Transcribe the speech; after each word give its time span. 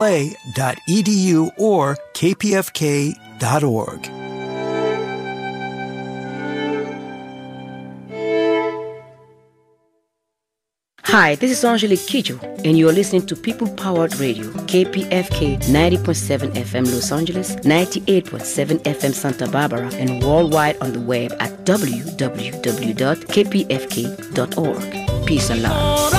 ucla.edu 0.00 1.50
or 1.58 1.96
kpfk.org. 2.14 4.10
Hi, 11.04 11.36
this 11.36 11.50
is 11.50 11.64
Angelique 11.64 12.00
Kidjo, 12.00 12.38
and 12.66 12.76
you're 12.78 12.92
listening 12.92 13.24
to 13.26 13.34
People 13.34 13.66
Powered 13.76 14.14
Radio, 14.20 14.44
KPFK 14.44 15.56
90.7 15.62 16.52
FM 16.52 16.84
Los 16.92 17.10
Angeles, 17.10 17.56
98.7 17.56 18.78
FM 18.82 19.14
Santa 19.14 19.48
Barbara, 19.48 19.90
and 19.94 20.22
worldwide 20.22 20.76
on 20.82 20.92
the 20.92 21.00
web 21.00 21.32
at 21.40 21.64
www.kpfk.org. 21.64 22.06
Peace 25.26 25.50
and 25.50 25.62
love. 25.62 26.17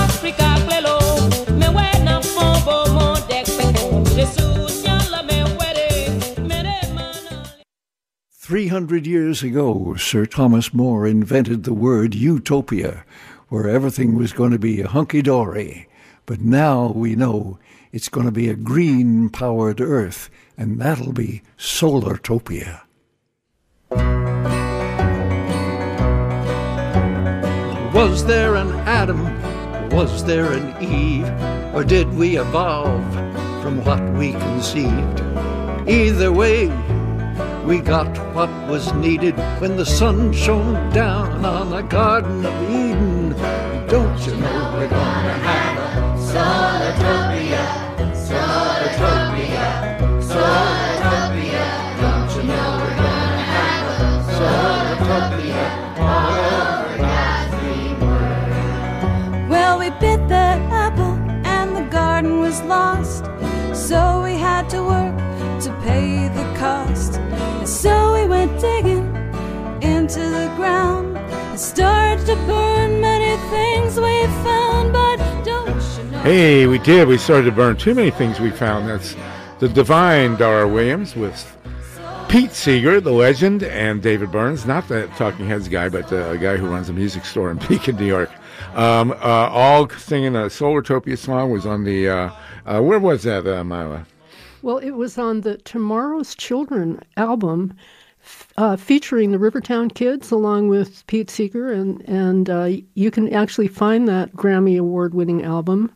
300 8.49 9.05
years 9.05 9.43
ago, 9.43 9.93
Sir 9.93 10.25
Thomas 10.25 10.73
More 10.73 11.05
invented 11.05 11.63
the 11.63 11.73
word 11.73 12.15
utopia, 12.15 13.05
where 13.49 13.69
everything 13.69 14.15
was 14.15 14.33
going 14.33 14.49
to 14.49 14.57
be 14.57 14.81
hunky 14.81 15.21
dory. 15.21 15.87
But 16.25 16.41
now 16.41 16.91
we 16.95 17.15
know 17.15 17.59
it's 17.91 18.09
going 18.09 18.25
to 18.25 18.31
be 18.31 18.49
a 18.49 18.55
green 18.55 19.29
powered 19.29 19.79
Earth, 19.79 20.31
and 20.57 20.81
that'll 20.81 21.13
be 21.13 21.43
Solartopia. 21.59 22.81
Was 27.93 28.25
there 28.25 28.55
an 28.55 28.71
Adam? 28.87 29.89
Was 29.91 30.23
there 30.25 30.53
an 30.53 30.83
Eve? 30.83 31.29
Or 31.75 31.83
did 31.83 32.11
we 32.15 32.39
evolve 32.39 33.28
from 33.61 33.83
what 33.83 34.01
we 34.13 34.31
conceived? 34.31 35.21
Either 35.87 36.31
way, 36.31 36.67
we 37.65 37.79
got 37.79 38.07
what 38.33 38.49
was 38.67 38.93
needed 38.93 39.35
when 39.59 39.75
the 39.77 39.85
sun 39.85 40.33
shone 40.33 40.91
down 40.91 41.45
on 41.45 41.69
the 41.69 41.81
Garden 41.81 42.45
of 42.45 42.69
Eden. 42.69 43.29
Don't 43.87 44.19
you 44.25 44.35
know 44.37 44.73
we're 44.75 44.89
gonna 44.89 45.33
have 45.47 45.77
a 45.77 46.17
Solartopia, 46.17 47.38
into 70.09 70.27
the 70.27 70.51
ground 70.55 71.15
and 71.17 71.59
started 71.59 72.25
to 72.25 72.35
burn 72.47 72.99
many 72.99 73.37
things 73.51 73.95
we 73.95 74.25
found. 74.43 74.91
But 74.91 75.17
don't 75.43 75.67
you 75.67 76.11
know? 76.11 76.19
Hey, 76.21 76.65
we 76.65 76.79
did. 76.79 77.07
We 77.07 77.19
started 77.19 77.45
to 77.45 77.51
burn 77.51 77.77
too 77.77 77.93
many 77.93 78.09
things 78.09 78.39
we 78.39 78.49
found. 78.49 78.89
That's 78.89 79.15
the 79.59 79.69
divine 79.69 80.35
Dar 80.37 80.67
Williams 80.67 81.15
with 81.15 81.55
Pete 82.27 82.53
Seeger, 82.53 82.99
the 82.99 83.11
legend, 83.11 83.61
and 83.61 84.01
David 84.01 84.29
Bernz, 84.29 84.65
not 84.65 84.87
the 84.87 85.05
Talking 85.15 85.45
Heads 85.45 85.67
guy, 85.67 85.89
but 85.89 86.07
the 86.07 86.39
guy 86.41 86.57
who 86.57 86.65
runs 86.65 86.89
a 86.89 86.93
music 86.93 87.23
store 87.23 87.51
in 87.51 87.57
Beacon, 87.69 87.95
New 87.95 88.05
York. 88.05 88.31
Um, 88.73 89.11
uh, 89.11 89.15
all 89.51 89.87
singing 89.89 90.35
a 90.35 90.49
Solartopia 90.49 91.19
song 91.19 91.51
was 91.51 91.67
on 91.67 91.83
the, 91.83 92.09
uh, 92.09 92.31
uh, 92.65 92.81
where 92.81 92.99
was 92.99 93.21
that, 93.23 93.45
uh, 93.45 93.63
Myla? 93.63 94.07
Well, 94.63 94.79
it 94.79 94.91
was 94.91 95.19
on 95.19 95.41
the 95.41 95.57
Tomorrow's 95.57 96.33
Children 96.33 96.99
album, 97.15 97.75
uh, 98.57 98.75
featuring 98.75 99.31
the 99.31 99.39
Rivertown 99.39 99.89
Kids 99.89 100.31
along 100.31 100.67
with 100.67 101.05
Pete 101.07 101.29
Seeger, 101.29 101.71
and 101.71 102.01
and 102.07 102.49
uh, 102.49 102.69
you 102.95 103.11
can 103.11 103.33
actually 103.33 103.67
find 103.67 104.07
that 104.07 104.33
Grammy 104.33 104.77
Award-winning 104.79 105.43
album 105.43 105.91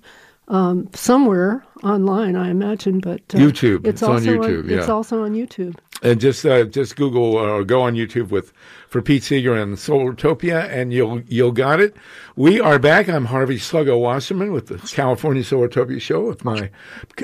um, 0.47 0.89
somewhere 0.93 1.65
online, 1.83 2.35
I 2.35 2.49
imagine. 2.49 2.99
But 2.99 3.21
uh, 3.33 3.37
YouTube. 3.37 3.85
It's 3.85 4.03
on 4.03 4.11
also 4.13 4.37
YouTube, 4.37 4.69
It's 4.69 4.87
yeah. 4.87 4.93
also 4.93 5.23
on 5.23 5.33
YouTube. 5.33 5.75
And 6.01 6.19
just 6.19 6.45
uh, 6.45 6.65
just 6.65 6.97
Google 6.97 7.35
or 7.37 7.63
go 7.63 7.81
on 7.81 7.93
YouTube 7.93 8.29
with 8.29 8.51
for 8.89 9.01
Pete 9.01 9.23
Seeger 9.23 9.55
and 9.55 9.75
Solartopia, 9.77 10.69
and 10.69 10.91
you'll 10.91 11.21
you'll 11.21 11.53
got 11.53 11.79
it. 11.79 11.95
We 12.35 12.59
are 12.59 12.77
back. 12.77 13.07
I'm 13.07 13.25
Harvey 13.25 13.57
Sluggo 13.57 13.99
Wasserman 13.99 14.51
with 14.51 14.67
the 14.67 14.77
California 14.79 15.43
Solartopia 15.43 16.01
Show 16.01 16.25
with 16.25 16.43
my 16.43 16.69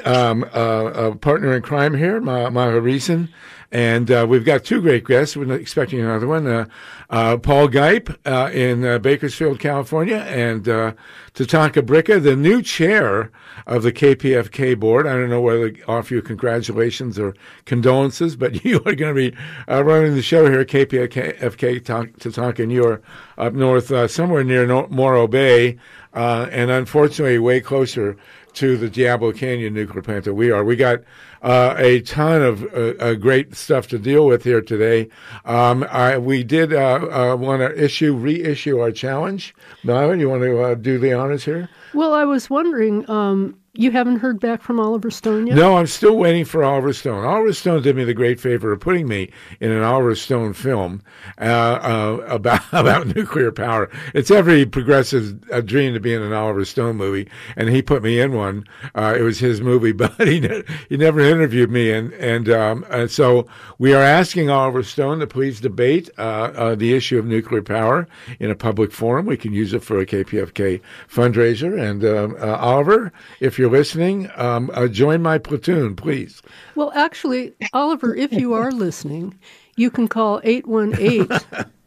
um, 0.06 0.44
uh, 0.54 0.86
uh, 0.86 1.16
partner 1.16 1.54
in 1.54 1.62
crime 1.62 1.94
here, 1.94 2.22
my 2.22 2.50
Myla 2.50 2.80
Reson. 2.80 3.28
And 3.72 4.10
uh, 4.10 4.26
we've 4.28 4.46
got 4.46 4.64
two 4.64 4.82
great 4.82 5.06
guests. 5.06 5.38
We're 5.38 5.54
expecting 5.54 6.00
another 6.00 6.26
one. 6.26 6.48
Uh, 6.48 6.66
uh, 7.12 7.38
Paul 7.38 7.68
Gipe 7.68 8.10
uh, 8.26 8.50
in 8.52 8.84
uh, 8.84 8.98
Bakersfield, 8.98 9.60
California, 9.60 10.18
and 10.18 10.68
uh, 10.68 10.94
Tatanka 11.36 11.84
Bricca, 11.84 12.22
the 12.22 12.36
new 12.36 12.64
chair 12.64 13.32
of 13.68 13.84
the 13.84 13.92
KPFK 13.92 14.80
board. 14.80 15.06
I 15.06 15.14
don't 15.14 15.30
know 15.30 15.42
whether 15.42 15.70
to 15.70 15.84
offer 15.84 16.16
you 16.16 16.22
congratulations 16.24 17.20
or 17.20 17.36
condolences, 17.66 18.36
but 18.36 18.64
you 18.66 18.78
are 18.86 18.96
going 18.96 19.16
to 19.16 19.32
be 19.32 19.38
running 19.68 20.16
the 20.16 20.24
show 20.24 20.50
here 20.50 20.62
at 20.62 20.68
KPFK, 20.68 21.82
Tatanka, 21.84 22.60
and 22.64 22.72
you're 22.72 23.02
up 23.38 23.54
north, 23.54 24.12
somewhere 24.12 24.44
near 24.44 24.66
Morro 24.88 25.28
Bay, 25.28 25.78
uh, 26.14 26.48
and 26.52 26.72
unfortunately 26.72 27.38
way 27.38 27.62
closer 27.62 28.18
to 28.60 28.76
the 28.76 28.90
Diablo 28.90 29.32
Canyon 29.32 29.74
nuclear 29.74 30.02
plant 30.02 30.26
that 30.26 30.34
we 30.34 30.52
are. 30.52 30.66
We 30.66 30.76
got 30.76 31.00
uh, 31.42 31.76
a 31.78 32.02
ton 32.02 32.42
of 32.42 32.64
uh, 32.74 32.94
uh, 33.00 33.14
great 33.14 33.56
stuff 33.56 33.88
to 33.88 33.98
deal 33.98 34.26
with 34.26 34.44
here 34.44 34.62
today. 34.62 35.08
Um, 35.46 35.86
I, 35.90 36.18
we 36.18 36.44
did 36.44 36.74
uh, 36.74 37.32
uh, 37.32 37.36
want 37.38 37.62
to 37.62 37.82
issue, 37.82 38.14
reissue 38.14 38.80
our 38.80 38.92
challenge. 38.92 39.56
Myla, 39.86 40.18
you 40.18 40.30
want 40.30 40.42
to 40.42 40.76
do 40.76 41.00
the 41.00 41.14
honors 41.14 41.46
here? 41.46 41.70
Well, 41.94 42.14
I 42.14 42.26
was 42.26 42.50
wondering, 42.50 43.10
um, 43.10 43.58
you 43.80 43.92
haven't 43.92 44.18
heard 44.18 44.42
back 44.42 44.62
from 44.62 44.78
Oliver 44.78 45.10
Stone 45.10 45.48
yet? 45.48 45.56
No, 45.56 45.78
I'm 45.78 45.88
still 45.88 46.18
waiting 46.18 46.44
for 46.44 46.66
Oliver 46.66 46.92
Stone. 46.92 47.24
Oliver 47.24 47.54
Stone 47.54 47.82
did 47.82 47.96
me 47.96 48.04
the 48.04 48.14
great 48.14 48.38
favor 48.38 48.74
of 48.74 48.82
putting 48.82 49.08
me 49.08 49.32
in 49.62 49.72
an 49.72 49.84
Oliver 49.84 50.16
Stone 50.16 50.52
film 50.52 51.02
uh, 51.40 51.44
uh, 51.44 52.26
about 52.28 52.62
about 52.74 53.16
nuclear 53.16 53.54
power. 53.54 53.90
It's 54.14 54.32
every 54.32 54.66
progressive's 54.66 55.34
uh, 55.52 55.62
dream 55.62 55.94
to 55.94 56.00
be 56.02 56.14
in 56.14 56.22
an 56.22 56.34
Oliver 56.34 56.66
Stone 56.66 56.98
movie, 56.98 57.30
and 57.56 57.70
he 57.70 57.82
put 57.82 58.04
me 58.04 58.20
in 58.20 58.34
one. 58.34 58.66
Uh, 58.96 59.16
it 59.18 59.22
was 59.22 59.40
his 59.40 59.62
movie, 59.62 59.92
but 59.94 60.28
he 60.28 60.42
ne- 60.42 60.64
he 60.90 60.98
never 60.98 61.22
interviewed 61.22 61.72
me, 61.72 61.92
and 61.92 62.12
and, 62.14 62.50
um, 62.50 62.86
and 62.90 63.10
so 63.10 63.48
we 63.78 63.94
are 63.94 64.04
asking 64.04 64.50
Oliver 64.50 64.84
Stone 64.84 65.20
to 65.20 65.28
please 65.28 65.62
debate 65.62 66.10
uh, 66.18 66.52
uh, 66.54 66.76
the 66.76 66.94
issue 66.94 67.18
of 67.18 67.26
nuclear 67.26 67.62
power 67.62 68.10
in 68.42 68.52
a 68.52 68.56
public 68.56 68.92
forum. 68.92 69.26
We 69.26 69.38
can 69.38 69.54
use 69.54 69.74
it 69.74 69.84
for 69.84 70.00
a 70.00 70.06
KPFK 70.06 70.82
fundraiser. 71.10 71.80
And 71.80 72.04
um, 72.04 72.36
Oliver, 72.42 73.14
if 73.40 73.58
you're 73.58 73.69
listening, 73.70 74.30
um, 74.36 74.70
uh, 74.74 74.88
join 74.88 75.22
my 75.22 75.38
platoon, 75.38 75.96
please. 75.96 76.42
Well, 76.76 76.92
actually, 76.96 77.54
Oliver, 77.74 78.16
if 78.16 78.32
you 78.34 78.54
are 78.54 78.72
listening, 78.72 79.38
you 79.78 79.90
can 79.92 80.08
call 80.08 80.42
818 80.44 81.28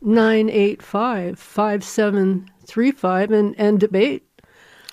985 0.02 1.38
5735 1.38 3.30
and 3.30 3.54
and 3.58 3.80
debate. 3.80 4.22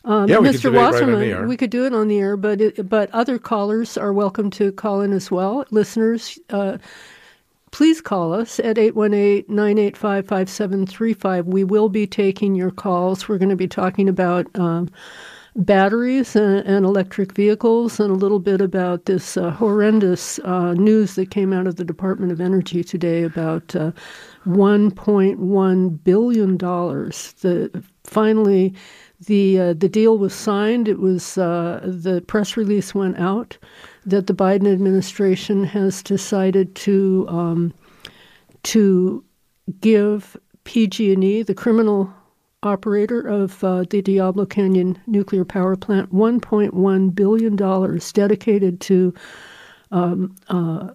Um, 0.05 0.29
Yeah, 0.29 0.37
Mr. 0.37 0.73
right 0.73 0.91
Wasserman, 0.93 1.23
air. 1.23 1.45
we 1.47 1.57
could 1.57 1.69
do 1.71 1.85
it 1.85 1.93
on 1.93 2.07
the 2.07 2.19
air, 2.19 2.37
but 2.37 2.61
it, 2.61 2.87
but 2.89 3.11
other 3.11 3.37
callers 3.37 3.97
are 3.97 4.13
welcome 4.13 4.49
to 4.51 4.71
call 4.71 5.01
in 5.01 5.11
as 5.11 5.29
well. 5.29 5.65
Listeners, 5.71 6.39
uh, 6.51 6.77
please 7.71 7.99
call 8.01 8.33
us 8.33 8.59
at 8.61 8.77
818-985-5735. 8.77 11.45
We 11.45 11.63
will 11.63 11.89
be 11.89 12.07
taking 12.07 12.55
your 12.55 12.71
calls. 12.71 13.27
We're 13.27 13.37
going 13.37 13.49
to 13.49 13.55
be 13.55 13.67
talking 13.67 14.09
about 14.09 14.47
um, 14.57 14.89
batteries 15.55 16.35
and, 16.35 16.65
and 16.65 16.85
electric 16.85 17.33
vehicles 17.33 17.99
and 17.99 18.11
a 18.11 18.15
little 18.15 18.39
bit 18.39 18.61
about 18.61 19.05
this 19.05 19.37
uh, 19.37 19.51
horrendous 19.51 20.39
uh, 20.39 20.73
news 20.73 21.15
that 21.15 21.31
came 21.31 21.53
out 21.53 21.67
of 21.67 21.75
the 21.75 21.85
Department 21.85 22.31
of 22.31 22.39
Energy 22.39 22.83
today 22.83 23.23
about 23.23 23.75
uh, 23.75 23.91
$1.1 24.45 26.03
billion. 26.03 26.57
The, 26.57 27.83
finally, 28.03 28.73
the 29.25 29.59
uh, 29.59 29.73
the 29.73 29.89
deal 29.89 30.17
was 30.17 30.33
signed. 30.33 30.87
It 30.87 30.99
was 30.99 31.37
uh, 31.37 31.81
the 31.83 32.21
press 32.21 32.55
release 32.55 32.95
went 32.95 33.19
out 33.19 33.57
that 34.05 34.27
the 34.27 34.33
Biden 34.33 34.71
administration 34.71 35.65
has 35.65 36.01
decided 36.01 36.73
to 36.75 37.25
um, 37.27 37.73
to 38.63 39.23
give 39.81 40.37
PG&E, 40.63 41.43
the 41.43 41.53
criminal 41.53 42.13
operator 42.63 43.21
of 43.21 43.63
uh, 43.63 43.83
the 43.89 44.01
Diablo 44.01 44.45
Canyon 44.45 44.99
nuclear 45.07 45.45
power 45.45 45.75
plant, 45.75 46.13
1.1 46.13 47.15
billion 47.15 47.55
dollars 47.55 48.11
dedicated 48.11 48.81
to 48.81 49.13
um, 49.91 50.35
uh, 50.49 50.89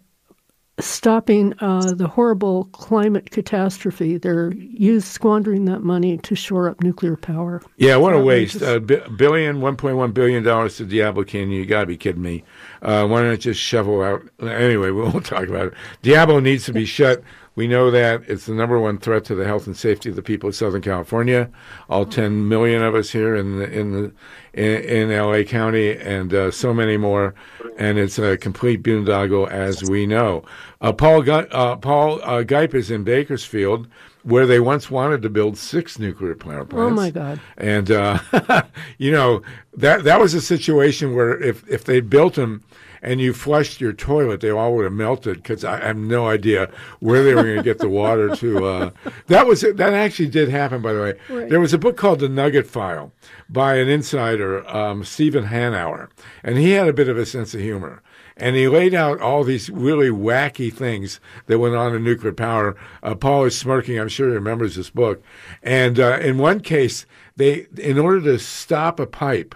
stopping 0.80 1.54
uh, 1.60 1.92
the 1.94 2.08
horrible 2.08 2.64
climate 2.72 3.30
catastrophe. 3.30 4.18
They're 4.18 4.52
used 4.54 5.06
squandering 5.06 5.66
that 5.66 5.80
money 5.80 6.18
to 6.18 6.34
shore 6.34 6.68
up 6.68 6.82
nuclear 6.82 7.16
power. 7.16 7.62
Yeah, 7.76 7.96
what 7.96 8.12
a 8.12 8.18
waste. 8.18 8.60
Bi- 8.60 8.78
billion, 9.16 9.60
$1.1 9.60 10.14
billion 10.14 10.42
to 10.42 10.84
Diablo 10.84 11.24
Canyon. 11.24 11.50
You 11.50 11.66
got 11.66 11.80
to 11.80 11.86
be 11.86 11.96
kidding 11.96 12.22
me. 12.22 12.44
Uh, 12.82 13.06
why 13.06 13.22
don't 13.22 13.32
it 13.32 13.38
just 13.38 13.60
shovel 13.60 14.02
out? 14.02 14.22
Anyway, 14.40 14.90
we 14.90 15.02
won't 15.02 15.24
talk 15.24 15.48
about 15.48 15.68
it. 15.68 15.74
Diablo 16.02 16.40
needs 16.40 16.64
to 16.64 16.72
be 16.72 16.84
shut. 16.84 17.22
We 17.56 17.68
know 17.68 17.90
that 17.90 18.22
it's 18.26 18.46
the 18.46 18.54
number 18.54 18.80
one 18.80 18.98
threat 18.98 19.24
to 19.26 19.34
the 19.36 19.44
health 19.44 19.66
and 19.66 19.76
safety 19.76 20.10
of 20.10 20.16
the 20.16 20.22
people 20.22 20.48
of 20.48 20.56
Southern 20.56 20.82
California. 20.82 21.50
All 21.88 22.04
10 22.04 22.48
million 22.48 22.82
of 22.82 22.96
us 22.96 23.10
here 23.10 23.36
in 23.36 23.58
the, 23.58 23.70
in 23.70 23.92
the 23.92 24.12
in, 24.54 25.10
in 25.10 25.16
LA 25.16 25.42
County, 25.42 25.96
and 25.96 26.32
uh, 26.34 26.50
so 26.50 26.74
many 26.74 26.96
more. 26.96 27.34
And 27.76 27.98
it's 27.98 28.18
a 28.18 28.36
complete 28.36 28.82
boondoggle, 28.82 29.48
as 29.50 29.84
we 29.84 30.06
know. 30.06 30.44
Uh, 30.80 30.92
Paul 30.92 31.22
Gu- 31.22 31.32
uh, 31.32 31.76
Paul 31.76 32.20
uh, 32.22 32.42
Gipe 32.42 32.74
is 32.74 32.90
in 32.90 33.04
Bakersfield, 33.04 33.88
where 34.24 34.46
they 34.46 34.60
once 34.60 34.90
wanted 34.90 35.22
to 35.22 35.30
build 35.30 35.56
six 35.56 35.98
nuclear 35.98 36.34
power 36.34 36.64
plants. 36.64 36.74
Oh 36.74 36.90
my 36.90 37.10
God! 37.10 37.40
And 37.56 37.90
uh, 37.90 38.18
you 38.98 39.12
know 39.12 39.42
that 39.74 40.04
that 40.04 40.20
was 40.20 40.34
a 40.34 40.40
situation 40.40 41.14
where 41.14 41.40
if 41.40 41.68
if 41.68 41.84
they 41.84 42.00
built 42.00 42.34
them 42.34 42.62
and 43.04 43.20
you 43.20 43.34
flushed 43.34 43.80
your 43.80 43.92
toilet, 43.92 44.40
they 44.40 44.50
all 44.50 44.74
would 44.74 44.84
have 44.84 44.92
melted 44.92 45.36
because 45.36 45.62
I, 45.62 45.82
I 45.82 45.88
have 45.88 45.96
no 45.96 46.26
idea 46.26 46.70
where 47.00 47.22
they 47.22 47.34
were 47.34 47.42
going 47.42 47.58
to 47.58 47.62
get 47.62 47.78
the 47.78 47.88
water 47.88 48.34
to. 48.36 48.64
Uh, 48.64 48.90
that 49.26 49.46
was 49.46 49.60
that 49.60 49.92
actually 49.92 50.28
did 50.28 50.48
happen, 50.48 50.80
by 50.80 50.94
the 50.94 51.00
way. 51.00 51.14
Right. 51.28 51.48
There 51.48 51.60
was 51.60 51.74
a 51.74 51.78
book 51.78 51.96
called 51.96 52.20
The 52.20 52.28
Nugget 52.28 52.66
File 52.66 53.12
by 53.48 53.76
an 53.76 53.88
insider, 53.88 54.66
um, 54.74 55.04
Stephen 55.04 55.44
Hanauer, 55.44 56.08
and 56.42 56.56
he 56.56 56.70
had 56.70 56.88
a 56.88 56.94
bit 56.94 57.08
of 57.08 57.18
a 57.18 57.26
sense 57.26 57.54
of 57.54 57.60
humor. 57.60 58.02
And 58.36 58.56
he 58.56 58.66
laid 58.66 58.94
out 58.94 59.20
all 59.20 59.44
these 59.44 59.70
really 59.70 60.08
wacky 60.08 60.72
things 60.72 61.20
that 61.46 61.60
went 61.60 61.76
on 61.76 61.94
in 61.94 62.02
nuclear 62.02 62.32
power. 62.32 62.74
Uh, 63.00 63.14
Paul 63.14 63.44
is 63.44 63.56
smirking. 63.56 63.96
I'm 63.96 64.08
sure 64.08 64.28
he 64.28 64.34
remembers 64.34 64.74
this 64.74 64.90
book. 64.90 65.22
And 65.62 66.00
uh, 66.00 66.18
in 66.20 66.38
one 66.38 66.58
case, 66.58 67.06
they, 67.36 67.68
in 67.78 67.96
order 67.96 68.20
to 68.22 68.40
stop 68.40 68.98
a 68.98 69.06
pipe, 69.06 69.54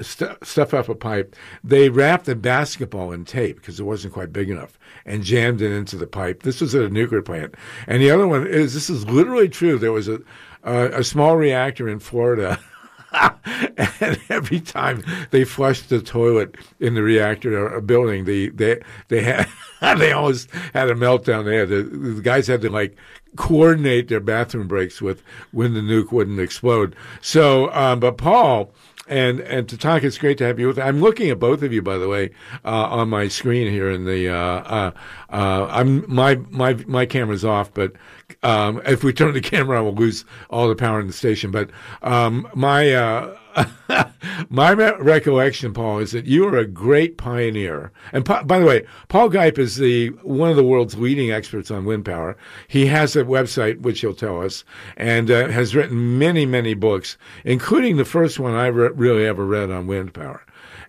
st- 0.00 0.44
stuff 0.44 0.74
up 0.74 0.88
a 0.88 0.94
pipe, 0.94 1.34
they 1.62 1.88
wrapped 1.88 2.28
a 2.28 2.34
basketball 2.34 3.12
in 3.12 3.24
tape 3.24 3.56
because 3.56 3.80
it 3.80 3.84
wasn't 3.84 4.14
quite 4.14 4.32
big 4.32 4.50
enough 4.50 4.78
and 5.04 5.24
jammed 5.24 5.62
it 5.62 5.72
into 5.72 5.96
the 5.96 6.06
pipe. 6.06 6.42
This 6.42 6.60
was 6.60 6.74
at 6.74 6.82
a 6.82 6.90
nuclear 6.90 7.22
plant. 7.22 7.54
And 7.86 8.02
the 8.02 8.10
other 8.10 8.26
one 8.26 8.46
is 8.46 8.74
this 8.74 8.90
is 8.90 9.08
literally 9.08 9.48
true. 9.48 9.78
There 9.78 9.92
was 9.92 10.08
a, 10.08 10.20
a, 10.62 11.04
small 11.04 11.36
reactor 11.36 11.88
in 11.88 12.00
Florida. 12.00 12.58
and 13.12 14.20
every 14.28 14.60
time 14.60 15.02
they 15.30 15.44
flushed 15.44 15.88
the 15.88 16.00
toilet 16.00 16.56
in 16.78 16.94
the 16.94 17.02
reactor 17.02 17.74
or 17.74 17.80
building, 17.80 18.24
the 18.24 18.50
they 18.50 18.80
they 19.08 19.22
had 19.22 19.48
they 19.98 20.12
always 20.12 20.46
had 20.72 20.90
a 20.90 20.94
meltdown. 20.94 21.44
They 21.44 21.56
had 21.56 21.68
the, 21.68 21.82
the 21.82 22.22
guys 22.22 22.46
had 22.46 22.60
to 22.62 22.70
like 22.70 22.96
coordinate 23.36 24.08
their 24.08 24.20
bathroom 24.20 24.68
breaks 24.68 25.00
with 25.00 25.22
when 25.52 25.74
the 25.74 25.80
nuke 25.80 26.12
wouldn't 26.12 26.40
explode. 26.40 26.96
So, 27.20 27.72
um, 27.72 28.00
but 28.00 28.16
Paul 28.16 28.72
and 29.10 29.40
and 29.40 29.66
Tatanka, 29.66 30.04
it's 30.04 30.18
great 30.18 30.38
to 30.38 30.44
have 30.44 30.58
you 30.58 30.68
with. 30.68 30.78
I'm 30.78 31.00
looking 31.00 31.30
at 31.30 31.38
both 31.38 31.62
of 31.62 31.72
you, 31.72 31.82
by 31.82 31.98
the 31.98 32.08
way, 32.08 32.30
uh, 32.64 32.86
on 32.86 33.08
my 33.08 33.26
screen 33.28 33.70
here. 33.70 33.90
In 33.90 34.04
the 34.04 34.28
uh, 34.28 34.36
uh, 34.36 34.90
uh, 35.30 35.66
I'm 35.68 36.04
my 36.08 36.36
my 36.48 36.74
my 36.86 37.04
camera's 37.04 37.44
off, 37.44 37.74
but 37.74 37.92
um, 38.44 38.80
if 38.86 39.02
we 39.02 39.12
turn 39.12 39.34
the 39.34 39.40
camera 39.42 39.78
on, 39.78 39.84
we'll 39.84 39.94
lose 39.94 40.24
all 40.48 40.68
the 40.68 40.76
power 40.76 41.00
in 41.00 41.08
the 41.08 41.12
station. 41.12 41.50
But 41.50 41.70
um, 42.02 42.48
my 42.54 42.94
uh, 42.94 43.36
my 44.48 44.74
me- 44.74 44.92
recollection, 44.98 45.72
Paul, 45.72 45.98
is 45.98 46.12
that 46.12 46.26
you 46.26 46.46
are 46.46 46.56
a 46.56 46.66
great 46.66 47.16
pioneer. 47.16 47.92
And 48.12 48.24
pa- 48.24 48.42
by 48.42 48.58
the 48.58 48.66
way, 48.66 48.86
Paul 49.08 49.28
Gipe 49.28 49.58
is 49.58 49.76
the 49.76 50.08
one 50.22 50.50
of 50.50 50.56
the 50.56 50.64
world's 50.64 50.96
leading 50.96 51.30
experts 51.30 51.70
on 51.70 51.84
wind 51.84 52.04
power. 52.04 52.36
He 52.68 52.86
has 52.86 53.16
a 53.16 53.24
website, 53.24 53.80
which 53.80 54.00
he'll 54.00 54.14
tell 54.14 54.42
us, 54.42 54.64
and 54.96 55.30
uh, 55.30 55.48
has 55.48 55.74
written 55.74 56.18
many, 56.18 56.46
many 56.46 56.74
books, 56.74 57.16
including 57.44 57.96
the 57.96 58.04
first 58.04 58.38
one 58.38 58.54
I 58.54 58.66
re- 58.66 58.90
really 58.94 59.26
ever 59.26 59.44
read 59.44 59.70
on 59.70 59.86
wind 59.86 60.14
power. 60.14 60.42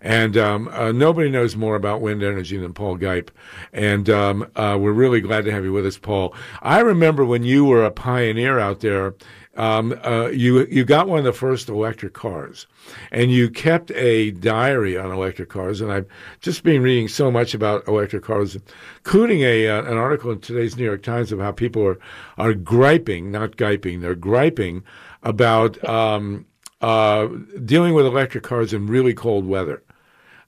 And 0.04 0.36
um, 0.36 0.68
uh, 0.70 0.92
nobody 0.92 1.30
knows 1.30 1.56
more 1.56 1.76
about 1.76 2.02
wind 2.02 2.24
energy 2.24 2.58
than 2.58 2.74
Paul 2.74 2.96
Gipe. 2.96 3.30
And 3.72 4.10
um, 4.10 4.48
uh, 4.56 4.76
we're 4.80 4.92
really 4.94 5.22
glad 5.22 5.46
to 5.46 5.52
have 5.52 5.64
you 5.64 5.74
with 5.74 5.86
us, 5.86 6.00
Paul. 6.00 6.34
I 6.62 6.80
remember 6.80 7.24
when 7.24 7.44
you 7.44 7.66
were 7.66 7.86
a 7.86 7.92
pioneer 7.92 8.58
out 8.58 8.80
there. 8.80 9.14
Um, 9.58 10.00
uh, 10.06 10.28
you 10.28 10.66
you 10.68 10.86
got 10.86 11.10
one 11.10 11.20
of 11.20 11.26
the 11.26 11.34
first 11.34 11.68
electric 11.68 12.14
cars, 12.14 12.68
and 13.12 13.32
you 13.32 13.50
kept 13.50 13.92
a 13.92 14.32
diary 14.32 14.98
on 14.98 15.12
electric 15.12 15.50
cars. 15.50 15.82
And 15.82 15.92
I've 15.92 16.08
just 16.40 16.64
been 16.64 16.82
reading 16.82 17.10
so 17.10 17.30
much 17.30 17.54
about 17.54 17.86
electric 17.88 18.24
cars, 18.24 18.58
including 18.98 19.42
a 19.42 19.68
uh, 19.68 19.82
an 19.84 19.98
article 19.98 20.32
in 20.32 20.40
today's 20.40 20.78
New 20.78 20.86
York 20.86 21.04
Times 21.04 21.34
of 21.34 21.40
how 21.40 21.52
people 21.52 21.86
are 21.86 22.00
are 22.38 22.54
griping, 22.54 23.30
not 23.30 23.58
griping, 23.58 24.00
they're 24.00 24.16
griping 24.16 24.84
about 25.24 25.84
um, 25.88 26.46
uh, 26.80 27.28
dealing 27.66 27.94
with 27.94 28.06
electric 28.06 28.44
cars 28.44 28.74
in 28.74 28.88
really 28.88 29.14
cold 29.14 29.46
weather. 29.46 29.84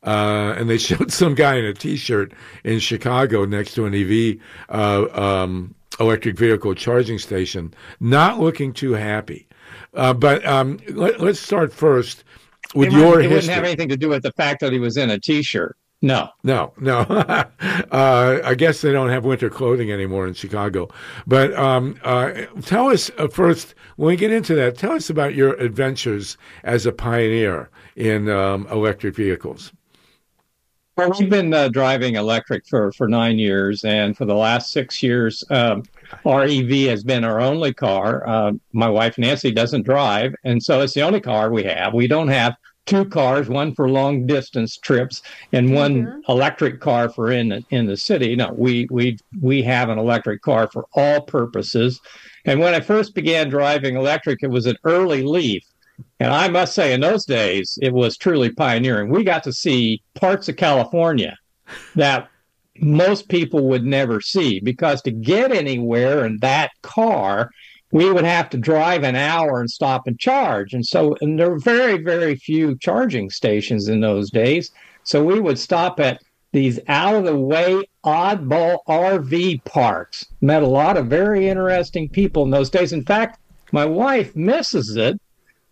Uh, 0.06 0.56
and 0.58 0.70
they 0.70 0.78
showed 0.90 1.12
some 1.12 1.36
guy 1.36 1.56
in 1.56 1.66
a 1.66 1.74
T-shirt 1.74 2.34
in 2.64 2.80
Chicago 2.80 3.46
next 3.46 3.74
to 3.76 3.86
an 3.86 3.94
EV 3.94 4.38
uh, 4.70 5.08
um, 5.14 5.76
electric 6.00 6.38
vehicle 6.38 6.76
charging 6.76 7.20
station, 7.20 7.74
not 8.00 8.40
looking 8.40 8.74
too 8.74 8.94
happy. 8.94 9.48
Uh, 9.94 10.14
but 10.14 10.46
um, 10.46 10.80
let, 10.90 11.20
us 11.22 11.40
start 11.40 11.74
first 11.74 12.24
with 12.76 12.88
it 12.90 12.94
your 12.94 13.20
it 13.20 13.24
history. 13.24 13.36
wouldn't 13.36 13.54
have 13.54 13.64
anything 13.64 13.90
to 13.90 13.98
do 13.98 14.10
with 14.10 14.24
the 14.24 14.32
fact 14.32 14.62
that 14.62 14.74
he 14.74 14.80
was 14.80 14.98
in 14.98 15.10
a 15.10 15.20
t-shirt. 15.20 15.78
No. 16.04 16.30
No, 16.44 16.74
no. 16.80 16.98
uh, 17.00 17.46
I 18.44 18.56
guess 18.56 18.82
they 18.82 18.92
don't 18.92 19.10
have 19.10 19.24
winter 19.24 19.50
clothing 19.50 19.90
anymore 19.90 20.28
in 20.28 20.34
Chicago. 20.34 20.90
But 21.26 21.54
um, 21.56 21.98
uh, 22.04 22.32
tell 22.62 22.90
us 22.90 23.10
uh, 23.18 23.30
first, 23.30 23.74
when 23.96 24.10
we 24.10 24.18
get 24.18 24.32
into 24.32 24.54
that, 24.56 24.78
tell 24.78 24.92
us 24.92 25.10
about 25.10 25.34
your 25.34 25.54
adventures 25.54 26.38
as 26.64 26.86
a 26.86 26.92
pioneer 26.92 27.70
in 27.96 28.30
um, 28.30 28.68
electric 28.70 29.16
vehicles. 29.16 29.72
Well, 30.96 31.12
we've 31.18 31.30
been 31.30 31.54
uh, 31.54 31.70
driving 31.70 32.16
electric 32.16 32.68
for, 32.68 32.92
for 32.92 33.08
nine 33.08 33.40
years, 33.40 33.84
and 33.84 34.16
for 34.16 34.26
the 34.26 34.36
last 34.36 34.72
six 34.72 35.02
years, 35.02 35.44
um, 35.50 35.84
our 36.24 36.44
EV 36.44 36.88
has 36.90 37.04
been 37.04 37.24
our 37.24 37.42
only 37.42 37.74
car. 37.74 38.28
Uh, 38.28 38.52
my 38.74 38.88
wife 38.88 39.18
Nancy 39.18 39.52
doesn't 39.52 39.84
drive, 39.84 40.36
and 40.44 40.62
so 40.62 40.82
it's 40.82 40.94
the 40.94 41.02
only 41.02 41.20
car 41.20 41.50
we 41.50 41.64
have. 41.64 41.96
We 41.96 42.06
don't 42.06 42.28
have 42.28 42.56
two 42.86 43.06
cars, 43.06 43.50
one 43.50 43.74
for 43.74 43.90
long 43.90 44.28
distance 44.28 44.78
trips 44.78 45.24
and 45.52 45.74
one 45.74 46.22
electric 46.28 46.80
car 46.80 47.10
for 47.10 47.32
in 47.32 47.50
the, 47.50 47.66
in 47.72 47.88
the 47.88 47.98
city. 47.98 48.36
No, 48.36 48.54
we 48.56 48.88
we 48.92 49.18
we 49.42 49.64
have 49.64 49.90
an 49.90 49.98
electric 49.98 50.44
car 50.44 50.70
for 50.72 50.86
all 50.94 51.22
purposes. 51.22 52.00
And 52.46 52.60
when 52.60 52.76
I 52.76 52.82
first 52.82 53.16
began 53.16 53.50
driving 53.50 53.96
electric, 53.96 54.44
it 54.44 54.52
was 54.52 54.68
an 54.68 54.78
early 54.84 55.24
Leaf. 55.24 55.64
And 56.20 56.34
I 56.34 56.48
must 56.48 56.74
say, 56.74 56.94
in 56.94 57.02
those 57.02 57.26
days, 57.26 57.78
it 57.82 57.94
was 57.94 58.18
truly 58.18 58.52
pioneering. 58.52 59.10
We 59.10 59.24
got 59.24 59.44
to 59.44 59.54
see 59.54 60.02
parts 60.16 60.50
of 60.50 60.56
California 60.56 61.38
that 61.96 62.30
most 62.80 63.30
people 63.30 63.68
would 63.68 63.84
never 63.84 64.20
see 64.22 64.60
because 64.60 65.02
to 65.04 65.12
get 65.12 65.52
anywhere 65.52 66.26
in 66.26 66.40
that 66.40 66.72
car, 66.82 67.52
we 67.92 68.12
would 68.12 68.26
have 68.26 68.50
to 68.50 68.58
drive 68.58 69.04
an 69.04 69.16
hour 69.16 69.60
and 69.60 69.70
stop 69.70 70.08
and 70.08 70.20
charge. 70.20 70.74
And 70.74 70.86
so, 70.86 71.16
and 71.22 71.38
there 71.38 71.52
were 71.52 71.60
very, 71.60 72.02
very 72.02 72.36
few 72.36 72.76
charging 72.78 73.30
stations 73.30 73.88
in 73.88 74.02
those 74.02 74.32
days. 74.32 74.72
So 75.04 75.24
we 75.24 75.40
would 75.40 75.60
stop 75.60 76.00
at 76.00 76.22
these 76.54 76.80
out 76.88 77.16
of 77.16 77.26
the 77.26 77.36
way 77.36 77.84
oddball 78.04 78.80
RV 78.88 79.64
parks. 79.66 80.26
Met 80.42 80.64
a 80.64 80.68
lot 80.68 80.98
of 80.98 81.08
very 81.08 81.48
interesting 81.48 82.10
people 82.10 82.44
in 82.44 82.52
those 82.52 82.70
days. 82.70 82.94
In 82.94 83.04
fact, 83.04 83.40
my 83.72 83.86
wife 83.86 84.36
misses 84.36 84.96
it 84.96 85.20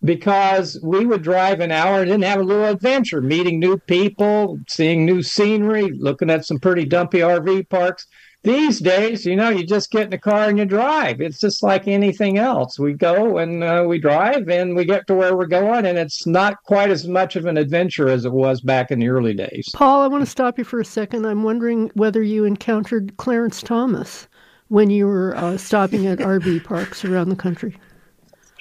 because 0.03 0.79
we 0.81 1.05
would 1.05 1.21
drive 1.21 1.59
an 1.59 1.71
hour 1.71 2.01
and 2.01 2.11
then 2.11 2.21
have 2.23 2.39
a 2.39 2.43
little 2.43 2.65
adventure, 2.65 3.21
meeting 3.21 3.59
new 3.59 3.77
people, 3.77 4.59
seeing 4.67 5.05
new 5.05 5.21
scenery, 5.21 5.91
looking 5.91 6.29
at 6.29 6.45
some 6.45 6.59
pretty 6.59 6.85
dumpy 6.85 7.19
RV 7.19 7.69
parks. 7.69 8.07
These 8.43 8.79
days, 8.79 9.23
you 9.23 9.35
know, 9.35 9.49
you 9.49 9.63
just 9.63 9.91
get 9.91 10.05
in 10.05 10.09
the 10.09 10.17
car 10.17 10.49
and 10.49 10.57
you 10.57 10.65
drive. 10.65 11.21
It's 11.21 11.39
just 11.39 11.61
like 11.61 11.87
anything 11.87 12.39
else. 12.39 12.79
We 12.79 12.93
go 12.93 13.37
and 13.37 13.63
uh, 13.63 13.85
we 13.87 13.99
drive 13.99 14.49
and 14.49 14.75
we 14.75 14.83
get 14.83 15.05
to 15.07 15.13
where 15.13 15.37
we're 15.37 15.45
going, 15.45 15.85
and 15.85 15.99
it's 15.99 16.25
not 16.25 16.55
quite 16.63 16.89
as 16.89 17.07
much 17.07 17.35
of 17.35 17.45
an 17.45 17.57
adventure 17.57 18.09
as 18.09 18.25
it 18.25 18.31
was 18.31 18.59
back 18.61 18.89
in 18.89 18.97
the 18.97 19.09
early 19.09 19.35
days. 19.35 19.69
Paul, 19.75 20.01
I 20.01 20.07
want 20.07 20.23
to 20.23 20.29
stop 20.29 20.57
you 20.57 20.63
for 20.63 20.79
a 20.79 20.85
second. 20.85 21.27
I'm 21.27 21.43
wondering 21.43 21.91
whether 21.93 22.23
you 22.23 22.45
encountered 22.45 23.15
Clarence 23.17 23.61
Thomas 23.61 24.27
when 24.69 24.89
you 24.89 25.05
were 25.05 25.35
uh, 25.37 25.57
stopping 25.57 26.07
at 26.07 26.17
RV 26.17 26.63
parks 26.63 27.05
around 27.05 27.29
the 27.29 27.35
country. 27.35 27.77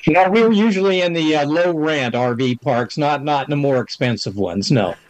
Yeah, 0.06 0.28
we 0.28 0.42
were 0.42 0.52
usually 0.52 1.02
in 1.02 1.12
the 1.12 1.36
uh, 1.36 1.46
low 1.46 1.72
rent 1.72 2.14
RV 2.14 2.62
parks, 2.62 2.96
not 2.96 3.22
not 3.22 3.46
in 3.46 3.50
the 3.50 3.56
more 3.56 3.80
expensive 3.80 4.36
ones. 4.36 4.70
No. 4.70 4.94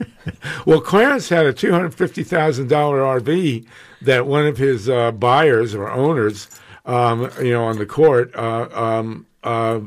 Well, 0.67 0.83
Clarence 0.83 1.31
had 1.31 1.47
a 1.47 1.53
two 1.53 1.73
hundred 1.73 1.95
fifty 1.95 2.23
thousand 2.23 2.69
dollar 2.69 2.99
RV 2.99 3.67
that 4.03 4.27
one 4.27 4.47
of 4.47 4.59
his 4.59 4.89
uh, 4.89 5.13
buyers 5.13 5.75
or 5.75 5.91
owners, 5.91 6.49
um, 6.85 7.31
you 7.41 7.53
know, 7.53 7.65
on 7.65 7.79
the 7.79 7.87
court, 7.87 8.31
uh, 8.37 8.69
um, 8.71 9.27
uh, 9.43 9.81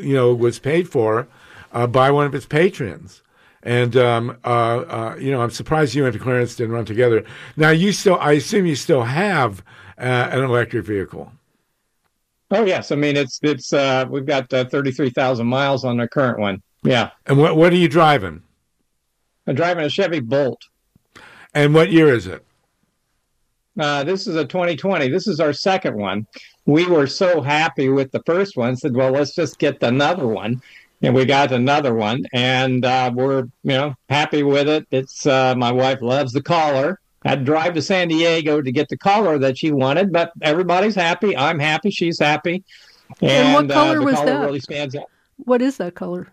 you 0.00 0.14
know, 0.14 0.34
was 0.34 0.58
paid 0.58 0.88
for 0.88 1.28
uh, 1.72 1.86
by 1.86 2.10
one 2.10 2.26
of 2.26 2.32
his 2.32 2.46
patrons. 2.46 3.22
And 3.62 3.96
um, 3.96 4.38
uh, 4.44 5.14
you 5.20 5.30
know, 5.30 5.42
I'm 5.42 5.50
surprised 5.50 5.94
you 5.94 6.06
and 6.06 6.18
Clarence 6.18 6.56
didn't 6.56 6.72
run 6.72 6.86
together. 6.86 7.22
Now, 7.56 7.70
you 7.70 7.92
still, 7.92 8.16
I 8.18 8.32
assume, 8.32 8.64
you 8.64 8.76
still 8.76 9.02
have 9.02 9.62
an 9.98 10.42
electric 10.42 10.86
vehicle. 10.86 11.32
Oh 12.50 12.64
yes, 12.64 12.92
I 12.92 12.96
mean 12.96 13.16
it's 13.16 13.40
it's 13.42 13.72
uh, 13.72 14.06
we've 14.08 14.26
got 14.26 14.52
uh, 14.52 14.64
thirty 14.66 14.92
three 14.92 15.10
thousand 15.10 15.46
miles 15.46 15.84
on 15.84 15.96
the 15.96 16.06
current 16.06 16.38
one. 16.38 16.62
Yeah. 16.82 17.10
And 17.26 17.38
what 17.38 17.56
what 17.56 17.72
are 17.72 17.76
you 17.76 17.88
driving? 17.88 18.42
I'm 19.46 19.54
driving 19.54 19.84
a 19.84 19.88
Chevy 19.88 20.20
Bolt. 20.20 20.62
And 21.54 21.74
what 21.74 21.90
year 21.90 22.12
is 22.12 22.26
it? 22.26 22.44
Uh, 23.78 24.04
this 24.04 24.26
is 24.26 24.36
a 24.36 24.44
2020. 24.44 25.08
This 25.08 25.26
is 25.26 25.38
our 25.38 25.52
second 25.52 25.96
one. 25.96 26.26
We 26.64 26.86
were 26.86 27.06
so 27.06 27.42
happy 27.42 27.88
with 27.88 28.10
the 28.10 28.22
first 28.24 28.56
one. 28.56 28.76
Said, 28.76 28.94
well, 28.94 29.12
let's 29.12 29.34
just 29.34 29.58
get 29.58 29.82
another 29.82 30.26
one, 30.26 30.62
and 31.02 31.14
we 31.14 31.24
got 31.24 31.52
another 31.52 31.94
one, 31.94 32.24
and 32.32 32.84
uh, 32.84 33.10
we're 33.14 33.44
you 33.62 33.72
know 33.72 33.94
happy 34.08 34.42
with 34.42 34.68
it. 34.68 34.86
It's 34.90 35.26
uh, 35.26 35.54
my 35.56 35.72
wife 35.72 36.00
loves 36.00 36.32
the 36.32 36.42
collar. 36.42 37.00
Had 37.24 37.40
to 37.40 37.44
drive 37.44 37.74
to 37.74 37.82
San 37.82 38.08
Diego 38.08 38.62
to 38.62 38.70
get 38.70 38.88
the 38.88 38.96
color 38.96 39.38
that 39.38 39.58
she 39.58 39.72
wanted, 39.72 40.12
but 40.12 40.32
everybody's 40.42 40.94
happy. 40.94 41.36
I'm 41.36 41.58
happy. 41.58 41.90
She's 41.90 42.18
happy. 42.18 42.62
And, 43.20 43.30
and 43.30 43.54
what 43.54 43.74
color 43.74 44.00
uh, 44.00 44.04
was 44.04 44.14
collar 44.14 44.26
that? 44.26 44.44
Really 44.44 44.60
stands 44.60 44.94
out. 44.94 45.06
What 45.38 45.62
is 45.62 45.76
that 45.78 45.94
color? 45.94 46.28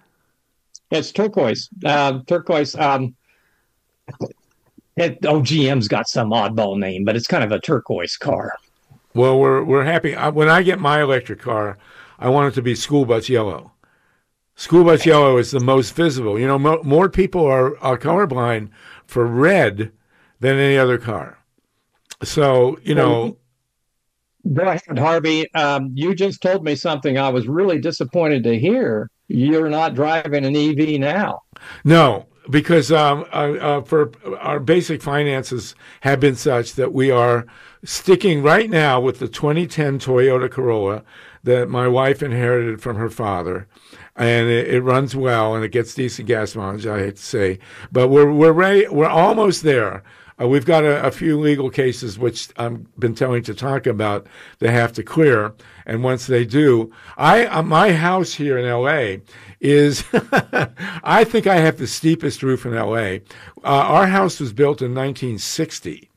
It's 0.92 1.12
turquoise. 1.12 1.70
Uh, 1.84 2.20
turquoise. 2.28 2.76
Um, 2.76 3.16
it, 4.96 5.20
oh, 5.26 5.42
GM's 5.42 5.88
got 5.88 6.08
some 6.08 6.30
oddball 6.30 6.78
name, 6.78 7.04
but 7.04 7.16
it's 7.16 7.28
kind 7.28 7.44
of 7.44 7.52
a 7.52 7.60
turquoise 7.60 8.18
car. 8.18 8.54
Well, 9.16 9.40
we're 9.40 9.64
we're 9.64 9.84
happy. 9.84 10.16
I, 10.16 10.30
when 10.30 10.50
I 10.50 10.64
get 10.64 10.80
my 10.80 11.02
electric 11.02 11.40
car, 11.40 11.78
I 12.20 12.30
want 12.30 12.52
it 12.52 12.56
to 12.56 12.62
be 12.62 12.76
school 12.76 13.06
bus 13.06 13.30
yellow. 13.30 13.72
School 14.56 14.84
bus 14.84 15.06
yellow 15.06 15.38
is 15.38 15.52
the 15.52 15.60
most 15.60 15.96
visible. 15.96 16.40
You 16.40 16.48
know, 16.48 16.60
mo- 16.60 16.84
more 16.84 17.10
people 17.10 17.46
are, 17.46 17.78
are 17.80 17.98
colorblind 17.98 18.70
for 19.08 19.26
red 19.26 19.92
than 20.44 20.60
any 20.60 20.78
other 20.78 20.98
car. 20.98 21.38
So, 22.22 22.78
you 22.84 22.96
know. 22.96 23.38
Go 24.52 24.64
ahead, 24.64 25.00
Harvey. 25.00 25.52
Um, 25.54 25.92
you 25.96 26.14
just 26.14 26.42
told 26.42 26.66
me 26.66 26.76
something 26.76 27.18
I 27.18 27.30
was 27.30 27.48
really 27.48 27.80
disappointed 27.80 28.44
to 28.44 28.60
hear. 28.60 29.10
You're 29.30 29.70
not 29.70 29.96
driving 29.96 30.44
an 30.44 30.54
EV 30.54 31.00
now. 31.00 31.44
No, 31.86 32.26
because 32.50 32.92
um, 32.92 33.26
uh, 33.32 33.54
uh, 33.54 33.82
for 33.84 34.12
our 34.40 34.60
basic 34.60 35.02
finances 35.02 35.76
have 36.02 36.20
been 36.20 36.36
such 36.36 36.74
that 36.74 36.92
we 36.92 37.10
are 37.10 37.46
sticking 37.86 38.44
right 38.44 38.70
now 38.70 39.00
with 39.00 39.20
the 39.20 39.30
2010 39.30 40.00
Toyota 40.00 40.52
Corolla 40.52 41.04
that 41.44 41.70
my 41.70 41.88
wife 41.88 42.22
inherited 42.22 42.82
from 42.82 42.98
her 42.98 43.10
father, 43.10 43.66
and 44.18 44.50
it, 44.50 44.68
it 44.68 44.82
runs 44.82 45.16
well 45.16 45.56
and 45.56 45.64
it 45.64 45.72
gets 45.72 45.94
decent 45.94 46.28
gas 46.28 46.54
mileage. 46.54 46.86
I 46.86 47.00
hate 47.00 47.16
to 47.16 47.24
say, 47.24 47.60
but 47.94 48.10
we're 48.10 48.32
we're 48.32 48.52
ready, 48.52 48.88
we're 48.90 49.08
almost 49.08 49.64
there. 49.64 50.04
Uh, 50.40 50.48
we've 50.48 50.66
got 50.66 50.84
a, 50.84 51.06
a, 51.06 51.12
few 51.12 51.40
legal 51.40 51.70
cases 51.70 52.18
which 52.18 52.50
I've 52.58 53.00
been 53.00 53.14
telling 53.14 53.44
Tatanka 53.44 53.88
about. 53.88 54.26
They 54.60 54.72
have 54.72 54.92
to 54.94 55.04
clear, 55.04 55.54
and 55.86 56.04
once 56.04 56.26
they 56.26 56.46
do, 56.46 56.92
I 57.18 57.46
uh, 57.46 57.62
my 57.62 57.94
house 57.94 58.34
here 58.34 58.58
in 58.58 58.66
L.A. 58.66 59.22
is. 59.60 60.04
I 61.04 61.24
think 61.24 61.46
I 61.46 61.58
have 61.58 61.78
the 61.78 61.88
steepest 61.88 62.42
roof 62.42 62.66
in 62.66 62.74
L.A. 62.74 63.22
Uh, 63.64 63.68
our 63.68 64.08
house 64.08 64.40
was 64.40 64.54
built 64.54 64.82
in 64.82 64.96
1960, 64.96 66.10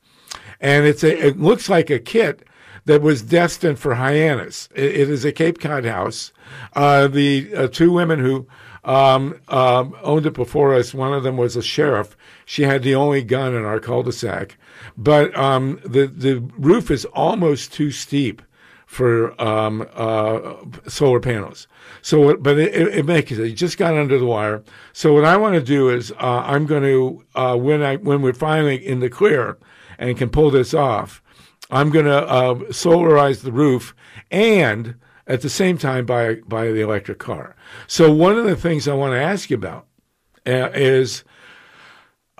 and 0.59 0.85
it's 0.85 1.03
a. 1.03 1.27
It 1.27 1.39
looks 1.39 1.69
like 1.69 1.89
a 1.89 1.99
kit 1.99 2.47
that 2.85 3.01
was 3.01 3.21
destined 3.21 3.77
for 3.77 3.95
Hyannis. 3.95 4.69
it, 4.73 4.85
it 4.85 5.09
is 5.09 5.25
a 5.25 5.31
Cape 5.31 5.59
Cod 5.59 5.85
house. 5.85 6.31
Uh, 6.73 7.07
the 7.07 7.53
uh, 7.55 7.67
two 7.67 7.91
women 7.91 8.19
who 8.19 8.47
um, 8.87 9.39
um, 9.49 9.95
owned 10.01 10.25
it 10.25 10.33
before 10.33 10.73
us. 10.73 10.93
One 10.93 11.13
of 11.13 11.23
them 11.23 11.37
was 11.37 11.55
a 11.55 11.61
sheriff. 11.61 12.15
She 12.45 12.63
had 12.63 12.83
the 12.83 12.95
only 12.95 13.21
gun 13.21 13.53
in 13.53 13.65
our 13.65 13.79
cul-de-sac, 13.79 14.57
but 14.97 15.37
um, 15.37 15.79
the 15.83 16.07
the 16.07 16.39
roof 16.57 16.89
is 16.89 17.05
almost 17.05 17.73
too 17.73 17.91
steep 17.91 18.41
for 18.85 19.39
um, 19.41 19.85
uh, 19.93 20.55
solar 20.87 21.19
panels. 21.19 21.67
So, 22.01 22.37
but 22.37 22.57
it, 22.57 22.73
it, 22.73 23.05
makes 23.05 23.33
it. 23.33 23.39
It 23.39 23.53
just 23.53 23.77
got 23.77 23.95
under 23.95 24.17
the 24.17 24.25
wire. 24.25 24.63
So, 24.93 25.13
what 25.13 25.25
I 25.25 25.35
want 25.35 25.55
to 25.55 25.61
do 25.61 25.89
is 25.89 26.11
uh, 26.13 26.43
I'm 26.45 26.65
going 26.65 26.83
to 26.83 27.25
uh, 27.35 27.57
when 27.57 27.83
I 27.83 27.97
when 27.97 28.21
we're 28.21 28.33
finally 28.33 28.75
in 28.75 29.01
the 29.01 29.09
clear 29.09 29.57
and 29.99 30.17
can 30.17 30.29
pull 30.29 30.49
this 30.49 30.73
off, 30.73 31.21
I'm 31.69 31.89
going 31.89 32.05
to 32.05 32.25
uh, 32.25 32.55
solarize 32.69 33.41
the 33.41 33.51
roof 33.51 33.93
and 34.31 34.95
at 35.27 35.41
the 35.41 35.49
same 35.49 35.77
time 35.77 36.05
buy 36.05 36.35
buy 36.47 36.71
the 36.71 36.81
electric 36.81 37.19
car. 37.19 37.55
So 37.85 38.11
one 38.11 38.37
of 38.37 38.45
the 38.45 38.55
things 38.55 38.87
I 38.87 38.93
want 38.93 39.13
to 39.13 39.21
ask 39.21 39.49
you 39.49 39.57
about 39.57 39.87
uh, 40.45 40.69
is 40.73 41.23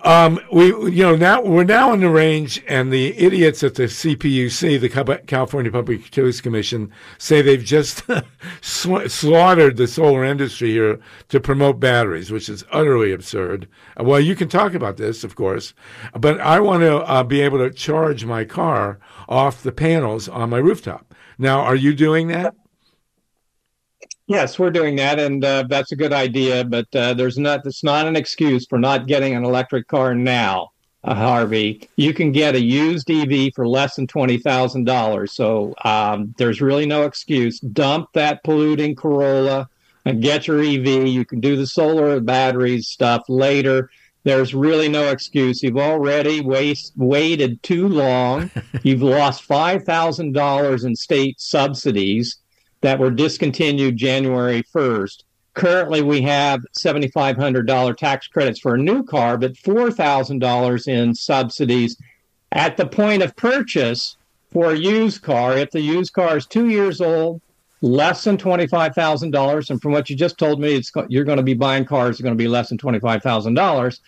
um, 0.04 0.40
we 0.52 0.68
you 0.68 1.04
know 1.04 1.16
now 1.16 1.42
we're 1.42 1.64
now 1.64 1.92
in 1.92 2.02
the 2.02 2.10
range, 2.10 2.64
and 2.68 2.94
the 2.94 3.18
idiots 3.18 3.64
at 3.64 3.76
the 3.76 3.84
CPUC, 3.84 4.80
the 4.80 5.20
California 5.26 5.72
Public 5.72 6.06
Utilities 6.06 6.40
Commission, 6.40 6.92
say 7.18 7.42
they've 7.42 7.64
just 7.64 8.04
slaughtered 8.62 9.78
the 9.78 9.88
solar 9.88 10.24
industry 10.24 10.70
here 10.70 11.00
to 11.30 11.40
promote 11.40 11.80
batteries, 11.80 12.32
which 12.32 12.48
is 12.48 12.64
utterly 12.72 13.12
absurd. 13.12 13.68
Well, 14.00 14.20
you 14.20 14.36
can 14.36 14.50
talk 14.50 14.76
about 14.76 14.98
this, 14.98 15.24
of 15.24 15.36
course, 15.36 15.74
but 16.14 16.40
I 16.42 16.60
want 16.60 16.82
to 16.82 16.98
uh, 16.98 17.24
be 17.24 17.42
able 17.42 17.58
to 17.58 17.72
charge 17.72 18.24
my 18.24 18.46
car 18.46 19.00
off 19.28 19.64
the 19.64 19.72
panels 19.72 20.30
on 20.30 20.52
my 20.52 20.60
rooftop. 20.60 21.16
Now, 21.40 21.62
are 21.62 21.76
you 21.76 21.96
doing 21.96 22.28
that? 22.28 22.56
Yes, 24.28 24.60
we're 24.60 24.72
doing 24.72 24.98
that, 24.98 25.20
and 25.20 25.44
uh, 25.44 25.64
that's 25.70 25.94
a 25.94 25.96
good 25.96 26.12
idea. 26.12 26.66
But 26.66 26.94
uh, 26.94 27.14
there's 27.14 27.38
not. 27.38 27.66
It's 27.66 27.84
not 27.84 28.08
an 28.08 28.18
excuse 28.18 28.66
for 28.68 28.78
not 28.78 29.08
getting 29.08 29.34
an 29.34 29.46
electric 29.46 29.88
car 29.88 30.14
now, 30.14 30.72
uh, 31.06 31.16
Harvey. 31.16 31.88
You 31.96 32.14
can 32.14 32.34
get 32.34 32.54
a 32.54 32.62
used 32.62 33.10
EV 33.10 33.54
for 33.56 33.66
less 33.66 33.96
than 33.96 34.06
twenty 34.06 34.38
thousand 34.38 34.84
dollars. 34.84 35.32
So 35.32 35.74
um, 35.86 36.36
there's 36.38 36.62
really 36.62 36.86
no 36.86 37.04
excuse. 37.04 37.62
Dump 37.62 38.10
that 38.14 38.44
polluting 38.44 38.96
Corolla 38.96 39.70
and 40.04 40.22
get 40.22 40.46
your 40.46 40.60
EV. 40.62 41.08
You 41.08 41.24
can 41.24 41.40
do 41.40 41.56
the 41.56 41.66
solar 41.66 42.20
batteries 42.20 42.90
stuff 42.90 43.24
later. 43.30 43.90
There's 44.26 44.54
really 44.54 44.90
no 44.90 45.10
excuse. 45.10 45.64
You've 45.64 45.78
already 45.78 46.42
waste, 46.42 46.92
waited 46.98 47.64
too 47.64 47.88
long. 47.88 48.52
You've 48.84 49.04
lost 49.04 49.44
five 49.44 49.84
thousand 49.84 50.34
dollars 50.34 50.84
in 50.84 50.98
state 50.98 51.40
subsidies 51.40 52.40
that 52.82 53.00
were 53.00 53.12
discontinued 53.12 53.98
January 53.98 54.64
1st. 54.64 55.24
Currently, 55.54 56.04
we 56.04 56.22
have 56.22 56.62
$7,500 56.78 57.98
tax 57.98 58.28
credits 58.28 58.60
for 58.60 58.76
a 58.76 58.78
new 58.78 59.04
car, 59.04 59.38
but 59.38 59.54
$4,000 59.54 60.88
in 60.88 61.16
subsidies 61.16 61.98
at 62.52 62.78
the 62.78 62.86
point 62.86 63.24
of 63.24 63.36
purchase 63.36 64.18
for 64.52 64.72
a 64.72 64.78
used 64.78 65.24
car. 65.24 65.58
If 65.58 65.72
the 65.72 65.82
used 65.82 66.14
car 66.14 66.38
is 66.38 66.46
two 66.46 66.70
years 66.70 67.02
old, 67.02 67.42
less 67.82 68.24
than 68.24 68.38
$25,000, 68.38 69.70
and 69.70 69.82
from 69.82 69.92
what 69.92 70.10
you 70.10 70.16
just 70.16 70.38
told 70.38 70.60
me, 70.60 70.82
you're 71.10 71.24
going 71.24 71.38
to 71.38 71.44
be 71.44 71.54
buying 71.54 71.86
cars 71.86 72.18
that 72.18 72.24
are 72.24 72.26
going 72.26 72.38
to 72.38 72.44
be 72.44 72.48
less 72.48 72.70
than 72.70 72.78
$25,000, 72.78 74.00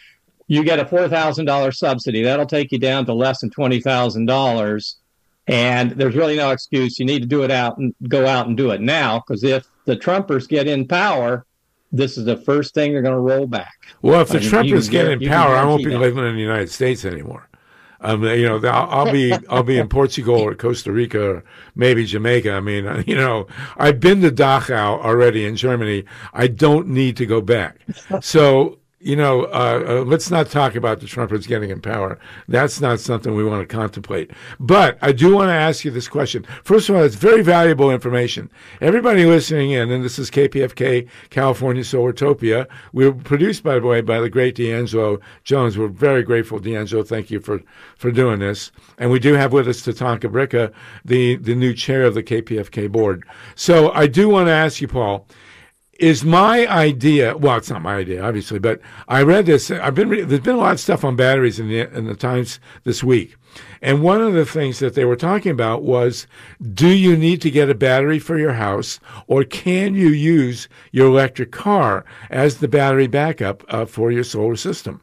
you 0.47 0.63
get 0.63 0.79
a 0.79 0.85
$4,000 0.85 1.75
subsidy. 1.75 2.23
That'll 2.23 2.45
take 2.45 2.71
you 2.71 2.79
down 2.79 3.05
to 3.05 3.13
less 3.13 3.41
than 3.41 3.49
$20,000 3.49 4.95
and 5.49 5.91
there's 5.91 6.15
really 6.15 6.37
no 6.37 6.51
excuse. 6.51 6.99
You 6.99 7.05
need 7.05 7.23
to 7.23 7.27
do 7.27 7.43
it 7.43 7.49
out 7.49 7.79
and 7.79 7.93
go 8.07 8.27
out 8.27 8.47
and 8.47 8.55
do 8.55 8.69
it 8.69 8.81
now 8.81 9.19
because 9.19 9.43
if 9.43 9.67
the 9.85 9.97
Trumpers 9.97 10.47
get 10.47 10.67
in 10.67 10.87
power, 10.87 11.45
this 11.91 12.19
is 12.19 12.25
the 12.25 12.37
first 12.37 12.75
thing 12.75 12.93
they're 12.93 13.01
going 13.01 13.15
to 13.15 13.19
roll 13.19 13.47
back. 13.47 13.73
Well, 14.03 14.21
if 14.21 14.29
the 14.29 14.37
I 14.37 14.41
mean, 14.41 14.51
Trumpers 14.51 14.91
get 14.91 15.07
in 15.07 15.27
power, 15.27 15.55
I 15.55 15.65
won't 15.65 15.83
be 15.83 15.89
that. 15.89 15.99
living 15.99 16.23
in 16.23 16.35
the 16.35 16.41
United 16.41 16.69
States 16.69 17.03
anymore. 17.03 17.49
Um, 18.01 18.23
you 18.23 18.47
know, 18.47 18.57
I'll, 18.69 19.07
I'll 19.07 19.11
be 19.11 19.33
I'll 19.49 19.63
be 19.63 19.79
in 19.79 19.89
Portugal 19.89 20.35
or 20.35 20.53
Costa 20.53 20.91
Rica 20.91 21.31
or 21.31 21.43
maybe 21.75 22.05
Jamaica. 22.05 22.51
I 22.51 22.59
mean, 22.59 23.03
you 23.07 23.15
know, 23.15 23.47
I've 23.75 23.99
been 23.99 24.21
to 24.21 24.29
Dachau 24.29 25.03
already 25.03 25.45
in 25.45 25.55
Germany. 25.55 26.05
I 26.31 26.45
don't 26.45 26.89
need 26.89 27.17
to 27.17 27.25
go 27.25 27.41
back. 27.41 27.79
So 28.21 28.77
you 29.01 29.15
know, 29.15 29.43
uh, 29.45 29.83
uh, 29.87 30.03
let's 30.05 30.29
not 30.29 30.49
talk 30.49 30.75
about 30.75 30.99
the 30.99 31.05
Trumpers 31.05 31.47
getting 31.47 31.69
in 31.69 31.79
power. 31.79 32.19
That's 32.49 32.81
not 32.81 32.99
something 32.99 33.33
we 33.33 33.45
want 33.45 33.67
to 33.67 33.75
contemplate. 33.75 34.31
But 34.59 34.97
I 35.01 35.13
do 35.13 35.35
want 35.35 35.47
to 35.47 35.53
ask 35.53 35.85
you 35.85 35.91
this 35.91 36.09
question. 36.09 36.45
First 36.63 36.89
of 36.89 36.95
all, 36.95 37.03
it's 37.03 37.15
very 37.15 37.41
valuable 37.41 37.91
information. 37.91 38.51
Everybody 38.81 39.25
listening 39.25 39.71
in, 39.71 39.89
and 39.89 40.03
this 40.03 40.19
is 40.19 40.29
KPFK 40.29 41.07
California 41.29 41.83
Solartopia. 41.83 42.67
We 42.91 43.05
were 43.05 43.15
produced, 43.15 43.63
by 43.63 43.79
the 43.79 43.85
way, 43.85 44.01
by 44.01 44.19
the 44.19 44.29
great 44.29 44.55
D'Angelo 44.55 45.19
Jones. 45.45 45.77
We're 45.77 45.87
very 45.87 46.23
grateful, 46.23 46.59
D'Angelo. 46.59 47.03
Thank 47.03 47.31
you 47.31 47.39
for, 47.39 47.61
for 47.95 48.11
doing 48.11 48.39
this. 48.39 48.71
And 48.97 49.11
we 49.11 49.19
do 49.19 49.33
have 49.33 49.53
with 49.53 49.69
us 49.69 49.81
Tatanka 49.81 50.29
Bricca, 50.29 50.73
the, 51.05 51.37
the 51.37 51.55
new 51.55 51.73
chair 51.73 52.03
of 52.03 52.15
the 52.15 52.23
KPFK 52.23 52.91
board. 52.91 53.23
So 53.55 53.93
I 53.93 54.07
do 54.07 54.27
want 54.27 54.47
to 54.47 54.53
ask 54.53 54.81
you, 54.81 54.89
Paul, 54.89 55.25
is 55.99 56.23
my 56.23 56.65
idea. 56.67 57.37
Well, 57.37 57.57
it's 57.57 57.69
not 57.69 57.81
my 57.81 57.97
idea, 57.97 58.23
obviously, 58.23 58.57
but 58.57 58.79
I 59.07 59.21
read 59.21 59.45
this. 59.45 59.69
I've 59.69 59.95
been 59.95 60.09
there's 60.09 60.41
been 60.41 60.55
a 60.55 60.59
lot 60.59 60.73
of 60.73 60.79
stuff 60.79 61.03
on 61.03 61.15
batteries 61.15 61.59
in 61.59 61.67
the 61.67 61.81
in 61.95 62.05
the 62.05 62.15
Times 62.15 62.59
this 62.85 63.03
week, 63.03 63.35
and 63.81 64.01
one 64.01 64.21
of 64.21 64.33
the 64.33 64.45
things 64.45 64.79
that 64.79 64.95
they 64.95 65.05
were 65.05 65.15
talking 65.15 65.51
about 65.51 65.83
was, 65.83 66.25
do 66.73 66.87
you 66.87 67.15
need 67.17 67.41
to 67.41 67.51
get 67.51 67.69
a 67.69 67.75
battery 67.75 68.19
for 68.19 68.37
your 68.37 68.53
house, 68.53 68.99
or 69.27 69.43
can 69.43 69.93
you 69.93 70.09
use 70.09 70.69
your 70.91 71.07
electric 71.07 71.51
car 71.51 72.05
as 72.29 72.57
the 72.57 72.67
battery 72.67 73.07
backup 73.07 73.63
uh, 73.67 73.85
for 73.85 74.11
your 74.11 74.23
solar 74.23 74.55
system? 74.55 75.01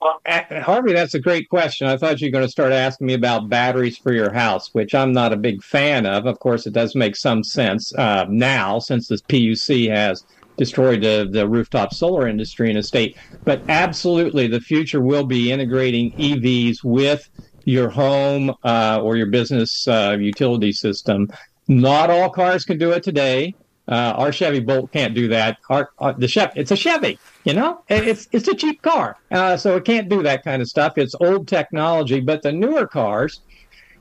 Well, 0.00 0.20
Harvey, 0.62 0.92
that's 0.92 1.14
a 1.14 1.20
great 1.20 1.48
question. 1.48 1.88
I 1.88 1.96
thought 1.96 2.20
you 2.20 2.28
were 2.28 2.32
going 2.32 2.44
to 2.46 2.50
start 2.50 2.72
asking 2.72 3.08
me 3.08 3.14
about 3.14 3.48
batteries 3.50 3.98
for 3.98 4.12
your 4.14 4.32
house, 4.32 4.68
which 4.72 4.94
I'm 4.94 5.12
not 5.12 5.32
a 5.32 5.36
big 5.36 5.62
fan 5.62 6.06
of. 6.06 6.26
Of 6.26 6.38
course, 6.38 6.66
it 6.66 6.72
does 6.72 6.94
make 6.94 7.16
some 7.16 7.42
sense 7.44 7.92
uh, 7.96 8.26
now 8.28 8.78
since 8.78 9.08
this 9.08 9.22
PUC 9.22 9.90
has 9.90 10.24
destroyed 10.56 11.02
the, 11.02 11.28
the 11.30 11.48
rooftop 11.48 11.92
solar 11.92 12.28
industry 12.28 12.70
in 12.70 12.76
a 12.78 12.82
state. 12.82 13.16
But 13.44 13.62
absolutely, 13.68 14.46
the 14.46 14.60
future 14.60 15.02
will 15.02 15.26
be 15.26 15.52
integrating 15.52 16.12
EVs 16.18 16.76
with 16.84 17.28
your 17.64 17.90
home 17.90 18.54
uh, 18.64 19.00
or 19.02 19.16
your 19.16 19.26
business 19.26 19.86
uh, 19.88 20.16
utility 20.18 20.72
system. 20.72 21.28
Not 21.68 22.10
all 22.10 22.30
cars 22.30 22.64
can 22.64 22.78
do 22.78 22.92
it 22.92 23.02
today. 23.02 23.54
Uh, 23.90 24.14
our 24.16 24.30
Chevy 24.30 24.60
Bolt 24.60 24.92
can't 24.92 25.14
do 25.14 25.26
that. 25.28 25.58
Our, 25.68 25.90
our, 25.98 26.12
the 26.12 26.28
Chevy, 26.28 26.52
it's 26.60 26.70
a 26.70 26.76
Chevy. 26.76 27.18
You 27.44 27.54
know, 27.54 27.82
it's 27.88 28.28
it's 28.32 28.46
a 28.48 28.54
cheap 28.54 28.82
car, 28.82 29.16
uh, 29.30 29.56
so 29.56 29.76
it 29.76 29.84
can't 29.84 30.08
do 30.08 30.22
that 30.22 30.44
kind 30.44 30.62
of 30.62 30.68
stuff. 30.68 30.96
It's 30.96 31.14
old 31.20 31.48
technology, 31.48 32.20
but 32.20 32.42
the 32.42 32.52
newer 32.52 32.86
cars, 32.86 33.40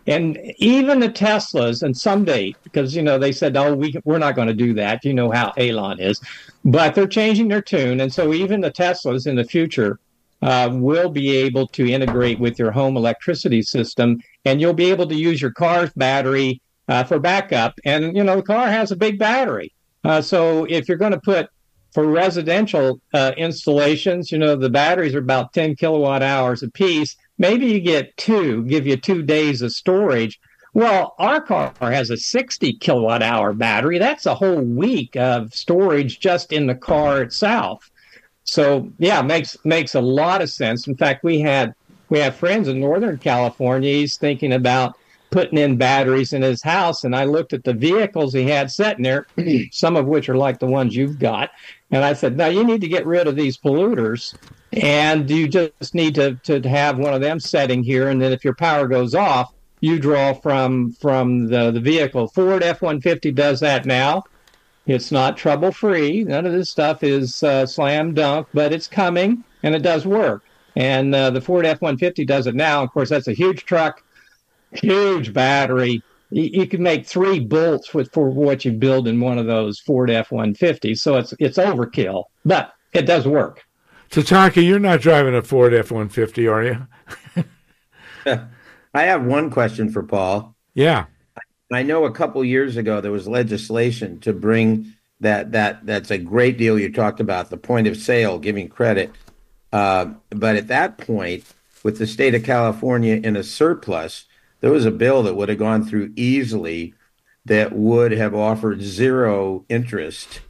and 0.05 0.37
even 0.57 0.99
the 0.99 1.09
Teslas, 1.09 1.81
and 1.81 1.97
someday, 1.97 2.53
because 2.63 2.95
you 2.95 3.01
know 3.01 3.17
they 3.17 3.31
said, 3.31 3.57
oh, 3.57 3.73
we 3.73 3.95
we're 4.03 4.19
not 4.19 4.35
going 4.35 4.49
to 4.49 4.53
do 4.53 4.73
that. 4.75 5.03
You 5.03 5.13
know 5.13 5.31
how 5.31 5.51
Elon 5.57 5.99
is, 5.99 6.21
but 6.65 6.93
they're 6.93 7.07
changing 7.07 7.47
their 7.47 7.61
tune, 7.61 8.01
and 8.01 8.13
so 8.13 8.33
even 8.33 8.61
the 8.61 8.71
Teslas 8.71 9.25
in 9.25 9.35
the 9.35 9.43
future 9.43 9.99
uh, 10.41 10.69
will 10.71 11.09
be 11.09 11.35
able 11.35 11.67
to 11.67 11.89
integrate 11.89 12.39
with 12.39 12.59
your 12.59 12.71
home 12.71 12.95
electricity 12.97 13.61
system, 13.61 14.19
and 14.45 14.61
you'll 14.61 14.73
be 14.73 14.89
able 14.91 15.07
to 15.07 15.15
use 15.15 15.41
your 15.41 15.51
car's 15.51 15.91
battery 15.93 16.61
uh, 16.87 17.03
for 17.03 17.19
backup. 17.19 17.79
And 17.85 18.15
you 18.15 18.23
know, 18.23 18.37
the 18.37 18.43
car 18.43 18.67
has 18.67 18.91
a 18.91 18.95
big 18.95 19.19
battery, 19.19 19.73
uh, 20.03 20.21
so 20.21 20.65
if 20.65 20.87
you're 20.87 20.97
going 20.97 21.11
to 21.11 21.19
put 21.19 21.49
for 21.93 22.05
residential 22.05 23.01
uh, 23.13 23.31
installations, 23.37 24.31
you 24.31 24.37
know, 24.37 24.55
the 24.55 24.69
batteries 24.69 25.15
are 25.15 25.19
about 25.19 25.53
10 25.53 25.75
kilowatt 25.75 26.21
hours 26.21 26.63
a 26.63 26.69
piece. 26.69 27.15
Maybe 27.37 27.65
you 27.67 27.79
get 27.79 28.15
two, 28.17 28.63
give 28.65 28.85
you 28.85 28.97
two 28.97 29.23
days 29.23 29.61
of 29.61 29.71
storage. 29.71 30.39
Well, 30.73 31.15
our 31.17 31.41
car 31.41 31.73
has 31.81 32.11
a 32.11 32.17
60 32.17 32.73
kilowatt 32.73 33.23
hour 33.23 33.53
battery. 33.53 33.97
That's 33.97 34.27
a 34.27 34.35
whole 34.35 34.61
week 34.61 35.15
of 35.15 35.53
storage 35.53 36.19
just 36.19 36.53
in 36.53 36.67
the 36.67 36.75
car 36.75 37.21
itself. 37.23 37.89
So 38.43 38.91
yeah, 38.97 39.21
makes 39.21 39.57
makes 39.63 39.95
a 39.95 40.01
lot 40.01 40.41
of 40.41 40.49
sense. 40.49 40.87
In 40.87 40.95
fact, 40.95 41.23
we 41.23 41.39
had 41.39 41.73
we 42.09 42.19
have 42.19 42.35
friends 42.35 42.67
in 42.67 42.79
Northern 42.79 43.17
California. 43.17 43.91
He's 43.91 44.17
thinking 44.17 44.53
about 44.53 44.95
putting 45.31 45.57
in 45.57 45.77
batteries 45.77 46.33
in 46.33 46.41
his 46.41 46.61
house, 46.63 47.03
and 47.03 47.15
I 47.15 47.25
looked 47.25 47.53
at 47.53 47.63
the 47.63 47.73
vehicles 47.73 48.33
he 48.33 48.47
had 48.47 48.71
sitting 48.71 49.03
there, 49.03 49.27
some 49.71 49.95
of 49.95 50.05
which 50.05 50.29
are 50.29 50.37
like 50.37 50.59
the 50.59 50.67
ones 50.67 50.95
you've 50.95 51.19
got, 51.19 51.51
and 51.91 52.03
I 52.03 52.13
said, 52.13 52.37
now 52.37 52.47
you 52.47 52.63
need 52.63 52.81
to 52.81 52.87
get 52.87 53.05
rid 53.05 53.27
of 53.27 53.35
these 53.35 53.57
polluters 53.57 54.35
and 54.73 55.29
you 55.29 55.47
just 55.47 55.95
need 55.95 56.15
to, 56.15 56.35
to 56.43 56.61
have 56.69 56.99
one 56.99 57.13
of 57.13 57.21
them 57.21 57.39
setting 57.39 57.83
here. 57.83 58.09
And 58.09 58.21
then 58.21 58.31
if 58.31 58.43
your 58.43 58.53
power 58.53 58.87
goes 58.87 59.15
off, 59.15 59.53
you 59.81 59.97
draw 59.97 60.33
from 60.33 60.91
from 60.93 61.47
the, 61.47 61.71
the 61.71 61.79
vehicle. 61.79 62.27
Ford 62.27 62.63
F-150 62.63 63.33
does 63.33 63.61
that 63.61 63.85
now. 63.85 64.23
It's 64.85 65.11
not 65.11 65.37
trouble 65.37 65.71
free. 65.71 66.23
None 66.23 66.45
of 66.45 66.51
this 66.51 66.69
stuff 66.69 67.03
is 67.03 67.43
uh, 67.43 67.65
slam 67.65 68.13
dunk, 68.13 68.47
but 68.53 68.73
it's 68.73 68.87
coming 68.87 69.43
and 69.63 69.73
it 69.73 69.81
does 69.81 70.05
work. 70.05 70.43
And 70.75 71.15
uh, 71.15 71.29
the 71.29 71.41
Ford 71.41 71.65
F-150 71.65 72.27
does 72.27 72.47
it 72.47 72.55
now. 72.55 72.83
Of 72.83 72.91
course, 72.91 73.09
that's 73.09 73.27
a 73.27 73.33
huge 73.33 73.65
truck, 73.65 74.03
huge 74.73 75.33
battery, 75.33 76.01
you, 76.29 76.43
you 76.43 76.67
can 76.67 76.83
make 76.83 77.05
three 77.05 77.39
bolts 77.39 77.93
with 77.93 78.11
for 78.11 78.29
what 78.29 78.65
you 78.65 78.71
build 78.71 79.07
in 79.07 79.19
one 79.19 79.37
of 79.37 79.45
those 79.45 79.79
Ford 79.79 80.09
F 80.09 80.31
one 80.31 80.53
fifty. 80.53 80.95
So 80.95 81.17
it's 81.17 81.33
it's 81.39 81.57
overkill, 81.57 82.25
but 82.45 82.73
it 82.93 83.03
does 83.03 83.27
work. 83.27 83.65
Taka, 84.09 84.61
you're 84.61 84.79
not 84.79 85.01
driving 85.01 85.35
a 85.35 85.41
Ford 85.41 85.73
F 85.73 85.91
one 85.91 86.09
fifty, 86.09 86.47
are 86.47 86.63
you? 86.63 86.87
I 88.93 89.03
have 89.03 89.23
one 89.23 89.49
question 89.49 89.89
for 89.91 90.03
Paul. 90.03 90.55
Yeah. 90.73 91.05
I 91.71 91.83
know 91.83 92.05
a 92.05 92.11
couple 92.11 92.43
years 92.43 92.77
ago 92.77 92.99
there 92.99 93.11
was 93.11 93.27
legislation 93.27 94.19
to 94.21 94.33
bring 94.33 94.93
that 95.19 95.51
that 95.51 95.85
that's 95.85 96.11
a 96.11 96.17
great 96.17 96.57
deal 96.57 96.79
you 96.79 96.91
talked 96.91 97.19
about 97.19 97.49
the 97.49 97.57
point 97.57 97.87
of 97.87 97.97
sale 97.97 98.39
giving 98.39 98.69
credit 98.69 99.11
uh, 99.73 100.05
but 100.29 100.55
at 100.55 100.67
that 100.67 100.97
point 100.97 101.43
with 101.83 101.97
the 101.97 102.07
state 102.07 102.35
of 102.35 102.43
california 102.43 103.15
in 103.15 103.35
a 103.35 103.43
surplus 103.43 104.25
there 104.61 104.71
was 104.71 104.85
a 104.85 104.91
bill 104.91 105.23
that 105.23 105.35
would 105.35 105.49
have 105.49 105.59
gone 105.59 105.85
through 105.85 106.13
easily 106.15 106.93
that 107.45 107.71
would 107.73 108.11
have 108.11 108.35
offered 108.35 108.81
zero 108.81 109.65
interest 109.69 110.41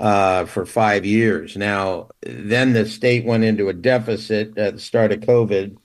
uh, 0.00 0.44
for 0.46 0.66
five 0.66 1.04
years. 1.06 1.56
Now, 1.56 2.08
then 2.22 2.72
the 2.72 2.86
state 2.86 3.24
went 3.24 3.44
into 3.44 3.68
a 3.68 3.72
deficit 3.72 4.58
at 4.58 4.74
the 4.74 4.80
start 4.80 5.12
of 5.12 5.20
COVID, 5.20 5.76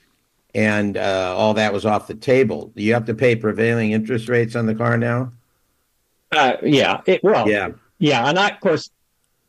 and 0.56 0.98
uh, 0.98 1.36
all 1.38 1.54
that 1.54 1.74
was 1.74 1.86
off 1.86 2.08
the 2.08 2.16
table. 2.16 2.72
Do 2.76 2.82
you 2.82 2.94
have 2.94 3.06
to 3.06 3.14
pay 3.14 3.36
prevailing 3.36 3.92
interest 3.92 4.28
rates 4.30 4.56
on 4.56 4.66
the 4.66 4.74
car 4.74 4.98
now? 4.98 5.34
Uh, 6.32 6.54
yeah. 6.64 7.02
It, 7.06 7.24
well, 7.24 7.48
yeah. 7.48 7.70
Yeah. 8.00 8.28
And 8.28 8.40
I, 8.40 8.50
of 8.50 8.60
course, 8.60 8.90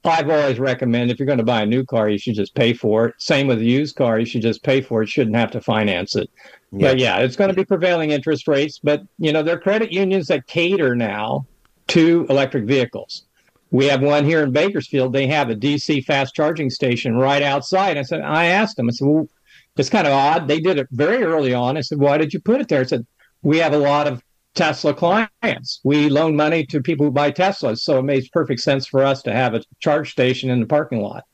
I've 0.05 0.31
always 0.31 0.59
recommended 0.59 1.13
if 1.13 1.19
you're 1.19 1.27
going 1.27 1.39
to 1.39 1.45
buy 1.45 1.63
a 1.63 1.67
new 1.67 1.85
car, 1.85 2.09
you 2.09 2.19
should 2.19 2.35
just 2.35 2.55
pay 2.55 2.73
for 2.73 3.07
it. 3.07 3.15
Same 3.19 3.47
with 3.47 3.59
a 3.59 3.65
used 3.65 3.97
car, 3.97 4.19
you 4.19 4.27
should 4.27 4.43
just 4.43 4.63
pay 4.63 4.81
for 4.81 5.03
it. 5.03 5.09
Shouldn't 5.09 5.37
have 5.37 5.51
to 5.53 5.61
finance 5.61 6.15
it. 6.15 6.31
Yeah. 6.71 6.91
But 6.91 6.99
yeah, 6.99 7.19
it's 7.19 7.37
going 7.37 7.51
to 7.51 7.57
be 7.57 7.65
prevailing 7.65 8.11
interest 8.11 8.47
rates. 8.47 8.79
But 8.79 9.03
you 9.19 9.33
know, 9.33 9.43
there 9.43 9.57
are 9.57 9.61
credit 9.61 9.93
unions 9.93 10.29
that 10.29 10.47
cater 10.47 10.95
now 10.95 11.47
to 11.89 12.27
electric 12.29 12.65
vehicles. 12.65 13.25
We 13.71 13.87
have 13.87 14.01
one 14.01 14.25
here 14.25 14.43
in 14.43 14.53
Bakersfield. 14.53 15.13
They 15.13 15.27
have 15.27 15.51
a 15.51 15.55
DC 15.55 16.05
fast 16.05 16.35
charging 16.35 16.71
station 16.71 17.17
right 17.17 17.43
outside. 17.43 17.99
I 17.99 18.03
said, 18.03 18.23
I 18.23 18.47
asked 18.47 18.77
them. 18.77 18.89
I 18.89 18.93
said, 18.93 19.09
well, 19.09 19.29
it's 19.77 19.91
kind 19.91 20.07
of 20.07 20.13
odd. 20.13 20.49
They 20.49 20.61
did 20.61 20.79
it 20.79 20.89
very 20.91 21.23
early 21.23 21.53
on. 21.53 21.77
I 21.77 21.83
said, 21.83 21.99
why 21.99 22.19
did 22.19 22.33
you 22.33 22.41
put 22.41 22.61
it 22.61 22.69
there? 22.69 22.81
I 22.81 22.85
said, 22.85 23.07
we 23.43 23.59
have 23.59 23.75
a 23.75 23.79
lot 23.79 24.07
of 24.07 24.23
Tesla 24.55 24.95
clients. 24.95 25.81
We 25.85 26.09
loan 26.09 26.37
money 26.37 26.67
to 26.67 26.83
people 26.83 27.07
who 27.07 27.13
buy 27.13 27.31
Teslas, 27.31 27.79
so 27.79 27.99
it 27.99 28.03
makes 28.03 28.29
perfect 28.29 28.61
sense 28.61 28.87
for 28.87 29.05
us 29.05 29.23
to 29.23 29.33
have 29.33 29.55
a 29.55 29.63
charge 29.81 30.11
station 30.11 30.51
in 30.51 30.61
the 30.61 30.67
parking 30.67 31.01
lot. 31.01 31.25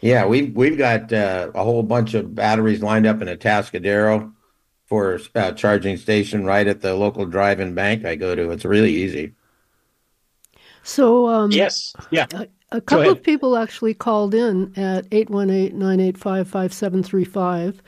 Yeah, 0.00 0.26
we've 0.26 0.54
we've 0.54 0.78
got 0.78 1.12
uh, 1.12 1.50
a 1.54 1.62
whole 1.62 1.82
bunch 1.82 2.14
of 2.14 2.34
batteries 2.34 2.82
lined 2.82 3.06
up 3.06 3.22
in 3.22 3.28
a 3.28 3.36
Atascadero 3.36 4.32
for 4.86 5.14
a 5.14 5.38
uh, 5.38 5.52
charging 5.52 5.96
station 5.96 6.44
right 6.44 6.66
at 6.66 6.80
the 6.80 6.94
local 6.94 7.24
drive-in 7.24 7.74
bank 7.74 8.04
I 8.04 8.16
go 8.16 8.34
to. 8.34 8.50
It's 8.50 8.64
really 8.64 8.92
easy. 8.92 9.34
So 10.82 11.28
um, 11.28 11.52
yes, 11.52 11.94
yeah. 12.10 12.26
A, 12.34 12.48
a 12.72 12.80
couple 12.80 13.10
of 13.10 13.22
people 13.22 13.56
actually 13.56 13.94
called 13.94 14.34
in 14.34 14.72
at 14.76 15.08
818-985-5735 15.10 17.78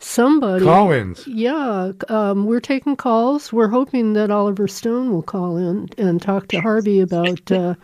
somebody 0.00 0.64
call-ins. 0.64 1.26
Yeah 1.26 1.92
um, 2.08 2.46
we're 2.46 2.60
taking 2.60 2.96
calls. 2.96 3.52
We're 3.52 3.68
hoping 3.68 4.14
that 4.14 4.30
oliver 4.30 4.68
stone 4.68 5.12
will 5.12 5.22
call 5.22 5.56
in 5.56 5.88
and 5.98 6.20
talk 6.20 6.48
to 6.48 6.60
harvey 6.60 7.00
about 7.00 7.50
uh, 7.52 7.74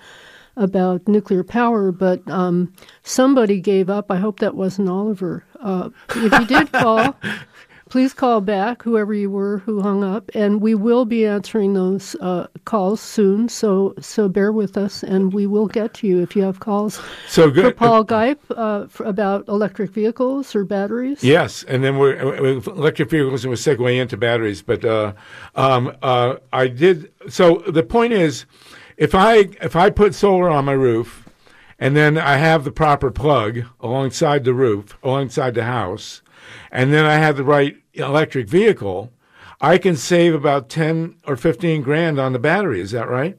about 0.57 1.07
nuclear 1.07 1.45
power 1.45 1.93
but 1.93 2.27
um, 2.29 2.73
somebody 3.03 3.61
gave 3.61 3.91
up. 3.91 4.11
I 4.11 4.17
hope 4.17 4.41
that 4.41 4.55
wasn't 4.55 4.89
oliver. 4.89 5.45
Uh, 5.61 5.91
if 6.11 6.33
you 6.33 6.47
did 6.47 6.73
call 6.73 7.17
please 7.89 8.13
call 8.13 8.41
back, 8.41 8.83
whoever 8.83 9.15
you 9.15 9.31
were 9.31 9.59
who 9.59 9.81
hung 9.81 10.03
up, 10.03 10.31
and 10.35 10.61
we 10.61 10.75
will 10.75 11.05
be 11.05 11.25
answering 11.27 11.75
those 11.75 12.15
uh, 12.17 12.47
calls 12.65 13.01
soon. 13.01 13.49
So 13.49 13.95
so 14.01 14.29
bear 14.29 14.53
with 14.53 14.77
us, 14.77 15.03
and 15.03 15.33
we 15.33 15.47
will 15.47 15.67
get 15.67 15.95
to 15.95 16.07
you 16.07 16.23
if 16.23 16.35
you 16.37 16.43
have 16.43 16.61
calls. 16.61 17.01
So 17.29 17.51
good. 17.51 17.65
For 17.65 17.73
Paul 17.73 18.05
Gipe 18.05 18.41
uh, 18.51 18.87
for, 18.87 19.05
about 19.05 19.49
electric 19.49 19.91
vehicles 19.91 20.55
or 20.55 20.65
batteries. 20.65 21.23
Yes, 21.23 21.63
and 21.65 21.83
then 21.83 21.99
we're, 21.99 22.17
electric 22.17 23.11
vehicles, 23.11 23.45
and 23.45 23.51
we're 23.51 23.57
segue 23.57 24.01
into 24.01 24.17
batteries. 24.17 24.63
But 24.63 24.85
uh, 24.85 25.13
um, 25.55 25.97
uh, 26.03 26.37
I 26.53 26.69
did. 26.69 27.13
So 27.29 27.63
the 27.67 27.83
point 27.83 28.13
is, 28.13 28.47
if 28.97 29.15
I 29.15 29.49
if 29.63 29.77
I 29.77 29.91
put 29.91 30.15
solar 30.15 30.49
on 30.49 30.65
my 30.65 30.73
roof. 30.73 31.23
And 31.79 31.95
then 31.95 32.17
I 32.17 32.39
have 32.39 32.65
the 32.65 32.73
proper 32.73 33.11
plug 33.11 33.65
alongside 33.81 34.45
the 34.45 34.55
roof, 34.55 34.97
alongside 35.03 35.53
the 35.53 35.65
house 35.65 36.23
and 36.71 36.93
then 36.93 37.05
I 37.05 37.15
have 37.15 37.37
the 37.37 37.45
right 37.45 37.77
electric 37.95 38.49
vehicle, 38.49 39.13
I 39.61 39.79
can 39.79 39.97
save 39.97 40.35
about 40.35 40.69
10 40.69 41.17
or 41.27 41.37
15 41.37 41.83
grand 41.83 42.19
on 42.19 42.33
the 42.33 42.39
battery. 42.39 42.81
Is 42.81 42.91
that 42.91 43.09
right? 43.09 43.39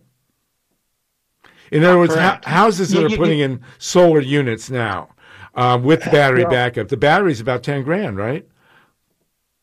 In 1.71 1.83
other 1.83 1.97
words, 1.97 2.15
ha- 2.15 2.39
houses 2.43 2.89
that 2.91 3.03
are 3.03 3.17
putting 3.17 3.39
in 3.39 3.61
solar 3.77 4.21
units 4.21 4.69
now 4.69 5.09
uh, 5.53 5.79
with 5.81 6.03
battery 6.05 6.45
backup, 6.45 6.87
the 6.87 6.97
battery 6.97 7.31
is 7.31 7.41
about 7.41 7.63
10 7.63 7.83
grand, 7.83 8.17
right? 8.17 8.47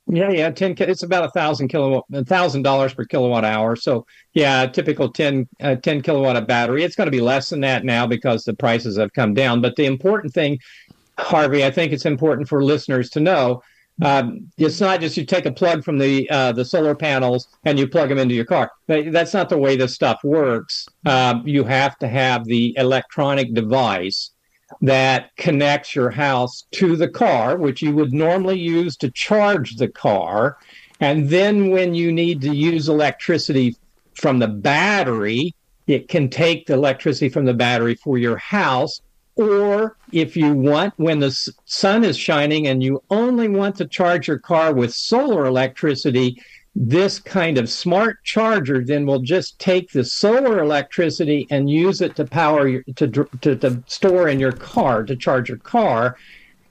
Yeah, 0.07 0.31
yeah, 0.31 0.51
ten. 0.51 0.75
It's 0.79 1.03
about 1.03 1.25
a 1.25 1.31
thousand 1.31 1.69
kilowatt, 1.69 2.05
a 2.13 2.25
thousand 2.25 2.61
dollars 2.63 2.93
per 2.93 3.07
kilowatt 3.07 3.45
hour. 3.45 3.75
So 3.75 4.05
yeah, 4.35 4.67
typical 4.67 5.11
10, 5.11 5.49
uh, 5.63 5.77
10 5.77 6.03
kilowatt 6.03 6.37
of 6.37 6.47
battery. 6.47 6.85
It's 6.85 6.95
going 6.95 7.07
to 7.07 7.11
be 7.11 7.23
less 7.23 7.49
than 7.49 7.61
that 7.61 7.87
now 7.87 8.07
because 8.07 8.45
the 8.45 8.53
prices 8.53 8.99
have 8.99 9.15
come 9.15 9.33
down. 9.33 9.63
But 9.63 9.77
the 9.77 9.87
important 9.87 10.35
thing, 10.35 10.59
Harvey, 11.19 11.65
I 11.65 11.71
think 11.71 11.93
it's 11.93 12.07
important 12.07 12.49
for 12.49 12.63
listeners 12.63 13.11
to 13.11 13.21
know. 13.21 13.63
Um, 14.03 14.51
it's 14.59 14.81
not 14.81 15.01
just 15.01 15.17
you 15.17 15.25
take 15.25 15.47
a 15.47 15.53
plug 15.53 15.85
from 15.85 15.99
the 15.99 16.29
uh, 16.29 16.53
the 16.53 16.65
solar 16.65 16.97
panels 16.97 17.49
and 17.65 17.79
you 17.79 17.87
plug 17.87 18.09
them 18.09 18.19
into 18.19 18.35
your 18.35 18.45
car. 18.45 18.73
That's 18.89 19.33
not 19.33 19.49
the 19.49 19.59
way 19.59 19.77
this 19.77 19.95
stuff 19.95 20.19
works. 20.25 20.87
Um, 21.07 21.47
you 21.47 21.63
have 21.65 21.97
to 21.99 22.09
have 22.09 22.45
the 22.45 22.75
electronic 22.77 23.55
device 23.55 24.31
that 24.81 25.31
connects 25.37 25.95
your 25.95 26.11
house 26.11 26.65
to 26.73 26.97
the 26.97 27.09
car, 27.09 27.57
which 27.57 27.83
you 27.83 27.95
would 27.95 28.13
normally 28.13 28.59
use 28.59 28.97
to 28.97 29.11
charge 29.11 29.77
the 29.77 29.89
car. 29.89 30.59
And 31.01 31.29
then 31.29 31.71
when 31.71 31.95
you 31.95 32.13
need 32.13 32.41
to 32.43 32.55
use 32.55 32.89
electricity 32.89 33.77
from 34.15 34.39
the 34.39 34.49
battery, 34.49 35.55
it 35.87 36.09
can 36.09 36.31
take 36.31 36.67
the 36.67 36.75
electricity 36.75 37.29
from 37.29 37.45
the 37.45 37.55
battery 37.55 37.95
for 37.95 38.19
your 38.19 38.39
house. 38.39 39.01
Or 39.37 39.97
if 40.13 40.37
you 40.37 40.53
want, 40.53 40.95
when 40.97 41.19
the 41.19 41.37
sun 41.65 42.05
is 42.05 42.17
shining 42.17 42.69
and 42.69 42.83
you 42.83 43.03
only 43.11 43.49
want 43.49 43.77
to 43.77 43.87
charge 43.87 44.29
your 44.29 44.39
car 44.39 44.73
with 44.73 44.95
solar 44.95 45.47
electricity, 45.47 46.41
this 46.77 47.19
kind 47.19 47.59
of 47.59 47.69
smart 47.71 48.23
charger 48.25 48.85
then 48.85 49.07
will 49.07 49.21
just 49.21 49.59
take 49.59 49.91
the 49.91 50.05
solar 50.05 50.61
electricity 50.61 51.47
and 51.51 51.71
use 51.71 52.01
it 52.01 52.17
to 52.17 52.25
power 52.25 52.69
your, 52.69 52.83
to, 52.97 53.09
to, 53.09 53.57
to 53.57 53.83
store 53.87 54.29
in 54.29 54.41
your 54.41 54.53
car 54.53 55.05
to 55.05 55.17
charge 55.17 55.49
your 55.49 55.59
car. 55.59 56.17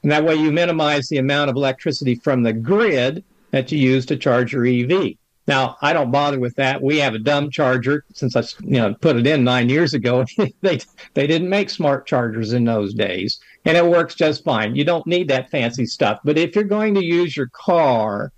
And 0.01 0.11
that 0.11 0.25
way 0.25 0.35
you 0.35 0.51
minimize 0.51 1.07
the 1.07 1.17
amount 1.17 1.49
of 1.49 1.55
electricity 1.55 2.15
from 2.15 2.43
the 2.43 2.53
grid 2.53 3.23
that 3.51 3.71
you 3.71 3.77
use 3.77 4.05
to 4.07 4.17
charge 4.17 4.51
your 4.53 4.65
ev 4.65 5.15
now 5.47 5.77
i 5.81 5.93
don't 5.93 6.11
bother 6.11 6.39
with 6.39 6.55
that 6.55 6.81
we 6.81 6.97
have 6.97 7.13
a 7.13 7.19
dumb 7.19 7.49
charger 7.49 8.03
since 8.13 8.35
i 8.35 8.41
you 8.61 8.79
know 8.79 8.93
put 8.95 9.15
it 9.15 9.27
in 9.27 9.43
nine 9.43 9.69
years 9.69 9.93
ago 9.93 10.25
they 10.61 10.79
they 11.13 11.27
didn't 11.27 11.49
make 11.49 11.69
smart 11.69 12.05
chargers 12.05 12.53
in 12.53 12.63
those 12.63 12.93
days 12.93 13.39
and 13.65 13.77
it 13.77 13.85
works 13.85 14.15
just 14.15 14.43
fine 14.43 14.75
you 14.75 14.83
don't 14.83 15.07
need 15.07 15.27
that 15.27 15.49
fancy 15.49 15.85
stuff 15.85 16.19
but 16.23 16.37
if 16.37 16.55
you're 16.55 16.63
going 16.63 16.93
to 16.93 17.03
use 17.03 17.35
your 17.35 17.49
car 17.49 18.31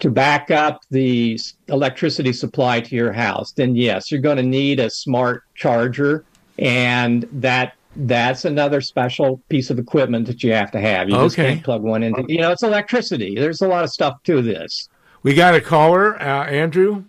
to 0.00 0.10
back 0.10 0.50
up 0.50 0.82
the 0.90 1.38
electricity 1.68 2.32
supply 2.32 2.80
to 2.80 2.94
your 2.94 3.12
house, 3.12 3.52
then 3.52 3.76
yes, 3.76 4.10
you're 4.10 4.20
going 4.20 4.36
to 4.36 4.42
need 4.42 4.80
a 4.80 4.90
smart 4.90 5.44
charger, 5.54 6.24
and 6.58 7.26
that 7.32 7.74
that's 7.96 8.44
another 8.44 8.80
special 8.80 9.40
piece 9.48 9.70
of 9.70 9.78
equipment 9.78 10.26
that 10.26 10.42
you 10.42 10.52
have 10.52 10.70
to 10.72 10.80
have. 10.80 11.08
You 11.08 11.16
just 11.16 11.36
can't 11.36 11.62
plug 11.62 11.82
one 11.82 12.02
in. 12.02 12.14
You 12.28 12.38
know, 12.38 12.50
it's 12.50 12.62
electricity. 12.62 13.36
There's 13.36 13.62
a 13.62 13.68
lot 13.68 13.84
of 13.84 13.90
stuff 13.90 14.22
to 14.24 14.42
this. 14.42 14.88
We 15.24 15.32
got 15.32 15.54
a 15.54 15.60
caller, 15.62 16.20
uh, 16.20 16.44
Andrew. 16.44 17.04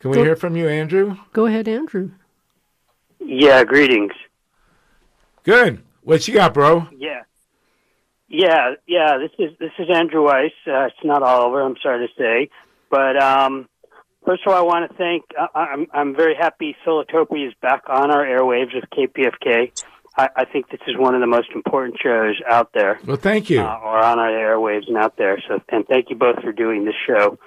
Can 0.00 0.10
we 0.10 0.16
Go, 0.16 0.24
hear 0.24 0.34
from 0.34 0.56
you, 0.56 0.68
Andrew? 0.68 1.16
Go 1.32 1.46
ahead, 1.46 1.68
Andrew. 1.68 2.10
Yeah, 3.20 3.62
greetings. 3.62 4.12
Good. 5.44 5.82
What 6.02 6.26
you 6.26 6.34
got, 6.34 6.52
bro? 6.52 6.88
Yeah. 6.98 7.22
Yeah, 8.28 8.74
yeah. 8.88 9.18
This 9.18 9.30
is 9.38 9.56
this 9.60 9.70
is 9.78 9.86
Andrew 9.94 10.24
Weiss. 10.24 10.50
Uh, 10.66 10.86
it's 10.86 10.96
not 11.04 11.22
Oliver. 11.22 11.62
I'm 11.62 11.76
sorry 11.80 12.08
to 12.08 12.12
say, 12.18 12.50
but 12.90 13.22
um, 13.22 13.68
first 14.26 14.42
of 14.44 14.52
all, 14.52 14.58
I 14.58 14.62
want 14.62 14.90
to 14.90 14.96
thank. 14.96 15.22
Uh, 15.38 15.46
I'm 15.54 15.86
I'm 15.94 16.16
very 16.16 16.34
happy 16.34 16.74
Solartopia 16.84 17.46
is 17.46 17.54
back 17.62 17.82
on 17.88 18.10
our 18.10 18.24
airwaves 18.24 18.74
with 18.74 18.84
KPFK. 18.90 19.70
I, 20.16 20.28
I 20.36 20.44
think 20.44 20.70
this 20.70 20.80
is 20.86 20.96
one 20.96 21.14
of 21.14 21.20
the 21.20 21.26
most 21.26 21.50
important 21.54 21.98
shows 22.02 22.40
out 22.48 22.70
there. 22.72 23.00
Well, 23.04 23.16
thank 23.16 23.50
you. 23.50 23.60
Uh, 23.60 23.80
or 23.82 23.98
on 23.98 24.18
our 24.18 24.30
airwaves 24.30 24.86
and 24.88 24.96
out 24.96 25.16
there. 25.16 25.42
So, 25.48 25.60
and 25.68 25.86
thank 25.86 26.10
you 26.10 26.16
both 26.16 26.40
for 26.42 26.52
doing 26.52 26.84
this 26.84 26.94
show, 27.06 27.38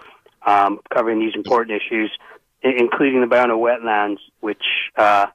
um, 0.45 0.79
covering 0.93 1.19
these 1.19 1.33
important 1.35 1.81
issues, 1.81 2.11
including 2.61 3.21
the 3.21 3.27
Ballona 3.27 3.57
wetlands, 3.57 4.17
which 4.41 4.63
uh, 4.97 5.27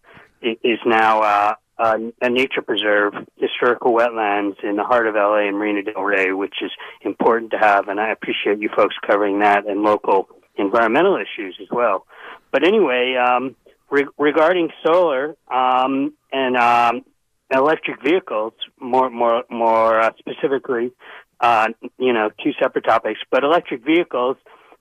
is 0.43 0.79
now 0.85 1.21
uh, 1.21 1.55
uh, 1.79 1.99
a 2.21 2.29
nature 2.29 2.63
preserve, 2.63 3.15
historical 3.37 3.93
wetlands 3.93 4.63
in 4.63 4.77
the 4.77 4.85
heart 4.85 5.07
of 5.07 5.15
LA 5.15 5.49
and 5.49 5.57
Marina 5.57 5.83
Del 5.83 6.03
Rey, 6.03 6.33
which 6.33 6.57
is 6.63 6.71
important 7.01 7.51
to 7.53 7.59
have, 7.59 7.89
and 7.89 7.99
I 7.99 8.11
appreciate 8.11 8.59
you 8.59 8.69
folks 8.75 8.95
covering 9.07 9.41
that 9.41 9.67
and 9.67 9.83
local 9.83 10.29
environmental 10.57 11.17
issues 11.17 11.57
as 11.61 11.69
well. 11.71 12.07
But 12.51 12.67
anyway, 12.67 13.17
um, 13.17 13.57
re- 13.91 14.07
regarding 14.19 14.71
solar 14.85 15.35
um, 15.51 16.13
and 16.31 16.57
um, 16.57 17.05
electric 17.53 18.03
vehicles, 18.03 18.53
more 18.81 19.11
more 19.11 19.45
more 19.51 20.01
uh, 20.01 20.11
specifically, 20.19 20.93
uh, 21.41 21.69
you 21.99 22.13
know, 22.13 22.31
two 22.43 22.53
separate 22.61 22.85
topics. 22.85 23.21
But 23.31 23.45
electric 23.45 23.85
vehicles, 23.85 24.37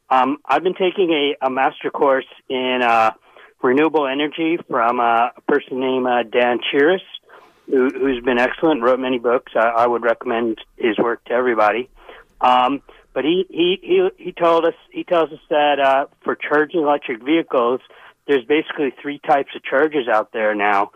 um, 0.10 0.38
I've 0.46 0.64
been 0.64 0.76
taking 0.76 1.12
a, 1.12 1.46
a 1.46 1.50
master 1.50 1.90
course 1.90 2.26
in 2.50 2.82
uh, 2.84 3.12
renewable 3.62 4.08
energy 4.08 4.58
from 4.70 5.00
uh, 5.00 5.30
a 5.38 5.42
person 5.48 5.80
named 5.80 6.08
uh, 6.08 6.24
Dan 6.24 6.60
Chiras, 6.72 7.02
who, 7.68 7.84
has 8.14 8.24
been 8.24 8.40
excellent, 8.40 8.82
wrote 8.82 9.00
many 9.00 9.20
books. 9.20 9.54
I, 9.56 9.70
I, 9.70 9.88
would 9.88 10.04
recommend 10.04 10.60
his 10.78 10.98
work 10.98 11.24
to 11.26 11.34
everybody. 11.34 11.90
Um, 12.42 12.82
but 13.14 13.24
he, 13.24 13.46
he, 13.50 13.80
he, 13.82 14.10
he 14.18 14.32
told 14.32 14.66
us, 14.66 14.74
he 14.92 15.04
tells 15.04 15.32
us 15.32 15.40
that 15.50 15.80
uh, 15.80 16.06
for 16.24 16.36
charging 16.36 16.82
electric 16.82 17.24
vehicles, 17.24 17.82
there's 18.28 18.46
basically 18.46 18.94
three 19.02 19.20
types 19.20 19.50
of 19.56 19.64
chargers 19.64 20.08
out 20.08 20.32
there 20.32 20.56
now. 20.56 20.92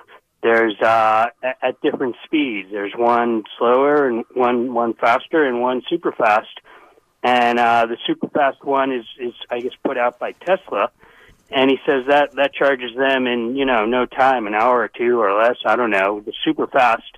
There's 0.46 0.80
uh, 0.80 1.28
at, 1.42 1.82
different 1.82 2.16
speeds. 2.24 2.70
There's 2.72 2.94
one 2.96 3.44
slower 3.58 4.08
and 4.08 4.26
one 4.36 4.76
one 4.76 4.94
faster 4.94 5.44
and 5.44 5.60
one 5.60 5.82
super 5.90 6.12
fast. 6.12 6.60
And 7.24 7.58
uh, 7.58 7.88
the 7.88 7.98
super 8.06 8.28
fast 8.28 8.64
one 8.64 8.92
is, 8.92 9.06
is 9.20 9.34
I 9.50 9.62
guess 9.62 9.72
put 9.84 9.98
out 9.98 10.20
by 10.20 10.34
Tesla 10.34 10.92
and 11.52 11.70
he 11.70 11.78
says 11.86 12.06
that 12.08 12.34
that 12.36 12.54
charges 12.54 12.96
them 12.96 13.28
in 13.28 13.56
you 13.56 13.66
know 13.66 13.86
no 13.86 14.06
time, 14.06 14.48
an 14.48 14.54
hour 14.54 14.82
or 14.82 14.88
two 14.88 15.20
or 15.20 15.34
less. 15.42 15.58
I 15.66 15.76
don't 15.76 15.92
know, 15.92 16.22
The 16.26 16.34
super 16.44 16.68
fast. 16.68 17.18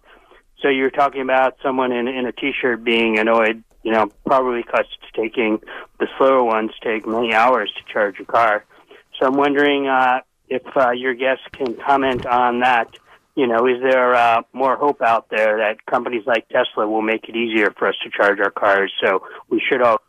So 0.61 0.69
you're 0.69 0.89
talking 0.89 1.21
about 1.21 1.57
someone 1.63 1.91
in 1.91 2.07
in 2.07 2.25
a 2.25 2.31
t-shirt 2.31 2.83
being 2.83 3.19
annoyed, 3.19 3.63
you 3.83 3.91
know, 3.91 4.11
probably 4.25 4.63
because 4.63 4.85
it's 5.01 5.11
taking 5.15 5.59
the 5.99 6.07
slower 6.17 6.43
ones 6.43 6.71
take 6.83 7.07
many 7.07 7.33
hours 7.33 7.71
to 7.77 7.93
charge 7.93 8.19
a 8.19 8.25
car. 8.25 8.65
So 9.19 9.27
I'm 9.27 9.35
wondering 9.35 9.87
uh, 9.87 10.21
if 10.49 10.63
uh, 10.75 10.91
your 10.91 11.13
guests 11.13 11.45
can 11.51 11.75
comment 11.75 12.25
on 12.25 12.59
that. 12.61 12.95
You 13.37 13.45
know, 13.45 13.67
is 13.67 13.79
there 13.83 14.15
uh, 14.15 14.41
more 14.51 14.75
hope 14.75 14.99
out 14.99 15.29
there 15.29 15.57
that 15.59 15.85
companies 15.85 16.23
like 16.25 16.49
Tesla 16.49 16.87
will 16.87 17.03
make 17.03 17.29
it 17.29 17.35
easier 17.35 17.71
for 17.77 17.87
us 17.87 17.93
to 18.03 18.09
charge 18.09 18.39
our 18.39 18.49
cars? 18.49 18.91
So 18.99 19.21
we 19.47 19.61
should 19.69 19.83
all 19.83 19.99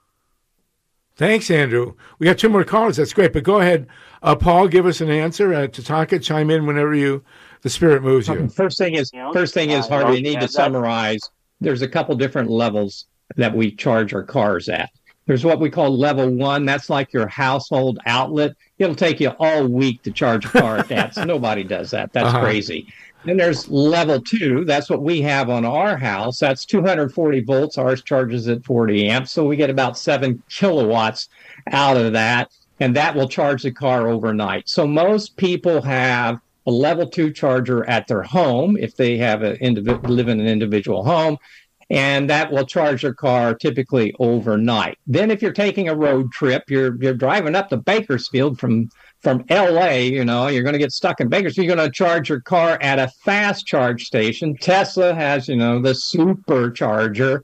Thanks, 1.16 1.50
Andrew. 1.50 1.94
We 2.18 2.26
got 2.26 2.38
two 2.38 2.48
more 2.48 2.64
callers. 2.64 2.96
That's 2.96 3.12
great. 3.12 3.34
But 3.34 3.42
go 3.42 3.60
ahead, 3.60 3.88
uh, 4.22 4.34
Paul. 4.34 4.68
Give 4.68 4.86
us 4.86 5.02
an 5.02 5.10
answer. 5.10 5.52
Uh, 5.52 5.66
Tatanka, 5.66 6.22
chime 6.22 6.48
in 6.48 6.64
whenever 6.64 6.94
you 6.94 7.22
the 7.62 7.68
spirit 7.68 8.02
moves 8.02 8.28
you. 8.28 8.48
First 8.48 8.78
thing 8.78 8.94
is, 8.94 9.10
first 9.32 9.52
thing 9.52 9.70
is, 9.70 9.86
Harvey. 9.88 10.16
You 10.16 10.22
need 10.22 10.40
to 10.40 10.48
summarize. 10.48 11.20
There's 11.60 11.82
a 11.82 11.88
couple 11.88 12.14
different 12.14 12.48
levels 12.48 13.06
that 13.36 13.54
we 13.54 13.72
charge 13.72 14.14
our 14.14 14.22
cars 14.22 14.68
at. 14.68 14.90
There's 15.26 15.44
what 15.44 15.60
we 15.60 15.68
call 15.68 15.94
level 15.94 16.30
one. 16.30 16.64
That's 16.64 16.88
like 16.88 17.12
your 17.12 17.26
household 17.26 17.98
outlet. 18.06 18.52
It'll 18.78 18.94
take 18.94 19.20
you 19.20 19.28
all 19.38 19.66
week 19.66 20.02
to 20.04 20.10
charge 20.10 20.46
a 20.46 20.48
car 20.48 20.78
at 20.78 20.88
that. 20.88 21.14
So 21.14 21.24
nobody 21.26 21.64
does 21.64 21.90
that. 21.90 22.14
That's 22.14 22.28
uh-huh. 22.28 22.40
crazy. 22.40 22.86
Then 23.28 23.36
there's 23.36 23.68
level 23.68 24.22
two. 24.22 24.64
That's 24.64 24.88
what 24.88 25.02
we 25.02 25.20
have 25.20 25.50
on 25.50 25.66
our 25.66 25.98
house. 25.98 26.38
That's 26.38 26.64
240 26.64 27.40
volts. 27.40 27.76
Ours 27.76 28.02
charges 28.02 28.48
at 28.48 28.64
40 28.64 29.06
amps. 29.06 29.32
So 29.32 29.44
we 29.44 29.54
get 29.54 29.68
about 29.68 29.98
seven 29.98 30.42
kilowatts 30.48 31.28
out 31.70 31.98
of 31.98 32.14
that. 32.14 32.50
And 32.80 32.96
that 32.96 33.14
will 33.14 33.28
charge 33.28 33.64
the 33.64 33.70
car 33.70 34.08
overnight. 34.08 34.66
So 34.66 34.86
most 34.86 35.36
people 35.36 35.82
have 35.82 36.38
a 36.66 36.70
level 36.70 37.06
two 37.06 37.30
charger 37.30 37.86
at 37.86 38.06
their 38.06 38.22
home 38.22 38.78
if 38.78 38.96
they 38.96 39.18
have 39.18 39.42
a 39.42 39.58
indiv- 39.58 40.08
live 40.08 40.28
in 40.28 40.40
an 40.40 40.46
individual 40.46 41.04
home. 41.04 41.36
And 41.90 42.30
that 42.30 42.50
will 42.50 42.64
charge 42.64 43.02
their 43.02 43.12
car 43.12 43.54
typically 43.54 44.14
overnight. 44.18 44.98
Then, 45.06 45.30
if 45.30 45.42
you're 45.42 45.52
taking 45.52 45.88
a 45.88 45.94
road 45.94 46.32
trip, 46.32 46.64
you're 46.68 46.96
you're 47.02 47.14
driving 47.14 47.54
up 47.54 47.70
to 47.70 47.78
Bakersfield 47.78 48.58
from 48.58 48.90
from 49.20 49.44
LA, 49.50 49.90
you 49.94 50.24
know, 50.24 50.46
you're 50.46 50.62
going 50.62 50.74
to 50.74 50.78
get 50.78 50.92
stuck 50.92 51.20
in 51.20 51.28
Bakersfield. 51.28 51.66
You're 51.66 51.76
going 51.76 51.88
to 51.88 51.92
charge 51.92 52.28
your 52.28 52.40
car 52.40 52.78
at 52.81 52.98
a 52.98 53.09
fast 53.24 53.66
charge 53.66 54.04
station. 54.04 54.57
Tesla 54.57 55.14
has, 55.14 55.48
you 55.48 55.57
know, 55.57 55.81
the 55.81 55.92
supercharger, 55.92 57.40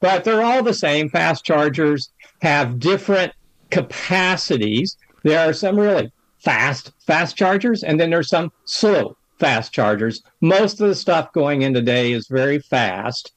but 0.00 0.24
they're 0.24 0.42
all 0.42 0.62
the 0.62 0.74
same. 0.74 1.08
Fast 1.08 1.44
chargers 1.44 2.10
have 2.42 2.78
different 2.78 3.32
capacities. 3.70 4.96
There 5.22 5.48
are 5.48 5.54
some 5.54 5.78
really 5.78 6.12
fast 6.38 6.92
fast 7.06 7.36
chargers, 7.36 7.82
and 7.82 7.98
then 7.98 8.10
there's 8.10 8.28
some 8.28 8.52
slow 8.66 9.16
fast 9.38 9.72
chargers. 9.72 10.22
Most 10.42 10.80
of 10.80 10.88
the 10.88 10.94
stuff 10.94 11.32
going 11.32 11.62
in 11.62 11.72
today 11.72 12.12
is 12.12 12.28
very 12.28 12.58
fast, 12.58 13.32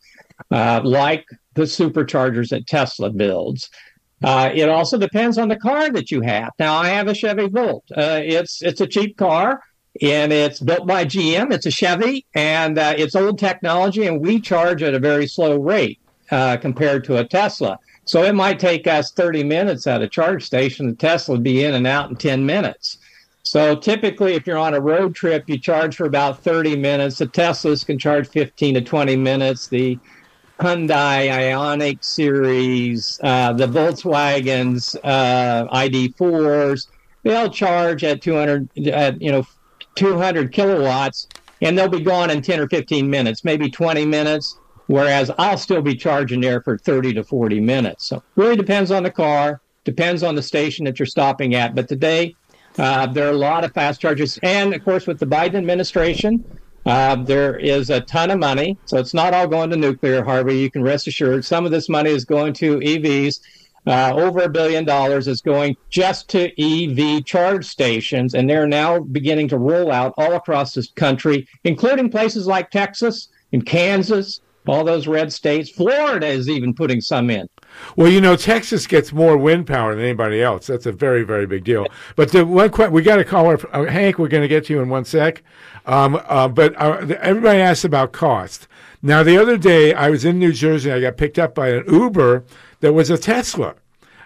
uh, 0.52 0.82
like 0.84 1.26
the 1.54 1.64
superchargers 1.64 2.50
that 2.50 2.68
Tesla 2.68 3.10
builds. 3.10 3.70
Uh, 4.24 4.50
it 4.54 4.68
also 4.70 4.98
depends 4.98 5.38
on 5.38 5.48
the 5.48 5.56
car 5.56 5.90
that 5.92 6.10
you 6.12 6.22
have. 6.22 6.52
Now, 6.60 6.76
I 6.76 6.90
have 6.90 7.08
a 7.08 7.14
Chevy 7.14 7.48
Bolt. 7.48 7.84
Uh, 7.96 8.20
it's 8.24 8.62
it's 8.64 8.82
a 8.82 8.88
cheap 8.88 9.18
car, 9.18 9.62
and 10.02 10.34
it's 10.34 10.60
built 10.60 10.88
by 10.88 11.06
GM. 11.06 11.52
It's 11.54 11.68
a 11.68 11.72
Chevy, 11.72 12.26
and 12.34 12.80
uh, 12.80 12.94
it's 12.98 13.16
old 13.16 13.38
technology, 13.40 14.08
and 14.08 14.20
we 14.22 14.40
charge 14.42 14.82
at 14.84 14.96
a 14.96 15.00
very 15.00 15.28
slow 15.28 15.58
rate. 15.58 16.00
uh, 16.32 16.58
compared 16.58 17.04
to 17.06 17.18
a 17.18 17.26
Tesla. 17.26 17.80
So 18.06 18.24
it 18.24 18.36
might 18.36 18.60
take 18.60 18.88
us 18.88 19.12
30 19.12 19.44
minutes 19.44 19.88
at 19.88 20.02
a 20.02 20.08
charge 20.10 20.44
station. 20.44 20.88
The 20.88 20.96
Tesla 20.96 21.36
would 21.36 21.44
be 21.44 21.64
in 21.64 21.74
and 21.74 21.88
out 21.88 22.10
in 22.10 22.16
10 22.18 22.46
minutes. 22.46 22.98
So 23.44 23.76
typically, 23.76 24.34
if 24.34 24.46
you're 24.46 24.58
on 24.58 24.74
a 24.74 24.82
road 24.82 25.16
trip, 25.16 25.46
you 25.48 25.58
charge 25.58 25.96
for 25.96 26.06
about 26.06 26.44
30 26.44 26.76
minutes. 26.76 27.18
The 27.20 27.28
Teslas 27.28 27.86
can 27.86 27.98
charge 27.98 28.28
15 28.28 28.74
to 28.76 28.82
20 28.82 29.16
minutes. 29.16 29.68
The 29.68 29.98
Hyundai 30.60 31.30
Ioniq 31.30 32.04
series, 32.04 33.20
uh, 33.24 33.54
the 33.54 33.68
Volkswagens 33.68 34.96
uh, 35.04 35.68
ID4s, 35.68 36.88
they'll 37.24 37.50
charge 37.50 38.04
at 38.04 38.22
200, 38.22 38.88
at, 38.88 39.22
you 39.22 39.32
know, 39.32 39.46
200 39.96 40.52
kilowatts, 40.52 41.28
and 41.62 41.78
they'll 41.78 41.88
be 41.88 42.00
gone 42.00 42.32
in 42.32 42.42
10 42.42 42.60
or 42.60 42.68
15 42.70 43.08
minutes, 43.08 43.44
maybe 43.44 43.70
20 43.70 44.06
minutes. 44.06 44.58
Whereas 44.88 45.30
I'll 45.38 45.58
still 45.58 45.82
be 45.82 45.96
charging 45.96 46.40
there 46.40 46.62
for 46.62 46.78
30 46.78 47.14
to 47.16 47.24
40 47.24 47.60
minutes. 47.60 48.08
So 48.08 48.24
really 48.36 48.56
depends 48.56 48.90
on 48.90 49.04
the 49.04 49.12
car, 49.12 49.60
depends 49.84 50.24
on 50.24 50.34
the 50.34 50.42
station 50.42 50.86
that 50.86 50.98
you're 50.98 51.06
stopping 51.06 51.56
at. 51.56 51.76
But 51.76 51.90
today, 51.90 52.36
uh, 52.80 53.06
there 53.08 53.28
are 53.28 53.32
a 53.32 53.38
lot 53.38 53.66
of 53.66 53.74
fast 53.74 54.00
chargers, 54.00 54.40
and 54.44 54.74
of 54.74 54.84
course, 54.86 55.06
with 55.06 55.20
the 55.20 55.26
Biden 55.26 55.56
administration, 55.56 56.44
uh, 56.88 57.16
there 57.18 57.58
is 57.58 57.90
a 57.90 58.00
ton 58.00 58.32
of 58.32 58.40
money, 58.40 58.78
so 58.86 58.98
it's 58.98 59.14
not 59.14 59.34
all 59.34 59.46
going 59.46 59.70
to 59.70 59.76
nuclear, 59.76 60.24
Harvey. 60.24 60.58
You 60.58 60.72
can 60.72 60.82
rest 60.82 61.06
assured. 61.06 61.44
Some 61.44 61.66
of 61.66 61.72
this 61.72 61.90
money 61.90 62.12
is 62.12 62.24
going 62.24 62.54
to 62.54 62.80
EVs. 62.80 63.42
Uh, 63.86 64.14
over 64.16 64.42
a 64.42 64.50
billion 64.50 64.84
dollars 64.84 65.30
is 65.30 65.40
going 65.40 65.76
just 65.90 66.28
to 66.30 66.52
EV 66.62 67.24
charge 67.24 67.66
stations, 67.66 68.34
and 68.34 68.50
they're 68.50 68.68
now 68.68 69.00
beginning 69.00 69.48
to 69.48 69.58
roll 69.58 69.92
out 69.92 70.14
all 70.18 70.34
across 70.34 70.74
this 70.74 70.92
country, 70.92 71.48
including 71.64 72.10
places 72.10 72.48
like 72.48 72.70
Texas 72.70 73.30
and 73.54 73.66
Kansas, 73.66 74.42
all 74.68 74.84
those 74.84 75.08
red 75.08 75.32
states. 75.32 75.70
Florida 75.70 76.28
is 76.28 76.50
even 76.50 76.74
putting 76.74 77.02
some 77.02 77.30
in. 77.30 77.48
Well, 77.96 78.12
you 78.12 78.22
know, 78.22 78.36
Texas 78.36 78.88
gets 78.88 79.14
more 79.14 79.38
wind 79.38 79.68
power 79.68 79.96
than 79.96 80.04
anybody 80.04 80.42
else. 80.42 80.68
That's 80.68 80.86
a 80.86 80.92
very, 80.92 81.24
very 81.24 81.46
big 81.46 81.64
deal. 81.64 81.88
But 82.16 82.32
the 82.32 82.46
one 82.46 82.70
question 82.70 82.94
we 82.94 83.02
got 83.02 83.18
to 83.18 83.26
call 83.26 83.50
her, 83.50 83.76
uh, 83.76 83.86
Hank. 83.86 84.20
We're 84.20 84.28
going 84.28 84.44
to 84.44 84.48
get 84.48 84.66
to 84.66 84.74
you 84.74 84.82
in 84.82 84.90
one 84.90 85.06
sec. 85.06 85.44
Um, 85.88 86.22
uh, 86.26 86.50
but 86.50 86.80
uh, 86.80 87.16
everybody 87.22 87.60
asks 87.60 87.86
about 87.86 88.12
cost. 88.12 88.68
Now, 89.02 89.24
the 89.24 89.38
other 89.38 89.58
day 89.58 89.94
I 89.94 90.10
was 90.10 90.26
in 90.26 90.38
New 90.38 90.52
Jersey. 90.52 90.92
I 90.92 91.00
got 91.00 91.18
picked 91.18 91.40
up 91.40 91.56
by 91.56 91.70
an 91.70 91.86
Uber 91.88 92.44
that 92.82 92.94
was 92.94 93.10
a 93.10 93.18
Tesla. 93.18 93.76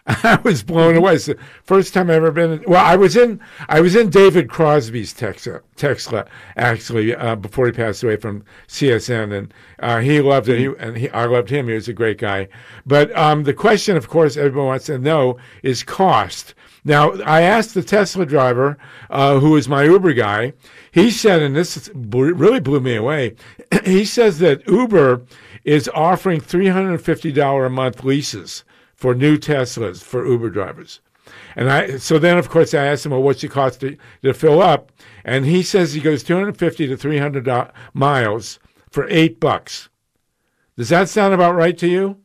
I 0.08 0.40
was 0.44 0.64
blown 0.64 0.96
away. 0.96 1.16
It's 1.16 1.28
the 1.28 1.38
first 1.64 1.94
time 1.94 2.10
I've 2.10 2.16
ever 2.16 2.32
been. 2.32 2.64
Well, 2.66 2.84
I 2.84 2.96
was 2.96 3.16
in 3.16 3.40
I 3.70 3.82
was 3.82 3.96
in 3.96 4.10
David 4.10 4.50
Crosby's 4.50 5.14
Tesla, 5.14 5.62
Tesla 5.76 6.26
actually 6.58 7.16
uh, 7.16 7.36
before 7.36 7.68
he 7.68 7.72
passed 7.72 8.02
away 8.02 8.16
from 8.16 8.44
CSN, 8.68 9.38
and 9.38 9.54
uh, 9.80 10.00
he 10.00 10.20
loved 10.20 10.50
it. 10.50 10.58
He, 10.58 10.74
and 10.80 10.98
he, 10.98 11.10
I 11.12 11.26
loved 11.26 11.52
him. 11.52 11.68
He 11.68 11.76
was 11.76 11.88
a 11.88 11.94
great 11.94 12.18
guy. 12.18 12.48
But 12.84 13.16
um, 13.16 13.44
the 13.44 13.54
question, 13.54 13.96
of 13.96 14.10
course, 14.10 14.38
everyone 14.38 14.68
wants 14.68 14.88
to 14.88 14.98
know 14.98 15.38
is 15.62 15.84
cost. 15.84 16.56
Now, 16.84 17.12
I 17.22 17.42
asked 17.42 17.74
the 17.74 17.84
Tesla 17.84 18.26
driver, 18.26 18.78
uh, 19.10 19.40
who 19.40 19.56
is 19.56 19.70
my 19.70 19.84
Uber 19.84 20.14
guy. 20.14 20.54
He 20.92 21.12
said, 21.12 21.42
and 21.42 21.56
this 21.56 21.90
really 21.94 22.60
blew 22.60 22.80
me 22.80 22.96
away. 22.96 23.36
he 23.86 24.04
says 24.04 24.40
that 24.40 24.68
Uber 24.68 25.22
is 25.64 25.90
offering 25.94 26.42
three 26.42 26.68
hundred 26.68 26.92
and 26.92 27.02
fifty 27.02 27.32
dollar 27.32 27.66
a 27.66 27.70
month 27.70 28.04
leases 28.04 28.64
for 28.96 29.14
new 29.14 29.38
Teslas 29.38 30.02
for 30.02 30.26
Uber 30.26 30.50
drivers. 30.50 31.02
And 31.56 31.70
I, 31.70 31.98
so 31.98 32.20
then 32.20 32.38
of 32.38 32.50
course 32.50 32.74
I 32.74 32.86
asked 32.86 33.06
him, 33.06 33.12
well, 33.12 33.22
what's 33.22 33.44
it 33.44 33.52
cost 33.52 33.82
to, 33.82 33.98
to 34.24 34.34
fill 34.34 34.62
up? 34.62 34.92
And 35.24 35.46
he 35.46 35.64
says 35.64 35.94
he 35.94 36.02
goes 36.02 36.24
250 36.24 36.88
to 36.88 36.98
300 36.98 37.72
miles 37.94 38.60
for 38.90 39.08
eight 39.10 39.40
bucks. 39.40 39.90
Does 40.78 40.90
that 40.90 41.10
sound 41.10 41.34
about 41.34 41.56
right 41.56 41.78
to 41.78 41.88
you? 41.88 42.18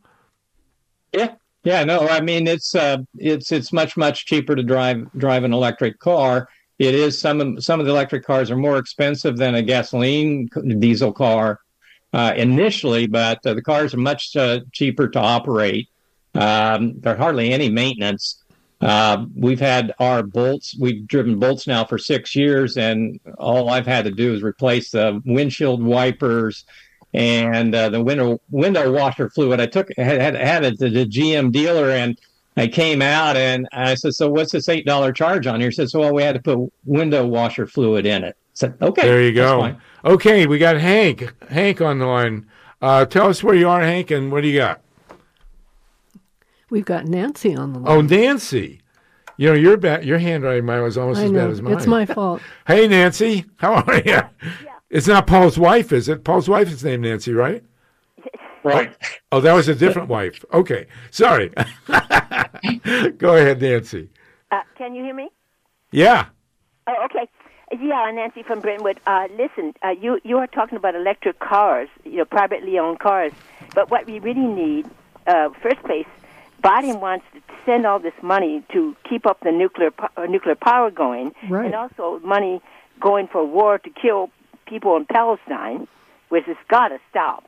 Yeah. 1.13 1.35
Yeah, 1.67 1.83
no, 1.83 2.07
I 2.07 2.21
mean 2.21 2.47
it's 2.47 2.75
uh, 2.75 2.99
it's 3.17 3.51
it's 3.51 3.73
much 3.73 3.97
much 3.97 4.25
cheaper 4.25 4.55
to 4.55 4.63
drive 4.63 5.11
drive 5.17 5.43
an 5.43 5.51
electric 5.51 5.99
car. 5.99 6.47
It 6.79 6.95
is 6.95 7.19
some 7.19 7.59
some 7.59 7.81
of 7.81 7.85
the 7.85 7.91
electric 7.91 8.23
cars 8.23 8.49
are 8.49 8.55
more 8.55 8.77
expensive 8.77 9.35
than 9.35 9.53
a 9.53 9.61
gasoline 9.61 10.47
diesel 10.79 11.11
car 11.11 11.59
uh, 12.13 12.31
initially, 12.37 13.05
but 13.05 13.45
uh, 13.45 13.53
the 13.53 13.61
cars 13.61 13.93
are 13.93 13.97
much 13.97 14.33
uh, 14.37 14.61
cheaper 14.71 15.09
to 15.09 15.19
operate. 15.19 15.89
Um, 16.35 17.01
there's 17.01 17.17
hardly 17.17 17.51
any 17.51 17.69
maintenance. 17.69 18.41
Uh, 18.79 19.25
we've 19.35 19.59
had 19.59 19.93
our 19.99 20.23
bolts. 20.23 20.73
We've 20.79 21.05
driven 21.05 21.37
bolts 21.37 21.67
now 21.67 21.83
for 21.83 21.97
six 21.97 22.33
years, 22.33 22.77
and 22.77 23.19
all 23.37 23.69
I've 23.69 23.87
had 23.87 24.05
to 24.05 24.11
do 24.11 24.33
is 24.33 24.41
replace 24.41 24.91
the 24.91 25.21
windshield 25.25 25.83
wipers 25.83 26.63
and 27.13 27.73
uh, 27.73 27.89
the 27.89 28.01
window 28.03 28.39
window 28.51 28.91
washer 28.91 29.29
fluid. 29.29 29.59
I 29.59 29.65
took 29.67 29.89
had 29.97 30.21
had, 30.21 30.35
had 30.35 30.63
it 30.65 30.79
to 30.79 30.89
the 30.89 31.05
GM 31.05 31.51
dealer, 31.51 31.89
and 31.89 32.19
I 32.55 32.67
came 32.67 33.01
out 33.01 33.37
and 33.37 33.67
I 33.71 33.95
said, 33.95 34.13
"So 34.13 34.29
what's 34.29 34.51
this 34.51 34.69
eight 34.69 34.85
dollar 34.85 35.11
charge 35.11 35.47
on 35.47 35.59
here?" 35.59 35.69
He 35.69 35.75
said, 35.75 35.89
well, 35.93 36.13
we 36.13 36.23
had 36.23 36.35
to 36.35 36.41
put 36.41 36.71
window 36.85 37.25
washer 37.25 37.67
fluid 37.67 38.05
in 38.05 38.23
it." 38.23 38.35
I 38.35 38.43
said, 38.53 38.75
"Okay, 38.81 39.03
there 39.07 39.21
you 39.21 39.33
go." 39.33 39.75
Okay, 40.05 40.47
we 40.47 40.57
got 40.57 40.77
Hank. 40.77 41.33
Hank 41.49 41.81
on 41.81 41.99
the 41.99 42.05
line. 42.05 42.45
Uh, 42.81 43.05
tell 43.05 43.27
us 43.27 43.43
where 43.43 43.55
you 43.55 43.67
are, 43.67 43.81
Hank, 43.81 44.11
and 44.11 44.31
what 44.31 44.41
do 44.41 44.47
you 44.47 44.59
got? 44.59 44.81
We've 46.69 46.85
got 46.85 47.05
Nancy 47.05 47.55
on 47.55 47.73
the 47.73 47.79
line. 47.79 47.97
Oh, 47.97 48.01
Nancy. 48.01 48.81
You 49.37 49.49
know, 49.49 49.53
your 49.55 49.77
ba- 49.77 50.01
your 50.03 50.17
handwriting 50.17 50.65
mine 50.65 50.81
was 50.81 50.97
almost 50.97 51.19
I 51.19 51.25
as 51.25 51.31
know. 51.31 51.39
bad 51.39 51.49
as 51.51 51.61
mine. 51.61 51.73
It's 51.73 51.87
my 51.87 52.05
fault. 52.05 52.41
hey, 52.65 52.87
Nancy. 52.87 53.45
How 53.57 53.75
are 53.75 53.95
you? 53.97 54.01
Yeah. 54.05 54.27
It's 54.89 55.07
not 55.07 55.27
Paul's 55.27 55.57
wife, 55.59 55.91
is 55.91 56.07
it? 56.07 56.23
Paul's 56.23 56.47
wife 56.47 56.69
is 56.71 56.83
named 56.83 57.03
Nancy, 57.03 57.33
right? 57.33 57.63
Right. 58.63 58.93
Oh, 59.31 59.39
that 59.41 59.53
was 59.53 59.67
a 59.69 59.75
different 59.75 60.09
wife. 60.09 60.43
Okay. 60.53 60.87
Sorry. 61.11 61.49
Go 63.17 63.35
ahead, 63.35 63.61
Nancy. 63.61 64.09
Uh, 64.51 64.61
can 64.77 64.93
you 64.95 65.03
hear 65.03 65.13
me? 65.13 65.29
Yeah. 65.91 66.25
Oh, 66.87 67.05
okay. 67.05 67.29
Yeah, 67.81 68.09
Nancy 68.13 68.43
from 68.43 68.59
Brentwood. 68.61 68.99
Uh, 69.05 69.27
listen, 69.37 69.73
uh, 69.83 69.89
you 69.89 70.19
you 70.23 70.37
are 70.37 70.47
talking 70.47 70.77
about 70.77 70.95
electric 70.95 71.39
cars, 71.39 71.89
you 72.05 72.17
know, 72.17 72.25
privately 72.25 72.79
owned 72.79 72.99
cars. 72.99 73.31
But 73.75 73.89
what 73.91 74.05
we 74.05 74.19
really 74.19 74.47
need, 74.47 74.89
uh, 75.27 75.49
first 75.61 75.81
place, 75.83 76.07
Biden 76.63 76.99
wants 77.01 77.25
to 77.33 77.41
send 77.65 77.85
all 77.85 77.99
this 77.99 78.13
money 78.21 78.63
to 78.71 78.95
keep 79.07 79.25
up 79.25 79.39
the 79.41 79.51
nuclear 79.51 79.91
po- 79.91 80.07
uh, 80.15 80.25
nuclear 80.25 80.55
power 80.55 80.89
going, 80.91 81.33
Right. 81.49 81.65
and 81.65 81.75
also 81.75 82.19
money 82.23 82.61
going 83.01 83.27
for 83.27 83.45
war 83.45 83.77
to 83.79 83.89
kill 83.89 84.29
people 84.67 84.95
in 84.97 85.05
Palestine, 85.05 85.87
which 86.29 86.45
has 86.45 86.57
got 86.69 86.89
to 86.89 86.99
stop. 87.09 87.45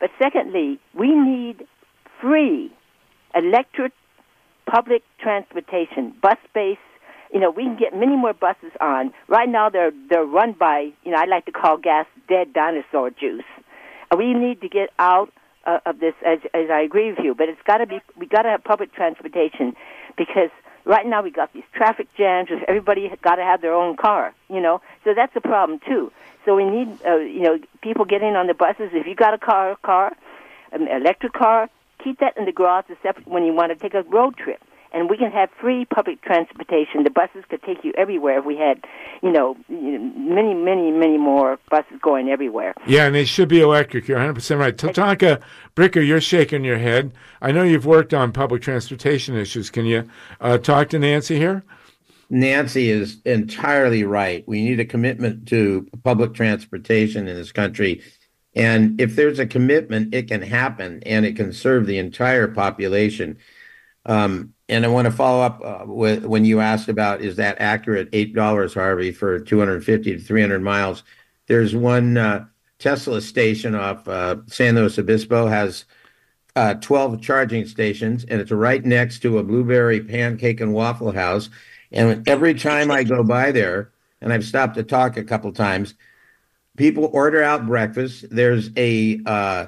But 0.00 0.10
secondly, 0.18 0.78
we 0.94 1.14
need 1.14 1.66
free 2.20 2.72
electric 3.34 3.92
public 4.66 5.02
transportation, 5.18 6.14
bus 6.22 6.36
space. 6.48 6.78
You 7.32 7.40
know, 7.40 7.50
we 7.50 7.64
can 7.64 7.76
get 7.76 7.94
many 7.94 8.16
more 8.16 8.32
buses 8.32 8.72
on. 8.80 9.12
Right 9.28 9.48
now, 9.48 9.68
they're 9.68 9.92
they're 10.08 10.24
run 10.24 10.52
by 10.52 10.92
you 11.04 11.10
know 11.10 11.18
I 11.18 11.24
like 11.24 11.46
to 11.46 11.52
call 11.52 11.76
gas 11.76 12.06
dead 12.28 12.52
dinosaur 12.52 13.10
juice. 13.10 13.44
We 14.16 14.32
need 14.32 14.60
to 14.60 14.68
get 14.68 14.90
out 14.98 15.32
uh, 15.66 15.78
of 15.86 15.98
this, 15.98 16.14
as 16.24 16.38
as 16.52 16.70
I 16.70 16.82
agree 16.82 17.10
with 17.10 17.20
you. 17.24 17.34
But 17.34 17.48
it's 17.48 17.62
got 17.66 17.78
to 17.78 17.86
be 17.86 18.00
we 18.16 18.26
got 18.26 18.42
to 18.42 18.50
have 18.50 18.62
public 18.62 18.92
transportation 18.92 19.74
because 20.16 20.50
right 20.84 21.06
now 21.06 21.22
we 21.22 21.30
got 21.30 21.52
these 21.52 21.64
traffic 21.74 22.06
jams. 22.16 22.48
Everybody 22.68 23.10
got 23.22 23.36
to 23.36 23.42
have 23.42 23.60
their 23.60 23.74
own 23.74 23.96
car. 23.96 24.34
You 24.48 24.60
know, 24.60 24.80
so 25.04 25.14
that's 25.14 25.34
a 25.34 25.40
problem 25.40 25.80
too. 25.86 26.12
So 26.44 26.54
we 26.54 26.64
need 26.64 26.88
uh, 27.06 27.16
you 27.16 27.40
know 27.40 27.58
people 27.82 28.04
getting 28.04 28.36
on 28.36 28.46
the 28.46 28.54
buses. 28.54 28.90
If 28.92 29.06
you 29.06 29.14
got 29.14 29.34
a 29.34 29.38
car, 29.38 29.76
car, 29.82 30.12
an 30.72 30.88
electric 30.88 31.32
car, 31.32 31.68
keep 32.02 32.20
that 32.20 32.36
in 32.36 32.44
the 32.44 32.52
garage 32.52 32.84
except 32.88 33.26
when 33.26 33.44
you 33.44 33.52
want 33.52 33.72
to 33.72 33.76
take 33.76 33.94
a 33.94 34.02
road 34.02 34.36
trip. 34.36 34.60
And 34.92 35.10
we 35.10 35.16
can 35.16 35.32
have 35.32 35.50
free 35.60 35.86
public 35.86 36.22
transportation. 36.22 37.02
The 37.02 37.10
buses 37.10 37.42
could 37.48 37.64
take 37.64 37.82
you 37.82 37.92
everywhere 37.98 38.38
if 38.38 38.44
we 38.44 38.56
had, 38.56 38.84
you 39.24 39.32
know, 39.32 39.56
many, 39.68 40.54
many, 40.54 40.92
many 40.92 41.18
more 41.18 41.58
buses 41.68 41.98
going 42.00 42.28
everywhere. 42.28 42.74
Yeah, 42.86 43.06
and 43.06 43.14
they 43.14 43.24
should 43.24 43.48
be 43.48 43.60
electric. 43.60 44.06
You're 44.06 44.20
100% 44.20 44.56
right. 44.56 44.76
Tatanka 44.76 45.42
Bricca, 45.74 46.06
you're 46.06 46.20
shaking 46.20 46.62
your 46.62 46.78
head. 46.78 47.12
I 47.42 47.50
know 47.50 47.64
you've 47.64 47.86
worked 47.86 48.14
on 48.14 48.30
public 48.30 48.62
transportation 48.62 49.36
issues. 49.36 49.68
Can 49.68 49.84
you 49.84 50.08
uh, 50.40 50.58
talk 50.58 50.90
to 50.90 50.98
Nancy 51.00 51.38
here? 51.38 51.64
Nancy 52.34 52.90
is 52.90 53.18
entirely 53.24 54.02
right. 54.02 54.42
We 54.48 54.64
need 54.64 54.80
a 54.80 54.84
commitment 54.84 55.46
to 55.48 55.88
public 56.02 56.34
transportation 56.34 57.28
in 57.28 57.36
this 57.36 57.52
country. 57.52 58.02
And 58.56 59.00
if 59.00 59.14
there's 59.14 59.38
a 59.38 59.46
commitment, 59.46 60.12
it 60.12 60.26
can 60.26 60.42
happen 60.42 61.00
and 61.06 61.24
it 61.24 61.36
can 61.36 61.52
serve 61.52 61.86
the 61.86 61.98
entire 61.98 62.48
population. 62.48 63.38
Um, 64.04 64.52
and 64.68 64.84
I 64.84 64.88
want 64.88 65.06
to 65.06 65.12
follow 65.12 65.42
up 65.42 65.60
uh, 65.64 65.84
with 65.86 66.24
when 66.24 66.44
you 66.44 66.58
asked 66.58 66.88
about 66.88 67.20
is 67.20 67.36
that 67.36 67.60
accurate? 67.60 68.08
Eight 68.12 68.34
dollars, 68.34 68.74
Harvey, 68.74 69.12
for 69.12 69.38
250 69.38 70.16
to 70.16 70.18
300 70.20 70.60
miles. 70.60 71.04
There's 71.46 71.74
one 71.76 72.16
uh, 72.16 72.46
Tesla 72.80 73.20
station 73.20 73.76
off 73.76 74.08
uh, 74.08 74.36
San 74.46 74.74
Luis 74.74 74.98
Obispo 74.98 75.46
has 75.46 75.84
uh, 76.56 76.74
12 76.74 77.22
charging 77.22 77.66
stations, 77.66 78.24
and 78.24 78.40
it's 78.40 78.50
right 78.50 78.84
next 78.84 79.20
to 79.20 79.38
a 79.38 79.44
blueberry 79.44 80.00
pancake 80.00 80.60
and 80.60 80.74
waffle 80.74 81.12
house. 81.12 81.48
And 81.94 82.28
every 82.28 82.54
time 82.54 82.90
I 82.90 83.04
go 83.04 83.22
by 83.22 83.52
there, 83.52 83.92
and 84.20 84.32
I've 84.32 84.44
stopped 84.44 84.74
to 84.74 84.82
talk 84.82 85.16
a 85.16 85.22
couple 85.22 85.52
times, 85.52 85.94
people 86.76 87.08
order 87.12 87.42
out 87.42 87.66
breakfast. 87.66 88.26
There's 88.30 88.70
a 88.76 89.20
uh, 89.24 89.66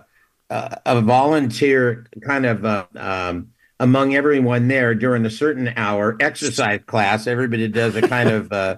a, 0.50 0.80
a 0.84 1.00
volunteer 1.00 2.06
kind 2.26 2.44
of 2.46 2.64
uh, 2.64 2.86
um, 2.96 3.52
among 3.78 4.14
everyone 4.16 4.66
there 4.68 4.94
during 4.94 5.24
a 5.24 5.30
certain 5.30 5.72
hour 5.76 6.16
exercise 6.20 6.80
class. 6.86 7.26
Everybody 7.28 7.68
does 7.68 7.94
a 7.94 8.02
kind 8.02 8.28
of 8.28 8.52
uh, 8.52 8.76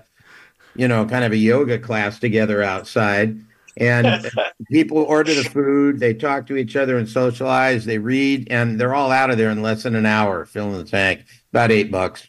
you 0.77 0.87
know 0.87 1.07
kind 1.07 1.25
of 1.25 1.33
a 1.33 1.37
yoga 1.37 1.79
class 1.79 2.19
together 2.19 2.63
outside. 2.63 3.41
And 3.79 4.31
people 4.71 4.99
order 4.99 5.33
the 5.33 5.45
food, 5.45 6.01
they 6.01 6.13
talk 6.13 6.47
to 6.49 6.57
each 6.57 6.77
other 6.77 6.99
and 6.99 7.09
socialize, 7.09 7.85
they 7.85 7.99
read, 7.99 8.49
and 8.51 8.79
they're 8.79 8.95
all 8.95 9.13
out 9.13 9.31
of 9.31 9.39
there 9.39 9.51
in 9.51 9.63
less 9.63 9.85
than 9.85 9.95
an 9.95 10.05
hour, 10.05 10.45
filling 10.45 10.77
the 10.77 10.85
tank. 10.85 11.25
About 11.53 11.71
eight 11.71 11.91
bucks. 11.91 12.28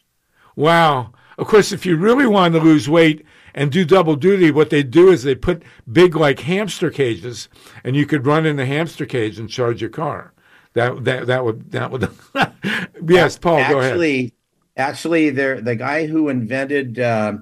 Wow. 0.60 1.12
Of 1.38 1.46
course, 1.46 1.72
if 1.72 1.86
you 1.86 1.96
really 1.96 2.26
wanted 2.26 2.58
to 2.58 2.64
lose 2.64 2.86
weight 2.86 3.24
and 3.54 3.72
do 3.72 3.82
double 3.82 4.14
duty, 4.14 4.50
what 4.50 4.68
they 4.68 4.82
do 4.82 5.10
is 5.10 5.22
they 5.22 5.34
put 5.34 5.62
big 5.90 6.14
like 6.14 6.40
hamster 6.40 6.90
cages, 6.90 7.48
and 7.82 7.96
you 7.96 8.04
could 8.04 8.26
run 8.26 8.44
in 8.44 8.56
the 8.56 8.66
hamster 8.66 9.06
cage 9.06 9.38
and 9.38 9.48
charge 9.48 9.80
your 9.80 9.88
car. 9.88 10.34
That 10.74 11.04
that 11.04 11.26
that 11.28 11.44
would 11.44 11.72
that 11.72 11.90
would. 11.90 12.10
yes, 13.08 13.38
Paul, 13.38 13.58
actually, 13.58 13.72
go 13.72 13.78
ahead. 13.78 13.92
Actually, 13.92 14.34
actually 14.76 15.30
there 15.30 15.60
the 15.62 15.76
guy 15.76 16.06
who 16.06 16.28
invented 16.28 16.98
uh, 16.98 17.38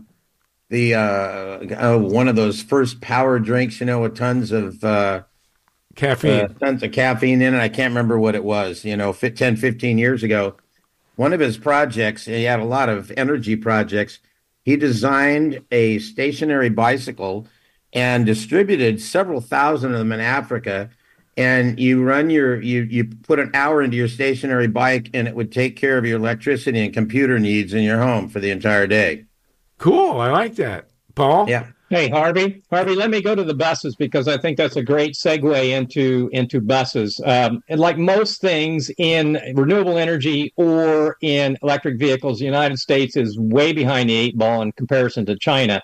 the 0.69 0.95
uh, 0.95 1.01
uh, 1.01 1.99
one 1.99 2.29
of 2.29 2.37
those 2.37 2.63
first 2.63 3.01
power 3.01 3.41
drinks, 3.41 3.81
you 3.81 3.87
know, 3.87 4.01
with 4.01 4.17
tons 4.17 4.53
of 4.53 4.83
uh, 4.85 5.25
caffeine, 5.97 6.45
uh, 6.45 6.49
tons 6.49 6.85
of 6.85 6.93
caffeine 6.93 7.43
in 7.43 7.55
it. 7.55 7.61
I 7.61 7.69
can't 7.69 7.91
remember 7.91 8.17
what 8.19 8.37
it 8.37 8.45
was. 8.45 8.85
You 8.85 8.97
know, 8.97 9.13
10, 9.13 9.57
15 9.57 9.99
years 9.99 10.23
ago, 10.23 10.57
one 11.19 11.33
of 11.33 11.41
his 11.41 11.59
projects. 11.59 12.27
He 12.27 12.45
had 12.45 12.61
a 12.61 12.65
lot 12.65 12.89
of 12.89 13.13
energy 13.17 13.57
projects. 13.57 14.21
He 14.65 14.77
designed 14.77 15.65
a 15.73 15.99
stationary 15.99 16.71
bicycle 16.71 17.49
and 17.93 18.25
distributed 18.25 19.01
several 19.01 19.41
thousand 19.41 19.93
of 19.95 19.99
them 19.99 20.13
in 20.13 20.21
Africa. 20.21 20.91
And 21.37 21.79
you 21.81 22.05
run 22.05 22.31
your 22.31 22.63
you 22.63 22.83
you 22.83 23.05
put 23.05 23.41
an 23.41 23.51
hour 23.53 23.83
into 23.83 23.97
your 23.97 24.07
stationary 24.09 24.69
bike, 24.69 25.11
and 25.13 25.27
it 25.27 25.35
would 25.35 25.51
take 25.51 25.77
care 25.77 25.99
of 25.99 26.07
your 26.07 26.19
electricity 26.19 26.85
and 26.85 26.95
computer 26.95 27.41
needs 27.41 27.75
in 27.75 27.83
your 27.83 28.01
home 28.01 28.29
for 28.29 28.39
the 28.39 28.51
entire 28.51 28.87
day. 28.87 29.25
Cool. 29.79 30.21
I 30.21 30.31
like 30.31 30.55
that. 30.57 30.89
Paul? 31.17 31.49
Yeah. 31.49 31.67
Hey, 31.91 32.11
Harvey. 32.11 32.63
Harvey, 32.71 32.95
let 32.95 33.09
me 33.09 33.23
go 33.23 33.35
to 33.35 33.43
the 33.43 33.55
buses 33.55 33.97
because 33.97 34.29
I 34.29 34.37
think 34.37 34.59
that's 34.59 34.77
a 34.77 34.83
great 34.83 35.15
segue 35.15 35.71
into 35.71 36.29
into 36.35 36.61
buses. 36.61 37.19
Um, 37.25 37.63
and 37.71 37.81
like 37.81 37.97
most 37.97 38.43
things 38.43 38.91
in 38.99 39.41
renewable 39.55 39.97
energy 39.97 40.53
or 40.57 41.17
in 41.23 41.57
electric 41.63 41.99
vehicles, 41.99 42.41
the 42.41 42.45
United 42.45 42.79
States 42.79 43.17
is 43.17 43.39
way 43.39 43.73
behind 43.73 44.11
the 44.11 44.15
eight 44.15 44.37
ball 44.37 44.61
in 44.61 44.73
comparison 44.73 45.25
to 45.27 45.39
China. 45.39 45.81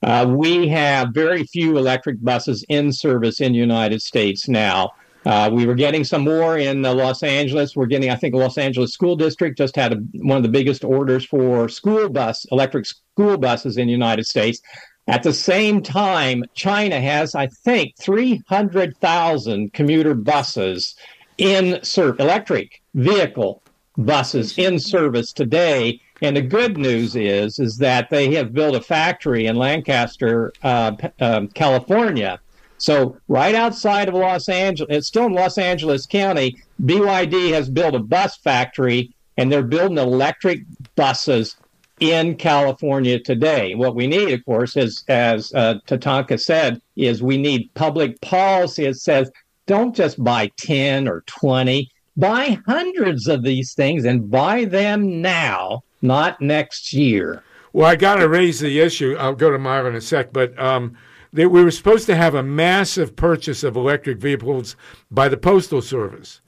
Uh, 0.00 0.26
we 0.28 0.68
have 0.68 1.08
very 1.12 1.42
few 1.42 1.76
electric 1.76 2.22
buses 2.22 2.64
in 2.68 2.92
service 2.92 3.40
in 3.40 3.50
the 3.50 3.58
United 3.58 4.00
States 4.00 4.46
now. 4.46 4.92
Uh, 5.26 5.50
we 5.52 5.66
were 5.66 5.74
getting 5.74 6.04
some 6.04 6.22
more 6.22 6.58
in 6.58 6.84
uh, 6.84 6.94
Los 6.94 7.22
Angeles. 7.22 7.76
We're 7.76 7.86
getting, 7.86 8.10
I 8.10 8.16
think, 8.16 8.34
Los 8.34 8.58
Angeles 8.58 8.92
School 8.92 9.16
District 9.16 9.56
just 9.56 9.76
had 9.76 9.92
a, 9.92 9.96
one 10.14 10.36
of 10.36 10.42
the 10.42 10.48
biggest 10.48 10.84
orders 10.84 11.24
for 11.24 11.68
school 11.68 12.08
bus, 12.08 12.44
electric 12.50 12.86
school 12.86 13.38
buses 13.38 13.76
in 13.76 13.86
the 13.86 13.92
United 13.92 14.26
States. 14.26 14.60
At 15.08 15.24
the 15.24 15.32
same 15.32 15.82
time, 15.82 16.44
China 16.54 17.00
has, 17.00 17.34
I 17.34 17.48
think, 17.48 17.96
300,000 17.98 19.72
commuter 19.72 20.14
buses 20.14 20.94
in 21.38 21.82
service, 21.82 22.20
electric 22.20 22.82
vehicle 22.94 23.62
buses 23.98 24.56
in 24.58 24.78
service 24.78 25.32
today. 25.32 26.00
And 26.20 26.36
the 26.36 26.42
good 26.42 26.78
news 26.78 27.16
is, 27.16 27.58
is 27.58 27.78
that 27.78 28.10
they 28.10 28.32
have 28.34 28.52
built 28.52 28.76
a 28.76 28.80
factory 28.80 29.46
in 29.46 29.56
Lancaster, 29.56 30.52
uh, 30.62 30.92
um, 31.20 31.48
California. 31.48 32.38
So 32.78 33.16
right 33.26 33.56
outside 33.56 34.08
of 34.08 34.14
Los 34.14 34.48
Angeles, 34.48 34.96
it's 34.96 35.08
still 35.08 35.26
in 35.26 35.32
Los 35.32 35.58
Angeles 35.58 36.06
County. 36.06 36.56
BYD 36.84 37.52
has 37.52 37.68
built 37.68 37.94
a 37.94 38.00
bus 38.00 38.36
factory, 38.36 39.12
and 39.36 39.50
they're 39.50 39.62
building 39.62 39.98
electric 39.98 40.60
buses 40.94 41.56
in 42.02 42.34
California 42.34 43.20
today. 43.20 43.76
What 43.76 43.94
we 43.94 44.08
need, 44.08 44.32
of 44.32 44.44
course, 44.44 44.76
is, 44.76 45.04
as 45.06 45.54
uh, 45.54 45.74
Tatanka 45.86 46.38
said, 46.40 46.82
is 46.96 47.22
we 47.22 47.36
need 47.36 47.72
public 47.74 48.20
policy 48.20 48.86
that 48.86 48.96
says 48.96 49.30
don't 49.68 49.94
just 49.94 50.22
buy 50.22 50.50
10 50.56 51.06
or 51.06 51.22
20, 51.26 51.88
buy 52.16 52.58
hundreds 52.66 53.28
of 53.28 53.44
these 53.44 53.74
things 53.74 54.04
and 54.04 54.28
buy 54.28 54.64
them 54.64 55.22
now, 55.22 55.84
not 56.02 56.40
next 56.40 56.92
year. 56.92 57.44
Well, 57.72 57.86
I 57.86 57.94
got 57.94 58.16
to 58.16 58.28
raise 58.28 58.58
the 58.58 58.80
issue. 58.80 59.14
I'll 59.16 59.36
go 59.36 59.50
to 59.50 59.58
Myla 59.58 59.90
in 59.90 59.94
a 59.94 60.00
sec, 60.00 60.32
but 60.32 60.58
um, 60.58 60.96
they, 61.32 61.46
we 61.46 61.62
were 61.62 61.70
supposed 61.70 62.06
to 62.06 62.16
have 62.16 62.34
a 62.34 62.42
massive 62.42 63.14
purchase 63.14 63.62
of 63.62 63.76
electric 63.76 64.18
vehicles 64.18 64.74
by 65.08 65.28
the 65.28 65.36
Postal 65.36 65.80
Service. 65.80 66.40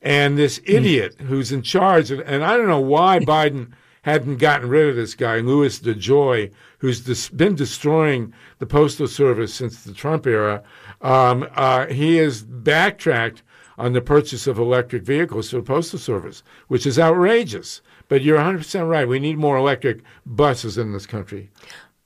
And 0.00 0.38
this 0.38 0.58
hmm. 0.58 0.72
idiot 0.72 1.16
who's 1.22 1.50
in 1.50 1.62
charge, 1.62 2.12
and 2.12 2.44
I 2.44 2.56
don't 2.56 2.68
know 2.68 2.80
why 2.80 3.18
Biden 3.26 3.72
hadn't 4.02 4.36
gotten 4.36 4.68
rid 4.68 4.88
of 4.88 4.96
this 4.96 5.14
guy, 5.14 5.38
Louis 5.38 5.78
DeJoy, 5.78 6.52
who's 6.78 7.00
dis- 7.00 7.28
been 7.28 7.54
destroying 7.54 8.32
the 8.58 8.66
Postal 8.66 9.06
Service 9.06 9.54
since 9.54 9.82
the 9.82 9.92
Trump 9.92 10.26
era. 10.26 10.62
Um, 11.00 11.48
uh, 11.54 11.86
he 11.86 12.16
has 12.16 12.42
backtracked 12.42 13.42
on 13.78 13.92
the 13.92 14.00
purchase 14.00 14.46
of 14.46 14.58
electric 14.58 15.02
vehicles 15.02 15.50
for 15.50 15.56
the 15.56 15.62
Postal 15.62 15.98
Service, 15.98 16.42
which 16.68 16.86
is 16.86 16.98
outrageous. 16.98 17.80
But 18.08 18.22
you're 18.22 18.38
100% 18.38 18.88
right. 18.88 19.08
We 19.08 19.18
need 19.18 19.38
more 19.38 19.56
electric 19.56 20.02
buses 20.26 20.76
in 20.76 20.92
this 20.92 21.06
country. 21.06 21.50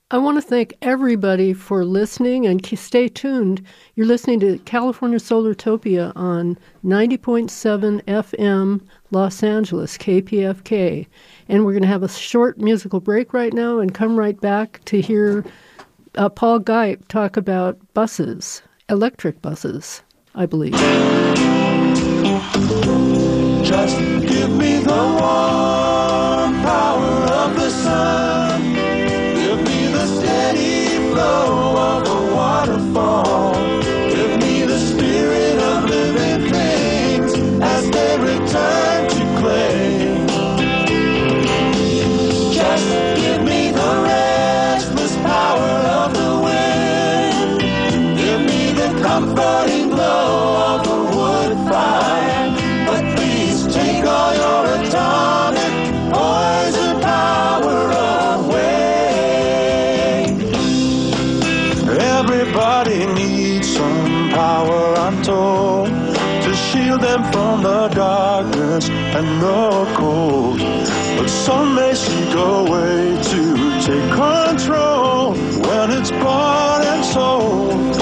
I 0.09 0.17
want 0.19 0.37
to 0.37 0.41
thank 0.41 0.73
everybody 0.81 1.51
for 1.51 1.83
listening 1.83 2.45
and 2.45 2.65
stay 2.79 3.09
tuned. 3.09 3.61
You're 3.95 4.05
listening 4.05 4.39
to 4.39 4.57
California 4.59 5.19
Solartopia 5.19 6.13
on 6.15 6.57
90.7 6.85 8.01
FM 8.03 8.81
Los 9.11 9.43
Angeles, 9.43 9.97
KPFK. 9.97 11.07
And 11.49 11.65
we're 11.65 11.73
going 11.73 11.81
to 11.81 11.89
have 11.89 12.03
a 12.03 12.09
short 12.09 12.57
musical 12.57 13.01
break 13.01 13.33
right 13.33 13.51
now 13.51 13.79
and 13.79 13.93
come 13.93 14.17
right 14.17 14.39
back 14.39 14.79
to 14.85 15.01
hear 15.01 15.43
uh, 16.15 16.29
Paul 16.29 16.59
Gipe 16.59 17.05
talk 17.09 17.35
about 17.35 17.77
buses, 17.93 18.61
electric 18.87 19.41
buses, 19.41 20.03
I 20.35 20.45
believe. 20.45 20.71
Just 23.61 23.99
give 23.99 24.51
me 24.51 24.77
the 24.77 25.17
warm 25.19 26.53
power 26.63 27.25
of 27.33 27.55
the 27.57 27.69
sun. 27.69 28.36
From 67.31 67.63
the 67.63 67.87
darkness 67.89 68.89
and 68.89 69.41
the 69.41 69.93
cold. 69.95 70.59
But 71.17 71.29
some 71.29 71.75
may 71.75 71.93
seek 71.93 72.33
a 72.35 72.63
way 72.63 73.17
to 73.31 73.41
take 73.81 74.09
control 74.11 75.33
when 75.67 75.91
it's 75.91 76.11
bought 76.11 76.85
and 76.85 77.03
sold. 77.05 77.97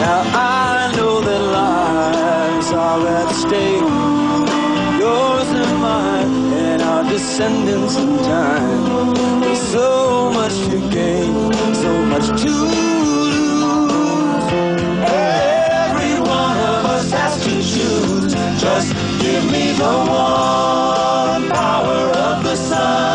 Now 0.00 0.22
I 0.34 0.92
know 0.96 1.20
that 1.20 1.42
lives 1.60 2.72
are 2.72 3.06
at 3.06 3.30
stake, 3.32 3.88
yours 5.00 5.48
and 5.62 5.80
mine, 5.80 6.52
and 6.52 6.82
our 6.82 7.04
descendants 7.04 7.96
in 7.96 8.16
time. 8.18 9.40
There's 9.40 9.60
so 9.60 10.30
much 10.32 10.54
to 10.70 10.78
gain, 10.90 11.52
so 11.74 11.92
much 12.06 12.26
to 12.42 12.89
give 19.32 19.52
me 19.52 19.72
the 19.72 19.94
warm 20.10 21.50
power 21.50 22.10
of 22.26 22.42
the 22.42 22.56
sun. 22.56 23.09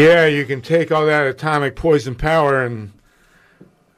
Yeah, 0.00 0.26
you 0.26 0.46
can 0.46 0.62
take 0.62 0.90
all 0.90 1.04
that 1.06 1.26
atomic 1.26 1.76
poison 1.76 2.14
power 2.14 2.64
and. 2.64 2.92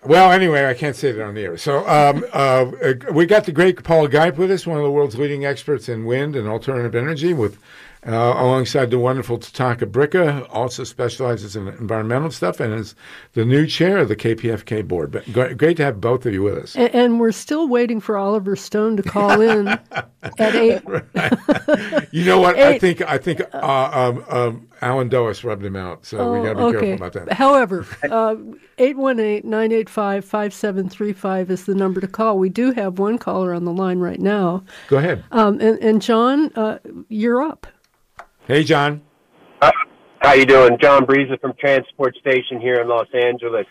Well, 0.05 0.33
anyway, 0.33 0.67
I 0.67 0.75
can't 0.75 0.97
say 0.97 1.13
that 1.13 1.25
on 1.25 1.35
the 1.35 1.43
air. 1.43 1.57
So 1.57 1.89
um, 1.89 2.25
uh, 2.33 2.73
we 3.13 3.25
got 3.25 3.45
the 3.45 3.53
great 3.53 3.85
Paul 3.85 4.09
Gipe 4.09 4.37
with 4.37 4.51
us, 4.51 4.67
one 4.67 4.79
of 4.79 4.83
the 4.83 4.91
world's 4.91 5.17
leading 5.17 5.45
experts 5.45 5.89
in 5.89 6.05
wind 6.05 6.35
and 6.35 6.49
alternative 6.49 6.97
energy, 6.97 7.33
with 7.33 7.57
uh, 8.05 8.35
alongside 8.37 8.91
the 8.91 8.99
wonderful 8.99 9.39
Tatanka 9.39 9.89
Bricca, 9.91 10.45
also 10.51 10.83
specializes 10.85 11.55
in 11.55 11.69
environmental 11.69 12.31
stuff 12.33 12.59
and 12.59 12.75
is 12.75 12.95
the 13.35 13.45
new 13.45 13.65
chair 13.67 13.99
of 13.99 14.09
the 14.09 14.17
KPFK 14.17 14.87
board. 14.89 15.13
But 15.13 15.31
great, 15.33 15.57
great 15.57 15.77
to 15.77 15.85
have 15.85 16.01
both 16.01 16.27
of 16.27 16.33
you 16.33 16.43
with 16.43 16.59
us. 16.59 16.75
And, 16.77 16.93
and 16.95 17.21
we're 17.21 17.31
still 17.33 17.69
waiting 17.69 18.01
for 18.01 18.17
Oliver 18.17 18.57
Stone 18.57 18.97
to 18.97 19.03
call 19.05 19.41
in 19.41 19.69
at 19.69 20.09
eight. 20.55 20.83
You 22.11 22.25
know 22.25 22.41
what? 22.41 22.59
I 22.59 22.77
think 22.79 23.03
I 23.03 23.19
think 23.19 23.41
uh, 23.55 23.91
um, 23.93 24.25
um, 24.29 24.69
Allen 24.81 25.09
Dulles 25.09 25.45
rubbed 25.45 25.65
him 25.65 25.77
out, 25.77 26.05
so 26.05 26.33
we 26.33 26.41
got 26.47 26.55
to 26.55 26.57
be 26.57 26.63
Oh, 26.63 26.67
okay. 26.69 26.79
careful 26.87 27.07
about 27.07 27.13
that. 27.27 27.33
However, 27.35 27.87
uh, 28.11 28.35
818-985-5735 28.79 31.51
is 31.51 31.67
the 31.67 31.75
number 31.75 32.01
to 32.01 32.09
call. 32.09 32.39
We 32.39 32.49
do 32.49 32.73
have 32.73 32.99
one 32.99 33.19
caller 33.19 33.53
on 33.55 33.65
the 33.65 33.73
line 33.73 33.99
right 33.99 34.21
now. 34.21 34.65
Go 34.89 34.97
ahead. 34.99 35.25
Um, 35.33 35.61
and, 35.61 35.79
and 35.81 36.01
John, 36.03 36.51
uh, 36.57 36.79
you're 37.09 37.43
up. 37.43 37.67
Hey, 38.49 38.65
John. 38.65 39.03
Uh, 39.61 39.71
how 40.19 40.33
you 40.33 40.47
doing? 40.47 40.77
John 40.81 41.07
Breeza 41.07 41.41
from 41.41 41.53
Transport 41.61 42.17
Station 42.17 42.61
here 42.61 42.81
in 42.81 42.89
Los 42.89 43.07
Angeles. 43.15 43.67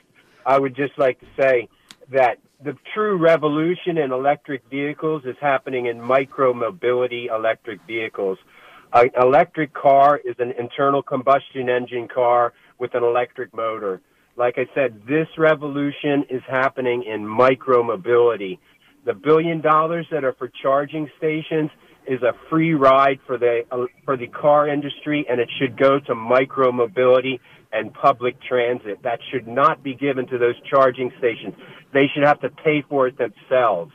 I 0.46 0.58
would 0.58 0.78
just 0.78 0.98
like 0.98 1.20
to 1.20 1.26
say 1.38 1.68
that 2.10 2.38
the 2.64 2.78
true 2.94 3.18
revolution 3.18 3.98
in 3.98 4.14
electric 4.14 4.64
vehicles 4.70 5.24
is 5.26 5.36
happening 5.42 5.88
in 5.88 6.00
micro 6.02 6.54
mobility 6.54 7.28
electric 7.28 7.82
vehicles. 7.86 8.38
An 8.94 9.10
electric 9.22 9.74
car 9.74 10.22
is 10.24 10.36
an 10.40 10.54
internal 10.58 11.04
combustion 11.04 11.68
engine 11.68 12.08
car 12.08 12.54
with 12.80 12.96
an 12.96 13.04
electric 13.04 13.54
motor. 13.54 14.00
Like 14.38 14.58
I 14.58 14.68
said, 14.74 15.02
this 15.06 15.28
revolution 15.38 16.24
is 16.30 16.44
happening 16.50 17.04
in 17.04 17.28
micro 17.28 17.84
mobility. 17.84 18.58
The 19.04 19.16
billion 19.16 19.60
dollars 19.60 20.08
that 20.12 20.24
are 20.24 20.34
for 20.34 20.50
charging 20.62 21.10
stations 21.18 21.72
is 22.08 22.22
a 22.22 22.34
free 22.50 22.74
ride 22.74 23.20
for 23.26 23.38
the 23.38 23.62
uh, 23.72 23.86
for 24.06 24.18
the 24.18 24.28
car 24.28 24.68
industry, 24.68 25.26
and 25.30 25.40
it 25.40 25.50
should 25.60 25.78
go 25.78 26.00
to 26.00 26.16
micro 26.16 26.72
mobility 26.72 27.40
and 27.72 27.94
public 27.94 28.42
transit. 28.42 29.02
That 29.04 29.20
should 29.32 29.48
not 29.48 29.84
be 29.84 29.94
given 29.94 30.28
to 30.28 30.38
those 30.38 30.56
charging 30.70 31.12
stations. 31.18 31.54
They 31.94 32.08
should 32.14 32.24
have 32.24 32.42
to 32.42 32.50
pay 32.50 32.84
for 32.88 33.08
it 33.08 33.18
themselves. 33.18 33.92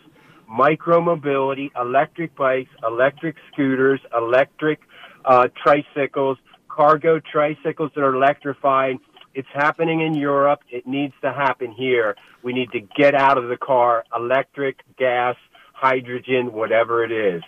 Micro 0.48 1.00
mobility, 1.00 1.72
electric 1.78 2.36
bikes, 2.36 2.70
electric 2.86 3.36
scooters, 3.52 4.00
electric 4.16 4.80
uh, 5.24 5.48
tricycles, 5.62 6.38
cargo 6.68 7.20
tricycles 7.20 7.90
that 7.94 8.02
are 8.02 8.14
electrified. 8.14 8.96
It's 9.34 9.48
happening 9.52 10.00
in 10.00 10.14
Europe. 10.14 10.60
It 10.70 10.86
needs 10.86 11.14
to 11.22 11.32
happen 11.32 11.72
here. 11.72 12.16
We 12.42 12.52
need 12.52 12.70
to 12.72 12.80
get 12.80 13.14
out 13.14 13.36
of 13.36 13.48
the 13.48 13.56
car, 13.56 14.04
electric, 14.14 14.78
gas, 14.96 15.36
hydrogen, 15.74 16.52
whatever 16.52 17.04
it 17.04 17.12
is. 17.12 17.42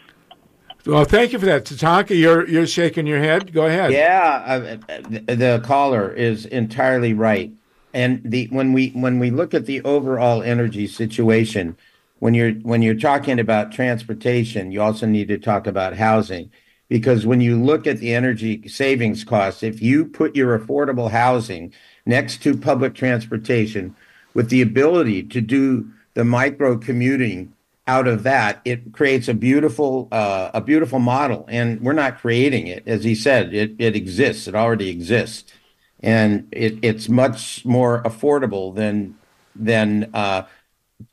Well, 0.86 1.04
thank 1.04 1.32
you 1.32 1.38
for 1.38 1.46
that, 1.46 1.64
Tatanka. 1.64 2.18
You're 2.18 2.48
you're 2.48 2.66
shaking 2.66 3.06
your 3.06 3.18
head. 3.18 3.52
Go 3.52 3.66
ahead. 3.66 3.92
Yeah, 3.92 4.78
uh, 4.88 4.98
the 5.26 5.60
caller 5.64 6.10
is 6.10 6.46
entirely 6.46 7.12
right. 7.12 7.52
And 7.92 8.22
the 8.24 8.46
when 8.46 8.72
we 8.72 8.90
when 8.90 9.18
we 9.18 9.30
look 9.30 9.54
at 9.54 9.66
the 9.66 9.82
overall 9.82 10.42
energy 10.42 10.86
situation, 10.86 11.76
when 12.20 12.34
you're 12.34 12.52
when 12.52 12.82
you're 12.82 12.94
talking 12.94 13.38
about 13.38 13.72
transportation, 13.72 14.72
you 14.72 14.80
also 14.80 15.06
need 15.06 15.28
to 15.28 15.38
talk 15.38 15.66
about 15.66 15.96
housing 15.96 16.50
because 16.88 17.26
when 17.26 17.40
you 17.40 17.62
look 17.62 17.86
at 17.86 17.98
the 17.98 18.14
energy 18.14 18.66
savings 18.68 19.24
costs, 19.24 19.62
if 19.62 19.82
you 19.82 20.06
put 20.06 20.34
your 20.34 20.58
affordable 20.58 21.10
housing 21.10 21.72
next 22.06 22.42
to 22.42 22.56
public 22.56 22.94
transportation 22.94 23.94
with 24.34 24.48
the 24.48 24.62
ability 24.62 25.22
to 25.22 25.40
do 25.40 25.90
the 26.14 26.24
micro 26.24 26.76
commuting 26.76 27.52
out 27.88 28.06
of 28.06 28.22
that, 28.22 28.60
it 28.64 28.92
creates 28.92 29.26
a 29.28 29.34
beautiful 29.34 30.08
uh, 30.12 30.50
a 30.54 30.60
beautiful 30.60 31.00
model. 31.00 31.46
And 31.48 31.80
we're 31.80 31.94
not 31.94 32.18
creating 32.18 32.68
it, 32.68 32.86
as 32.86 33.02
he 33.02 33.14
said. 33.14 33.54
It 33.54 33.74
it 33.78 33.96
exists. 33.96 34.46
It 34.46 34.54
already 34.54 34.90
exists, 34.90 35.52
and 36.00 36.46
it, 36.52 36.78
it's 36.82 37.08
much 37.08 37.64
more 37.64 38.02
affordable 38.04 38.74
than 38.74 39.16
than 39.56 40.10
uh, 40.14 40.42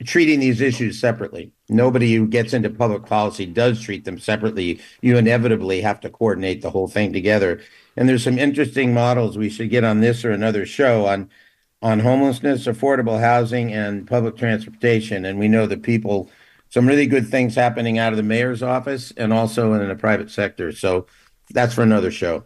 treating 0.05 0.39
these 0.39 0.61
issues 0.61 0.99
separately. 0.99 1.51
Nobody 1.69 2.13
who 2.13 2.27
gets 2.27 2.53
into 2.53 2.69
public 2.69 3.05
policy 3.05 3.45
does 3.45 3.81
treat 3.81 4.05
them 4.05 4.19
separately. 4.19 4.79
You 5.01 5.17
inevitably 5.17 5.81
have 5.81 5.99
to 6.01 6.09
coordinate 6.09 6.61
the 6.61 6.69
whole 6.69 6.87
thing 6.87 7.13
together. 7.13 7.61
And 7.97 8.07
there's 8.09 8.23
some 8.23 8.37
interesting 8.37 8.93
models 8.93 9.37
we 9.37 9.49
should 9.49 9.69
get 9.69 9.83
on 9.83 10.01
this 10.01 10.25
or 10.25 10.31
another 10.31 10.65
show 10.65 11.05
on 11.07 11.29
on 11.81 11.99
homelessness, 11.99 12.65
affordable 12.65 13.19
housing, 13.19 13.71
and 13.71 14.07
public 14.07 14.35
transportation. 14.37 15.23
And 15.25 15.37
we 15.39 15.47
know 15.47 15.67
that 15.67 15.83
people 15.83 16.29
some 16.75 16.85
really 16.85 17.07
good 17.07 17.29
things 17.29 17.55
happening 17.55 17.99
out 17.99 18.11
of 18.11 18.17
the 18.17 18.23
mayor's 18.23 18.61
office 18.61 19.13
and 19.15 19.31
also 19.31 19.71
in 19.71 19.87
the 19.87 19.95
private 19.95 20.29
sector. 20.29 20.73
So 20.73 21.05
that's 21.51 21.73
for 21.73 21.83
another 21.83 22.11
show. 22.11 22.43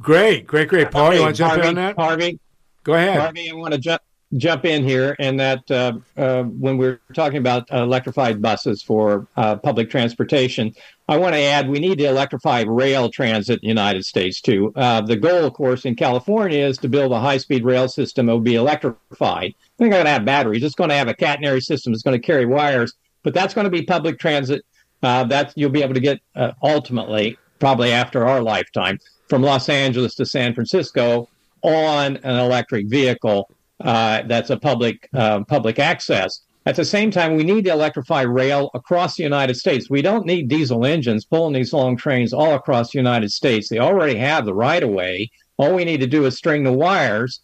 Great, 0.00 0.46
great, 0.46 0.68
great. 0.68 0.90
Paul, 0.90 1.12
you 1.12 1.20
want 1.20 1.36
to 1.36 1.38
jump 1.38 1.52
in 1.52 1.60
Harvey, 1.60 1.68
on 1.68 1.74
that? 1.74 1.96
Harvey, 1.98 2.40
Go 2.84 2.94
ahead. 2.94 3.20
Harvey, 3.20 3.50
I 3.50 3.54
want 3.54 3.74
to 3.74 3.78
jump 3.78 4.00
jump 4.38 4.64
in 4.64 4.82
here, 4.82 5.14
and 5.18 5.38
that 5.38 5.70
uh, 5.70 5.92
uh, 6.16 6.44
when 6.44 6.78
we're 6.78 7.00
talking 7.12 7.36
about 7.36 7.70
uh, 7.70 7.82
electrified 7.82 8.40
buses 8.40 8.82
for 8.82 9.28
uh, 9.36 9.56
public 9.56 9.90
transportation, 9.90 10.74
I 11.06 11.18
want 11.18 11.34
to 11.34 11.40
add 11.40 11.68
we 11.68 11.78
need 11.78 11.98
to 11.98 12.06
electrify 12.06 12.62
rail 12.66 13.10
transit 13.10 13.56
in 13.56 13.60
the 13.60 13.68
United 13.68 14.06
States 14.06 14.40
too. 14.40 14.72
Uh, 14.74 15.02
the 15.02 15.16
goal, 15.16 15.44
of 15.44 15.52
course, 15.52 15.84
in 15.84 15.96
California 15.96 16.64
is 16.64 16.78
to 16.78 16.88
build 16.88 17.12
a 17.12 17.20
high-speed 17.20 17.62
rail 17.62 17.88
system 17.88 18.24
that 18.24 18.32
will 18.32 18.40
be 18.40 18.54
electrified. 18.54 19.54
They're 19.76 19.90
going 19.90 20.06
to 20.06 20.10
have 20.10 20.24
batteries. 20.24 20.62
It's 20.62 20.74
going 20.74 20.90
to 20.90 20.96
have 20.96 21.08
a 21.08 21.14
catenary 21.14 21.62
system. 21.62 21.92
It's 21.92 22.02
going 22.02 22.18
to 22.18 22.26
carry 22.26 22.46
wires, 22.46 22.94
but 23.26 23.34
that's 23.34 23.54
going 23.54 23.64
to 23.64 23.70
be 23.70 23.82
public 23.82 24.20
transit. 24.20 24.64
Uh, 25.02 25.24
that 25.24 25.52
you'll 25.56 25.68
be 25.68 25.82
able 25.82 25.94
to 25.94 26.00
get 26.00 26.20
uh, 26.36 26.52
ultimately, 26.62 27.36
probably 27.58 27.90
after 27.90 28.24
our 28.24 28.40
lifetime, 28.40 29.00
from 29.28 29.42
Los 29.42 29.68
Angeles 29.68 30.14
to 30.14 30.24
San 30.24 30.54
Francisco 30.54 31.28
on 31.62 32.18
an 32.18 32.36
electric 32.36 32.86
vehicle 32.86 33.50
uh, 33.80 34.22
that's 34.28 34.50
a 34.50 34.56
public 34.56 35.08
uh, 35.12 35.42
public 35.42 35.80
access. 35.80 36.42
At 36.66 36.76
the 36.76 36.84
same 36.84 37.10
time, 37.10 37.34
we 37.34 37.42
need 37.42 37.64
to 37.64 37.72
electrify 37.72 38.22
rail 38.22 38.70
across 38.74 39.16
the 39.16 39.24
United 39.24 39.56
States. 39.56 39.90
We 39.90 40.02
don't 40.02 40.24
need 40.24 40.48
diesel 40.48 40.86
engines 40.86 41.24
pulling 41.24 41.54
these 41.54 41.72
long 41.72 41.96
trains 41.96 42.32
all 42.32 42.54
across 42.54 42.92
the 42.92 42.98
United 42.98 43.32
States. 43.32 43.68
They 43.68 43.80
already 43.80 44.16
have 44.18 44.44
the 44.44 44.54
right 44.54 44.84
of 44.84 44.90
way. 44.90 45.32
All 45.56 45.74
we 45.74 45.84
need 45.84 46.00
to 46.00 46.06
do 46.06 46.26
is 46.26 46.36
string 46.36 46.62
the 46.62 46.72
wires 46.72 47.40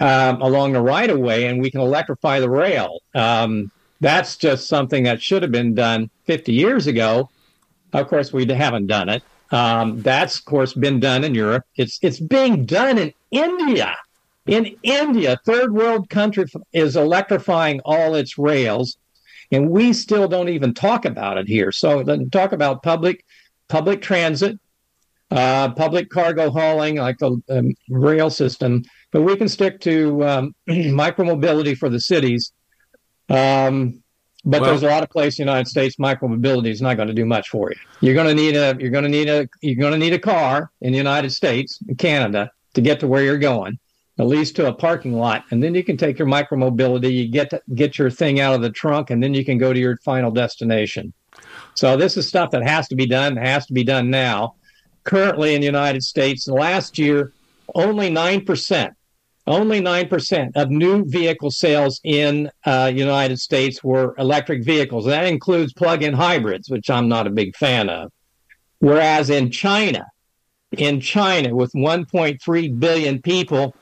um, 0.00 0.42
along 0.42 0.72
the 0.72 0.82
right 0.82 1.08
of 1.08 1.20
way, 1.20 1.46
and 1.46 1.60
we 1.60 1.70
can 1.70 1.82
electrify 1.82 2.40
the 2.40 2.50
rail. 2.50 2.98
Um, 3.14 3.70
that's 4.00 4.36
just 4.36 4.68
something 4.68 5.04
that 5.04 5.22
should 5.22 5.42
have 5.42 5.52
been 5.52 5.74
done 5.74 6.10
50 6.24 6.52
years 6.52 6.86
ago. 6.86 7.30
Of 7.92 8.08
course, 8.08 8.32
we 8.32 8.46
haven't 8.46 8.86
done 8.86 9.08
it. 9.08 9.22
Um, 9.50 10.00
that's, 10.00 10.38
of 10.38 10.44
course, 10.44 10.74
been 10.74 11.00
done 11.00 11.24
in 11.24 11.34
Europe. 11.34 11.64
It's 11.76 11.98
it's 12.02 12.20
being 12.20 12.64
done 12.64 12.98
in 12.98 13.12
India. 13.30 13.96
In 14.46 14.76
India, 14.82 15.38
third 15.44 15.72
world 15.72 16.08
country 16.08 16.44
is 16.72 16.96
electrifying 16.96 17.80
all 17.84 18.14
its 18.14 18.38
rails, 18.38 18.96
and 19.50 19.70
we 19.70 19.92
still 19.92 20.28
don't 20.28 20.48
even 20.48 20.72
talk 20.72 21.04
about 21.04 21.36
it 21.36 21.48
here. 21.48 21.72
So 21.72 22.02
talk 22.30 22.52
about 22.52 22.82
public 22.82 23.24
public 23.68 24.02
transit, 24.02 24.58
uh, 25.30 25.72
public 25.72 26.10
cargo 26.10 26.50
hauling, 26.50 26.96
like 26.96 27.18
the 27.18 27.40
um, 27.50 27.74
rail 27.88 28.30
system, 28.30 28.84
but 29.10 29.22
we 29.22 29.36
can 29.36 29.48
stick 29.48 29.80
to 29.80 30.24
um, 30.24 30.54
micromobility 30.68 31.76
for 31.76 31.88
the 31.88 32.00
cities. 32.00 32.52
Um, 33.30 34.02
but 34.44 34.60
Well- 34.60 34.70
there's 34.70 34.82
a 34.82 34.88
lot 34.88 35.02
of 35.02 35.10
places 35.10 35.40
in 35.40 35.46
the 35.46 35.52
United 35.52 35.68
States 35.68 35.96
micromobility 35.96 36.68
is 36.68 36.82
not 36.82 36.96
going 36.96 37.08
to 37.08 37.14
do 37.14 37.26
much 37.26 37.48
for 37.48 37.70
you. 37.70 37.76
You're 38.00 38.14
going 38.14 38.26
to 38.26 38.34
need 38.34 38.56
a 38.56 38.76
you're 38.80 38.90
going 38.90 39.04
to 39.04 39.10
need 39.10 39.28
a 39.28 39.48
you're 39.60 39.76
going 39.76 39.92
to 39.92 39.98
need 39.98 40.12
a 40.12 40.18
car 40.18 40.70
in 40.80 40.92
the 40.92 40.98
United 40.98 41.30
States, 41.30 41.78
in 41.88 41.96
Canada, 41.96 42.50
to 42.74 42.80
get 42.80 43.00
to 43.00 43.06
where 43.06 43.22
you're 43.22 43.38
going, 43.38 43.78
at 44.18 44.26
least 44.26 44.56
to 44.56 44.66
a 44.66 44.72
parking 44.72 45.12
lot, 45.12 45.44
and 45.50 45.62
then 45.62 45.74
you 45.74 45.84
can 45.84 45.96
take 45.96 46.18
your 46.18 46.28
micromobility. 46.28 47.12
You 47.12 47.28
get 47.28 47.50
to, 47.50 47.60
get 47.74 47.98
your 47.98 48.10
thing 48.10 48.40
out 48.40 48.54
of 48.54 48.62
the 48.62 48.70
trunk, 48.70 49.10
and 49.10 49.22
then 49.22 49.34
you 49.34 49.44
can 49.44 49.58
go 49.58 49.72
to 49.72 49.78
your 49.78 49.96
final 49.98 50.30
destination. 50.30 51.12
So 51.74 51.96
this 51.96 52.16
is 52.16 52.26
stuff 52.26 52.50
that 52.52 52.62
has 52.62 52.88
to 52.88 52.96
be 52.96 53.06
done. 53.06 53.36
Has 53.36 53.66
to 53.66 53.72
be 53.72 53.84
done 53.84 54.10
now. 54.10 54.54
Currently 55.04 55.54
in 55.54 55.60
the 55.60 55.66
United 55.66 56.02
States, 56.02 56.48
last 56.48 56.98
year, 56.98 57.32
only 57.74 58.10
nine 58.10 58.44
percent 58.44 58.94
only 59.50 59.80
9% 59.80 60.52
of 60.54 60.70
new 60.70 61.04
vehicle 61.04 61.50
sales 61.50 62.00
in 62.04 62.50
uh, 62.64 62.90
united 62.94 63.38
states 63.38 63.84
were 63.84 64.14
electric 64.18 64.64
vehicles 64.64 65.06
that 65.06 65.26
includes 65.26 65.72
plug-in 65.72 66.14
hybrids 66.14 66.70
which 66.70 66.90
i'm 66.90 67.08
not 67.08 67.26
a 67.26 67.30
big 67.30 67.54
fan 67.56 67.88
of 67.88 68.12
whereas 68.78 69.30
in 69.30 69.50
china 69.50 70.06
in 70.72 71.00
china 71.00 71.54
with 71.54 71.72
1.3 71.72 72.80
billion 72.80 73.20
people 73.20 73.74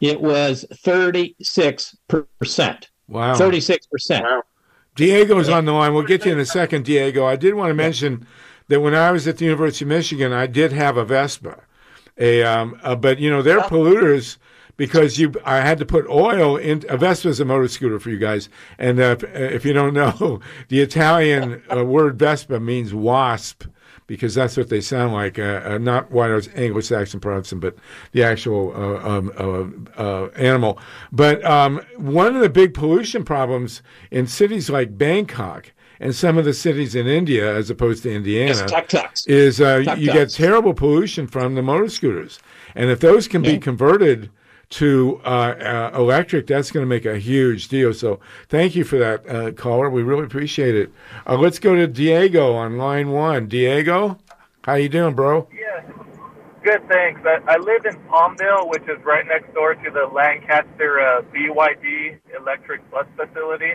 it 0.00 0.20
was 0.20 0.64
36% 0.72 2.86
Wow. 3.08 3.34
36% 3.34 4.42
Diego's 4.94 5.48
on 5.48 5.64
the 5.64 5.72
line. 5.72 5.92
We'll 5.92 6.04
get 6.04 6.22
to 6.22 6.28
you 6.28 6.34
in 6.34 6.40
a 6.40 6.46
second, 6.46 6.84
Diego. 6.84 7.26
I 7.26 7.36
did 7.36 7.54
want 7.54 7.70
to 7.70 7.74
mention 7.74 8.26
that 8.68 8.80
when 8.80 8.94
I 8.94 9.10
was 9.10 9.26
at 9.26 9.38
the 9.38 9.44
University 9.44 9.84
of 9.84 9.88
Michigan, 9.88 10.32
I 10.32 10.46
did 10.46 10.72
have 10.72 10.96
a 10.96 11.04
Vespa. 11.04 11.62
A, 12.16 12.44
um, 12.44 12.78
uh, 12.82 12.94
but 12.94 13.18
you 13.18 13.28
know 13.28 13.42
they're 13.42 13.60
polluters 13.60 14.36
because 14.76 15.18
you 15.18 15.32
I 15.44 15.56
had 15.60 15.78
to 15.78 15.86
put 15.86 16.08
oil 16.08 16.56
in 16.56 16.84
a 16.88 16.96
Vespa 16.96 17.28
is 17.28 17.40
a 17.40 17.44
motor 17.44 17.68
scooter 17.68 17.98
for 17.98 18.10
you 18.10 18.18
guys 18.18 18.48
and 18.78 18.98
uh, 19.00 19.16
if 19.34 19.64
you 19.64 19.72
don't 19.72 19.94
know 19.94 20.40
the 20.68 20.80
Italian 20.80 21.62
uh, 21.74 21.84
word 21.84 22.18
Vespa 22.18 22.60
means 22.60 22.94
wasp 22.94 23.64
because 24.06 24.34
that's 24.34 24.56
what 24.56 24.68
they 24.68 24.80
sound 24.82 25.12
like 25.14 25.38
uh, 25.38 25.62
uh, 25.64 25.78
not 25.78 26.10
one 26.10 26.30
of 26.30 26.48
Anglo-Saxon 26.56 27.20
Protestant 27.20 27.60
but 27.60 27.76
the 28.12 28.22
actual 28.22 28.72
uh, 28.74 29.08
um, 29.08 29.32
uh, 29.96 30.00
uh, 30.02 30.28
animal 30.36 30.78
but 31.12 31.44
um, 31.44 31.80
one 31.96 32.34
of 32.34 32.42
the 32.42 32.50
big 32.50 32.74
pollution 32.74 33.24
problems 33.24 33.82
in 34.10 34.26
cities 34.26 34.68
like 34.68 34.98
Bangkok 34.98 35.72
and 36.00 36.14
some 36.14 36.36
of 36.36 36.44
the 36.44 36.52
cities 36.52 36.96
in 36.96 37.06
India, 37.06 37.54
as 37.56 37.70
opposed 37.70 38.02
to 38.02 38.12
Indiana, 38.12 38.48
Yes, 38.48 39.26
is 39.26 39.60
uh, 39.60 39.76
you 39.96 40.12
get 40.12 40.28
terrible 40.28 40.74
pollution 40.74 41.28
from 41.28 41.54
the 41.54 41.62
motor 41.62 41.88
scooters. 41.88 42.40
And 42.74 42.90
if 42.90 42.98
those 42.98 43.28
can 43.28 43.42
be 43.42 43.52
Yeah. 43.52 43.58
converted 43.58 44.28
to 44.70 45.20
uh, 45.24 45.28
uh, 45.28 45.90
electric, 45.94 46.46
that's 46.46 46.70
going 46.70 46.82
to 46.82 46.88
make 46.88 47.04
a 47.04 47.18
huge 47.18 47.68
deal. 47.68 47.94
So 47.94 48.20
thank 48.48 48.74
you 48.74 48.84
for 48.84 48.98
that, 48.98 49.28
uh, 49.28 49.52
caller. 49.52 49.90
We 49.90 50.02
really 50.02 50.24
appreciate 50.24 50.74
it. 50.74 50.92
Uh, 51.26 51.36
let's 51.36 51.58
go 51.58 51.74
to 51.74 51.86
Diego 51.86 52.54
on 52.54 52.76
line 52.76 53.10
one. 53.10 53.46
Diego, 53.46 54.18
how 54.62 54.74
you 54.74 54.88
doing, 54.88 55.14
bro? 55.14 55.48
Yeah, 55.52 55.92
good. 56.62 56.88
Thanks. 56.88 57.20
I, 57.24 57.40
I 57.46 57.56
live 57.58 57.84
in 57.84 57.94
Palmdale, 58.08 58.68
which 58.70 58.82
is 58.84 59.02
right 59.04 59.26
next 59.26 59.52
door 59.54 59.74
to 59.74 59.90
the 59.90 60.06
Lancaster 60.12 61.00
uh, 61.00 61.22
BYD 61.34 62.18
electric 62.38 62.88
bus 62.90 63.06
facility 63.16 63.74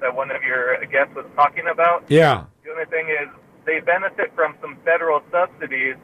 that 0.00 0.14
one 0.14 0.30
of 0.30 0.42
your 0.42 0.84
guests 0.86 1.14
was 1.14 1.26
talking 1.36 1.64
about. 1.72 2.04
Yeah. 2.08 2.44
The 2.64 2.70
only 2.70 2.84
thing 2.86 3.08
is 3.08 3.28
they 3.64 3.80
benefit 3.80 4.32
from 4.34 4.54
some 4.60 4.76
federal 4.84 5.22
subsidies, 5.30 5.96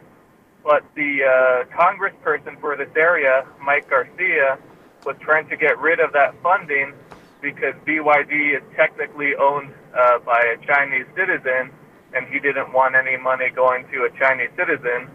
but 0.63 0.85
the 0.95 1.25
uh, 1.25 1.65
congressperson 1.77 2.61
for 2.61 2.77
this 2.77 2.91
area, 2.97 3.47
Mike 3.65 3.89
Garcia, 3.89 4.59
was 5.05 5.17
trying 5.21 5.49
to 5.49 5.57
get 5.57 5.79
rid 5.79 6.01
of 6.01 6.13
that 6.13 6.35
funding 6.43 6.93
because 7.41 7.75
BYD 7.87 8.57
is 8.57 8.63
technically 8.77 9.35
owned 9.35 9.73
uh, 9.97 10.19
by 10.19 10.41
a 10.41 10.67
Chinese 10.67 11.07
citizen, 11.17 11.71
and 12.15 12.27
he 12.27 12.39
didn't 12.39 12.73
want 12.73 12.95
any 12.95 13.17
money 13.17 13.49
going 13.51 13.87
to 13.89 14.05
a 14.05 14.11
Chinese 14.19 14.51
citizen. 14.57 15.09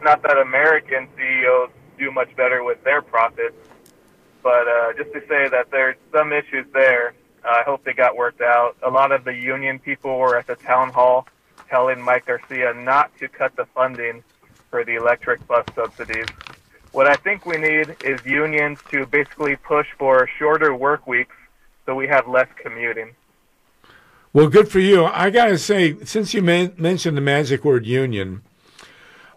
Not 0.00 0.22
that 0.22 0.38
American 0.38 1.08
CEOs 1.16 1.70
do 1.98 2.10
much 2.12 2.34
better 2.36 2.62
with 2.62 2.82
their 2.84 3.02
profits, 3.02 3.56
but 4.42 4.68
uh, 4.68 4.92
just 4.96 5.12
to 5.12 5.20
say 5.28 5.48
that 5.48 5.70
there's 5.70 5.96
some 6.12 6.32
issues 6.32 6.66
there. 6.72 7.14
I 7.44 7.62
hope 7.66 7.84
they 7.84 7.92
got 7.92 8.16
worked 8.16 8.40
out. 8.40 8.76
A 8.86 8.90
lot 8.90 9.10
of 9.10 9.24
the 9.24 9.34
union 9.34 9.80
people 9.80 10.16
were 10.16 10.36
at 10.36 10.46
the 10.46 10.54
town 10.54 10.90
hall 10.90 11.26
telling 11.68 12.00
Mike 12.00 12.26
Garcia 12.26 12.72
not 12.74 13.10
to 13.18 13.28
cut 13.28 13.56
the 13.56 13.64
funding 13.74 14.22
for 14.72 14.84
the 14.84 14.96
electric 14.96 15.46
bus 15.46 15.66
subsidies. 15.74 16.24
What 16.92 17.06
I 17.06 17.14
think 17.14 17.44
we 17.44 17.58
need 17.58 17.94
is 18.02 18.24
unions 18.24 18.78
to 18.90 19.04
basically 19.06 19.54
push 19.54 19.86
for 19.98 20.28
shorter 20.38 20.74
work 20.74 21.06
weeks 21.06 21.36
so 21.84 21.94
we 21.94 22.08
have 22.08 22.26
less 22.26 22.48
commuting. 22.56 23.14
Well, 24.32 24.48
good 24.48 24.68
for 24.68 24.78
you. 24.78 25.04
I 25.04 25.28
got 25.28 25.46
to 25.46 25.58
say, 25.58 26.02
since 26.04 26.32
you 26.32 26.40
man- 26.40 26.72
mentioned 26.78 27.18
the 27.18 27.22
magic 27.22 27.66
word 27.66 27.84
union, 27.86 28.40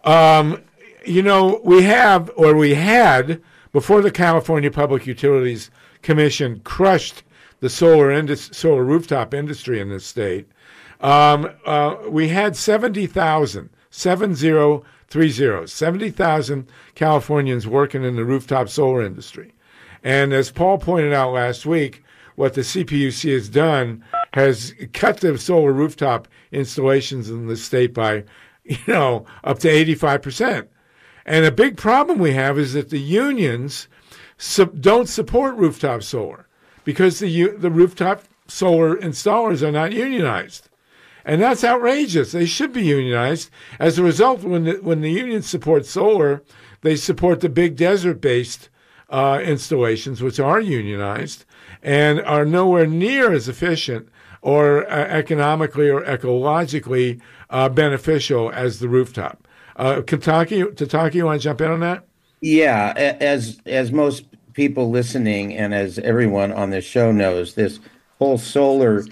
um, 0.06 0.64
you 1.06 1.22
know, 1.22 1.60
we 1.66 1.84
have, 1.84 2.32
or 2.38 2.56
we 2.56 2.76
had, 2.76 3.42
before 3.74 4.02
the 4.02 4.12
California 4.12 4.72
Public 4.72 5.06
Utilities 5.06 5.70
Commission 6.02 6.62
crushed 6.64 7.24
the 7.60 7.70
solar 7.70 8.10
indus- 8.10 8.50
solar 8.54 8.86
rooftop 8.86 9.34
industry 9.34 9.82
in 9.82 9.90
this 9.90 10.06
state, 10.06 10.48
um, 11.02 11.50
uh, 11.66 11.98
we 12.08 12.30
had 12.30 12.56
70,000, 12.56 13.70
7030, 13.96 15.68
70,000 15.68 16.68
Californians 16.96 17.66
working 17.66 18.04
in 18.04 18.16
the 18.16 18.26
rooftop 18.26 18.68
solar 18.68 19.02
industry. 19.02 19.54
And 20.04 20.34
as 20.34 20.52
Paul 20.52 20.78
pointed 20.78 21.14
out 21.14 21.32
last 21.32 21.66
week, 21.66 22.04
what 22.36 22.54
the 22.54 22.62
CPUC 22.62 23.34
has 23.34 23.48
done 23.48 24.04
has 24.34 24.74
cut 24.94 25.22
the 25.22 25.38
solar 25.38 25.72
rooftop 25.72 26.28
installations 26.52 27.30
in 27.30 27.48
the 27.48 27.56
state 27.56 27.94
by, 27.94 28.26
you 28.66 28.78
know, 28.88 29.26
up 29.44 29.60
to 29.60 29.70
85%. 29.70 30.68
And 31.26 31.46
a 31.46 31.52
big 31.52 31.78
problem 31.78 32.20
we 32.20 32.34
have 32.34 32.60
is 32.60 32.74
that 32.74 32.90
the 32.90 33.00
unions 33.00 33.88
don't 34.80 35.08
support 35.08 35.56
rooftop 35.56 36.04
solar 36.04 36.48
because 36.84 37.20
the 37.20 37.48
the 37.58 37.72
rooftop 37.72 38.24
solar 38.48 38.98
installers 38.98 39.64
are 39.64 39.72
not 39.72 39.94
unionized. 39.94 40.65
And 41.26 41.42
that's 41.42 41.64
outrageous. 41.64 42.32
They 42.32 42.46
should 42.46 42.72
be 42.72 42.84
unionized. 42.84 43.50
As 43.80 43.98
a 43.98 44.04
result, 44.04 44.44
when 44.44 44.66
the, 44.66 44.74
when 44.76 45.02
the 45.02 45.12
unions 45.12 45.50
support 45.50 45.86
solar, 45.88 46.44
they 46.82 46.96
support 46.96 47.42
the 47.42 47.50
big 47.50 47.76
desert 47.76 48.22
based 48.22 48.70
uh, 49.10 49.42
installations, 49.44 50.22
which 50.22 50.40
are 50.40 50.60
unionized 50.60 51.46
and 51.82 52.22
are 52.22 52.46
nowhere 52.46 52.86
near 52.86 53.34
as 53.34 53.50
efficient 53.50 54.08
or 54.42 54.90
uh, 54.90 55.06
economically 55.08 55.90
or 55.90 56.02
ecologically 56.04 57.20
uh, 57.50 57.70
beneficial 57.70 58.52
as 58.52 58.80
the 58.80 58.88
rooftop. 58.88 59.48
Uh, 59.76 59.96
Tatanka, 59.96 60.76
Tatanka, 60.76 61.16
you 61.16 61.26
want 61.26 61.42
to 61.42 61.44
jump 61.44 61.62
in 61.62 61.72
on 61.72 61.80
that? 61.80 62.06
Yeah, 62.42 62.94
as 62.96 63.60
as 63.66 63.92
most 63.92 64.26
people 64.54 64.92
listening 64.92 65.54
and 65.56 65.74
as 65.74 65.98
everyone 66.00 66.52
on 66.52 66.70
this 66.70 66.86
show 66.86 67.12
knows, 67.12 67.56
this 67.56 67.80
whole 68.20 68.38
solar 68.38 69.04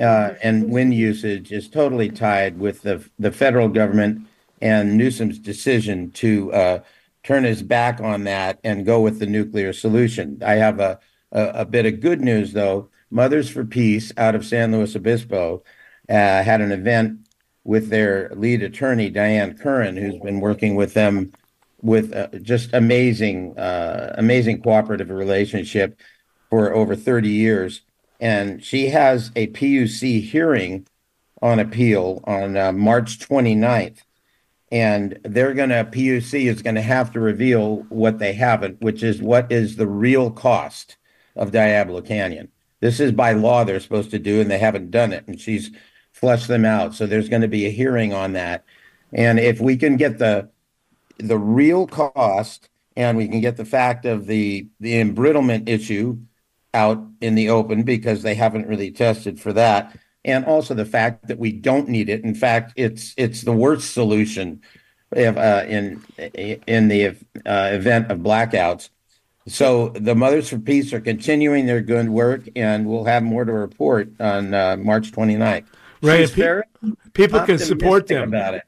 uh, 0.00 0.34
and 0.42 0.70
wind 0.70 0.94
usage 0.94 1.52
is 1.52 1.68
totally 1.68 2.08
tied 2.08 2.58
with 2.58 2.82
the 2.82 3.04
the 3.18 3.32
federal 3.32 3.68
government 3.68 4.26
and 4.62 4.96
Newsom's 4.96 5.38
decision 5.38 6.10
to 6.12 6.52
uh, 6.52 6.80
turn 7.22 7.44
his 7.44 7.62
back 7.62 8.00
on 8.00 8.24
that 8.24 8.58
and 8.64 8.86
go 8.86 9.00
with 9.00 9.18
the 9.18 9.26
nuclear 9.26 9.72
solution. 9.72 10.42
I 10.44 10.54
have 10.54 10.80
a 10.80 10.98
a, 11.32 11.48
a 11.48 11.64
bit 11.64 11.86
of 11.86 12.00
good 12.00 12.20
news 12.20 12.52
though. 12.52 12.88
Mothers 13.10 13.48
for 13.48 13.64
Peace 13.64 14.12
out 14.16 14.34
of 14.34 14.44
San 14.44 14.72
Luis 14.72 14.96
Obispo 14.96 15.62
uh, 16.08 16.42
had 16.42 16.60
an 16.60 16.72
event 16.72 17.20
with 17.64 17.88
their 17.88 18.30
lead 18.34 18.62
attorney 18.62 19.10
Diane 19.10 19.56
Curran, 19.56 19.96
who's 19.96 20.18
been 20.18 20.40
working 20.40 20.76
with 20.76 20.94
them 20.94 21.32
with 21.82 22.14
uh, 22.14 22.28
just 22.42 22.72
amazing, 22.72 23.56
uh, 23.58 24.14
amazing 24.16 24.62
cooperative 24.62 25.10
relationship 25.10 26.00
for 26.48 26.72
over 26.74 26.94
30 26.94 27.28
years. 27.28 27.82
And 28.20 28.62
she 28.64 28.88
has 28.88 29.30
a 29.36 29.48
PUC 29.48 30.22
hearing 30.22 30.86
on 31.42 31.58
appeal 31.58 32.22
on 32.24 32.56
uh, 32.56 32.72
March 32.72 33.18
29th. 33.18 33.98
And 34.72 35.18
they're 35.22 35.54
going 35.54 35.68
to, 35.68 35.84
PUC 35.84 36.46
is 36.46 36.62
going 36.62 36.74
to 36.74 36.82
have 36.82 37.12
to 37.12 37.20
reveal 37.20 37.86
what 37.88 38.18
they 38.18 38.32
haven't, 38.32 38.80
which 38.80 39.02
is 39.02 39.22
what 39.22 39.52
is 39.52 39.76
the 39.76 39.86
real 39.86 40.30
cost 40.30 40.96
of 41.36 41.52
Diablo 41.52 42.00
Canyon. 42.00 42.48
This 42.80 42.98
is 43.00 43.12
by 43.12 43.32
law 43.32 43.64
they're 43.64 43.80
supposed 43.80 44.10
to 44.10 44.18
do, 44.18 44.40
and 44.40 44.50
they 44.50 44.58
haven't 44.58 44.90
done 44.90 45.12
it. 45.12 45.26
And 45.26 45.40
she's 45.40 45.70
flushed 46.12 46.48
them 46.48 46.64
out. 46.64 46.94
So 46.94 47.06
there's 47.06 47.28
going 47.28 47.42
to 47.42 47.48
be 47.48 47.66
a 47.66 47.70
hearing 47.70 48.12
on 48.12 48.32
that. 48.32 48.64
And 49.12 49.38
if 49.38 49.60
we 49.60 49.76
can 49.76 49.96
get 49.96 50.18
the 50.18 50.50
the 51.18 51.38
real 51.38 51.86
cost 51.86 52.68
and 52.96 53.16
we 53.16 53.26
can 53.28 53.40
get 53.40 53.56
the 53.56 53.64
fact 53.64 54.04
of 54.04 54.26
the 54.26 54.68
the 54.80 54.94
embrittlement 54.94 55.68
issue 55.68 56.18
out 56.76 57.02
in 57.20 57.34
the 57.34 57.48
open 57.48 57.82
because 57.82 58.22
they 58.22 58.34
haven't 58.34 58.68
really 58.68 58.90
tested 58.90 59.40
for 59.40 59.52
that. 59.54 59.98
And 60.24 60.44
also 60.44 60.74
the 60.74 60.84
fact 60.84 61.28
that 61.28 61.38
we 61.38 61.50
don't 61.52 61.88
need 61.88 62.08
it. 62.08 62.22
In 62.22 62.34
fact 62.34 62.74
it's 62.76 63.14
it's 63.16 63.42
the 63.42 63.52
worst 63.52 63.92
solution 63.92 64.60
if, 65.12 65.36
uh, 65.36 65.64
in 65.66 66.04
in 66.66 66.88
the 66.88 67.08
uh, 67.08 67.70
event 67.72 68.10
of 68.12 68.18
blackouts. 68.18 68.90
So 69.48 69.90
the 69.90 70.14
mothers 70.14 70.48
for 70.50 70.58
peace 70.58 70.92
are 70.92 71.00
continuing 71.00 71.66
their 71.66 71.80
good 71.80 72.08
work 72.08 72.42
and 72.56 72.86
we'll 72.86 73.04
have 73.04 73.22
more 73.22 73.44
to 73.44 73.52
report 73.52 74.10
on 74.20 74.52
uh, 74.52 74.76
march 74.76 75.12
29th 75.12 75.64
Right. 76.02 76.30
Pe- 76.30 76.62
people 77.14 77.40
can 77.40 77.58
support 77.58 78.06
them. 78.06 78.28
about 78.28 78.54
it 78.54 78.64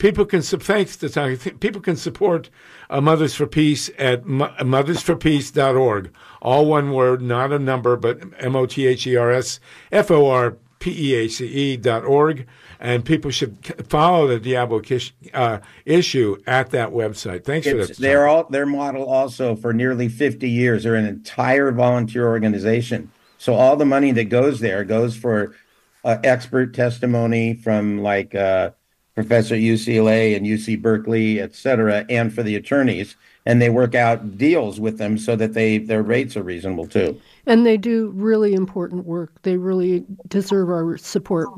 People 0.00 0.24
can 0.24 0.40
thanks 0.42 0.96
to 0.96 1.08
Tony. 1.10 1.36
th- 1.36 1.60
People 1.60 1.80
can 1.82 1.94
support 1.94 2.48
uh, 2.88 3.00
Mothers 3.02 3.34
for 3.34 3.46
Peace 3.46 3.90
at 3.98 4.24
mo- 4.26 4.48
mothersforpeace.org. 4.58 6.10
All 6.40 6.64
one 6.66 6.92
word, 6.92 7.20
not 7.22 7.52
a 7.52 7.58
number, 7.58 7.96
but 7.96 8.18
M 8.38 8.56
O 8.56 8.64
T 8.66 8.86
H 8.86 9.06
E 9.06 9.14
R 9.16 9.30
S 9.30 9.60
F 9.92 10.10
O 10.10 10.28
R 10.30 10.56
P 10.78 11.12
E 11.12 11.14
A 11.16 11.28
C 11.28 11.46
E 11.46 11.76
dot 11.76 12.04
org. 12.04 12.46
And 12.80 13.04
people 13.04 13.30
should 13.30 13.58
follow 13.90 14.26
the 14.26 14.40
Diablo 14.40 14.80
Kish, 14.80 15.12
uh, 15.34 15.58
issue 15.84 16.38
at 16.46 16.70
that 16.70 16.88
website. 16.92 17.44
Thanks 17.44 17.68
for 17.68 17.76
It's, 17.80 17.88
that. 17.88 17.98
they're 17.98 18.26
all 18.26 18.44
their 18.44 18.64
model 18.64 19.04
also 19.04 19.54
for 19.54 19.74
nearly 19.74 20.08
50 20.08 20.48
years. 20.48 20.84
They're 20.84 20.94
an 20.94 21.04
entire 21.04 21.72
volunteer 21.72 22.26
organization. 22.26 23.12
So 23.36 23.52
all 23.52 23.76
the 23.76 23.84
money 23.84 24.12
that 24.12 24.30
goes 24.30 24.60
there 24.60 24.82
goes 24.84 25.14
for 25.14 25.54
uh, 26.06 26.16
expert 26.24 26.72
testimony 26.72 27.52
from 27.52 27.98
like 28.02 28.34
uh, 28.34 28.70
professor 29.22 29.54
at 29.54 29.60
UCLA 29.60 30.36
and 30.36 30.46
UC 30.46 30.80
Berkeley, 30.80 31.40
et 31.40 31.54
cetera, 31.54 32.04
and 32.08 32.32
for 32.32 32.42
the 32.42 32.56
attorneys. 32.56 33.16
And 33.46 33.60
they 33.60 33.70
work 33.70 33.94
out 33.94 34.36
deals 34.36 34.78
with 34.78 34.98
them 34.98 35.16
so 35.16 35.34
that 35.36 35.54
they 35.54 35.78
their 35.78 36.02
rates 36.02 36.36
are 36.36 36.42
reasonable 36.42 36.86
too. 36.86 37.20
And 37.46 37.64
they 37.64 37.76
do 37.76 38.10
really 38.14 38.52
important 38.52 39.06
work. 39.06 39.32
They 39.42 39.56
really 39.56 40.04
deserve 40.28 40.68
our 40.68 40.96
support. 40.98 41.48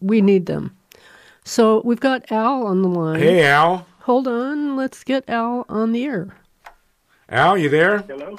We 0.00 0.20
need 0.20 0.46
them. 0.46 0.76
So 1.44 1.82
we've 1.84 2.00
got 2.00 2.30
Al 2.30 2.66
on 2.66 2.82
the 2.82 2.88
line. 2.88 3.18
Hey, 3.18 3.44
Al. 3.44 3.86
Hold 4.00 4.28
on. 4.28 4.76
Let's 4.76 5.02
get 5.02 5.28
Al 5.28 5.66
on 5.68 5.92
the 5.92 6.04
air. 6.04 6.36
Al, 7.28 7.58
you 7.58 7.68
there? 7.68 7.98
Hello? 7.98 8.36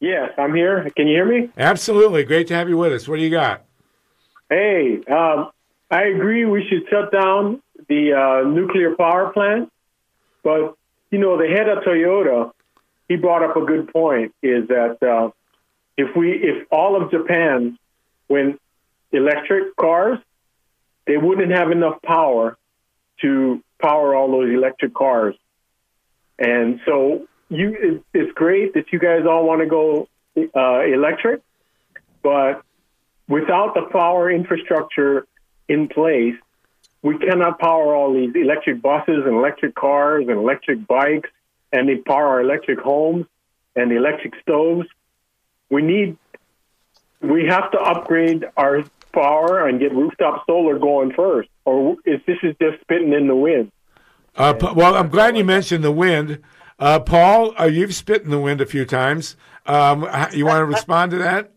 Yes, 0.00 0.32
I'm 0.36 0.54
here. 0.54 0.90
Can 0.96 1.06
you 1.06 1.14
hear 1.14 1.24
me? 1.24 1.50
Absolutely. 1.56 2.24
Great 2.24 2.48
to 2.48 2.54
have 2.54 2.68
you 2.68 2.76
with 2.76 2.92
us. 2.92 3.06
What 3.06 3.16
do 3.16 3.22
you 3.22 3.30
got? 3.30 3.62
Hey, 4.50 5.00
um, 5.08 5.50
I 5.92 6.04
agree 6.04 6.44
we 6.44 6.66
should 6.68 6.88
shut 6.90 7.12
down 7.12 7.62
the 7.92 8.12
uh, 8.14 8.48
nuclear 8.48 8.94
power 8.96 9.32
plant. 9.32 9.70
But, 10.42 10.74
you 11.10 11.18
know, 11.18 11.36
the 11.36 11.48
head 11.48 11.68
of 11.68 11.84
Toyota, 11.84 12.52
he 13.08 13.16
brought 13.16 13.42
up 13.42 13.56
a 13.56 13.64
good 13.64 13.92
point 13.92 14.34
is 14.42 14.68
that 14.68 14.96
uh, 15.02 15.30
if 15.96 16.16
we, 16.16 16.32
if 16.32 16.66
all 16.70 17.00
of 17.00 17.10
Japan 17.10 17.78
went 18.28 18.60
electric 19.12 19.76
cars, 19.76 20.18
they 21.06 21.18
wouldn't 21.18 21.52
have 21.52 21.70
enough 21.70 22.00
power 22.02 22.56
to 23.20 23.62
power 23.80 24.14
all 24.14 24.30
those 24.30 24.50
electric 24.50 24.94
cars. 24.94 25.34
And 26.38 26.80
so 26.86 27.26
you, 27.50 27.76
it, 27.86 28.04
it's 28.14 28.32
great 28.32 28.72
that 28.74 28.86
you 28.92 28.98
guys 28.98 29.26
all 29.28 29.44
want 29.46 29.60
to 29.60 29.66
go 29.66 30.08
uh, 30.56 30.80
electric, 30.80 31.42
but 32.22 32.62
without 33.28 33.74
the 33.74 33.82
power 33.92 34.30
infrastructure 34.30 35.26
in 35.68 35.88
place, 35.88 36.36
we 37.02 37.18
cannot 37.18 37.58
power 37.58 37.94
all 37.94 38.14
these 38.14 38.34
electric 38.34 38.80
buses 38.80 39.24
and 39.26 39.34
electric 39.34 39.74
cars 39.74 40.26
and 40.28 40.38
electric 40.38 40.86
bikes 40.86 41.28
and 41.72 41.88
they 41.88 41.96
power 41.96 42.26
our 42.26 42.40
electric 42.40 42.78
homes 42.78 43.26
and 43.74 43.90
electric 43.90 44.34
stoves. 44.42 44.86
We 45.70 45.82
need, 45.82 46.16
we 47.20 47.46
have 47.46 47.70
to 47.72 47.78
upgrade 47.78 48.44
our 48.56 48.84
power 49.12 49.66
and 49.66 49.80
get 49.80 49.92
rooftop 49.92 50.44
solar 50.46 50.78
going 50.78 51.12
first, 51.12 51.48
or 51.64 51.96
is 52.04 52.20
this 52.26 52.36
is 52.42 52.54
just 52.60 52.80
spitting 52.82 53.12
in 53.12 53.26
the 53.26 53.36
wind? 53.36 53.72
Uh, 54.36 54.54
well, 54.74 54.94
I'm 54.94 55.08
glad 55.08 55.36
you 55.36 55.44
mentioned 55.44 55.82
the 55.82 55.92
wind. 55.92 56.40
Uh, 56.78 57.00
Paul, 57.00 57.54
uh, 57.60 57.64
you've 57.64 57.94
spit 57.94 58.22
in 58.22 58.30
the 58.30 58.40
wind 58.40 58.60
a 58.60 58.66
few 58.66 58.84
times. 58.84 59.36
Um, 59.66 60.08
you 60.32 60.44
want 60.46 60.60
to 60.60 60.64
respond 60.64 61.10
to 61.12 61.18
that? 61.18 61.51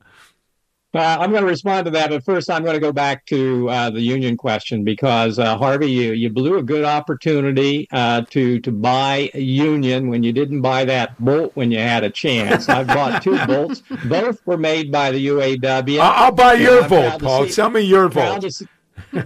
Uh, 0.96 1.18
I'm 1.20 1.30
going 1.30 1.44
to 1.44 1.50
respond 1.50 1.84
to 1.86 1.92
that, 1.92 2.10
but 2.10 2.24
first 2.24 2.50
I'm 2.50 2.64
going 2.64 2.76
to 2.76 2.80
go 2.80 2.94
back 2.94 3.26
to 3.26 3.70
uh, 3.70 3.90
the 3.90 4.00
union 4.00 4.38
question 4.38 4.86
because 4.86 5.38
uh, 5.38 5.58
Harvey, 5.58 5.92
you, 5.92 6.14
you 6.14 6.30
blew 6.30 6.58
a 6.58 6.64
good 6.64 6.86
opportunity 6.86 7.86
uh, 7.92 8.22
to 8.30 8.62
to 8.62 8.72
buy 8.72 9.30
a 9.34 9.42
union 9.42 10.08
when 10.08 10.24
you 10.24 10.32
didn't 10.32 10.62
buy 10.62 10.86
that 10.86 11.20
bolt 11.20 11.52
when 11.56 11.70
you 11.70 11.80
had 11.80 12.06
a 12.06 12.10
chance. 12.10 12.70
I 12.70 12.86
bought 12.86 13.22
two 13.22 13.38
bolts; 13.48 13.84
both 14.06 14.46
were 14.48 14.58
made 14.58 14.90
by 14.90 15.12
the 15.12 15.28
UAW. 15.28 16.00
I'll, 16.00 16.26
I'll 16.26 16.32
buy 16.32 16.54
your 16.54 16.88
bolt, 16.88 17.22
Paul. 17.22 17.48
Tell 17.48 17.70
me 17.70 17.82
your 17.82 18.08
volt. 18.08 18.42
To 18.42 18.52
see, 18.52 18.68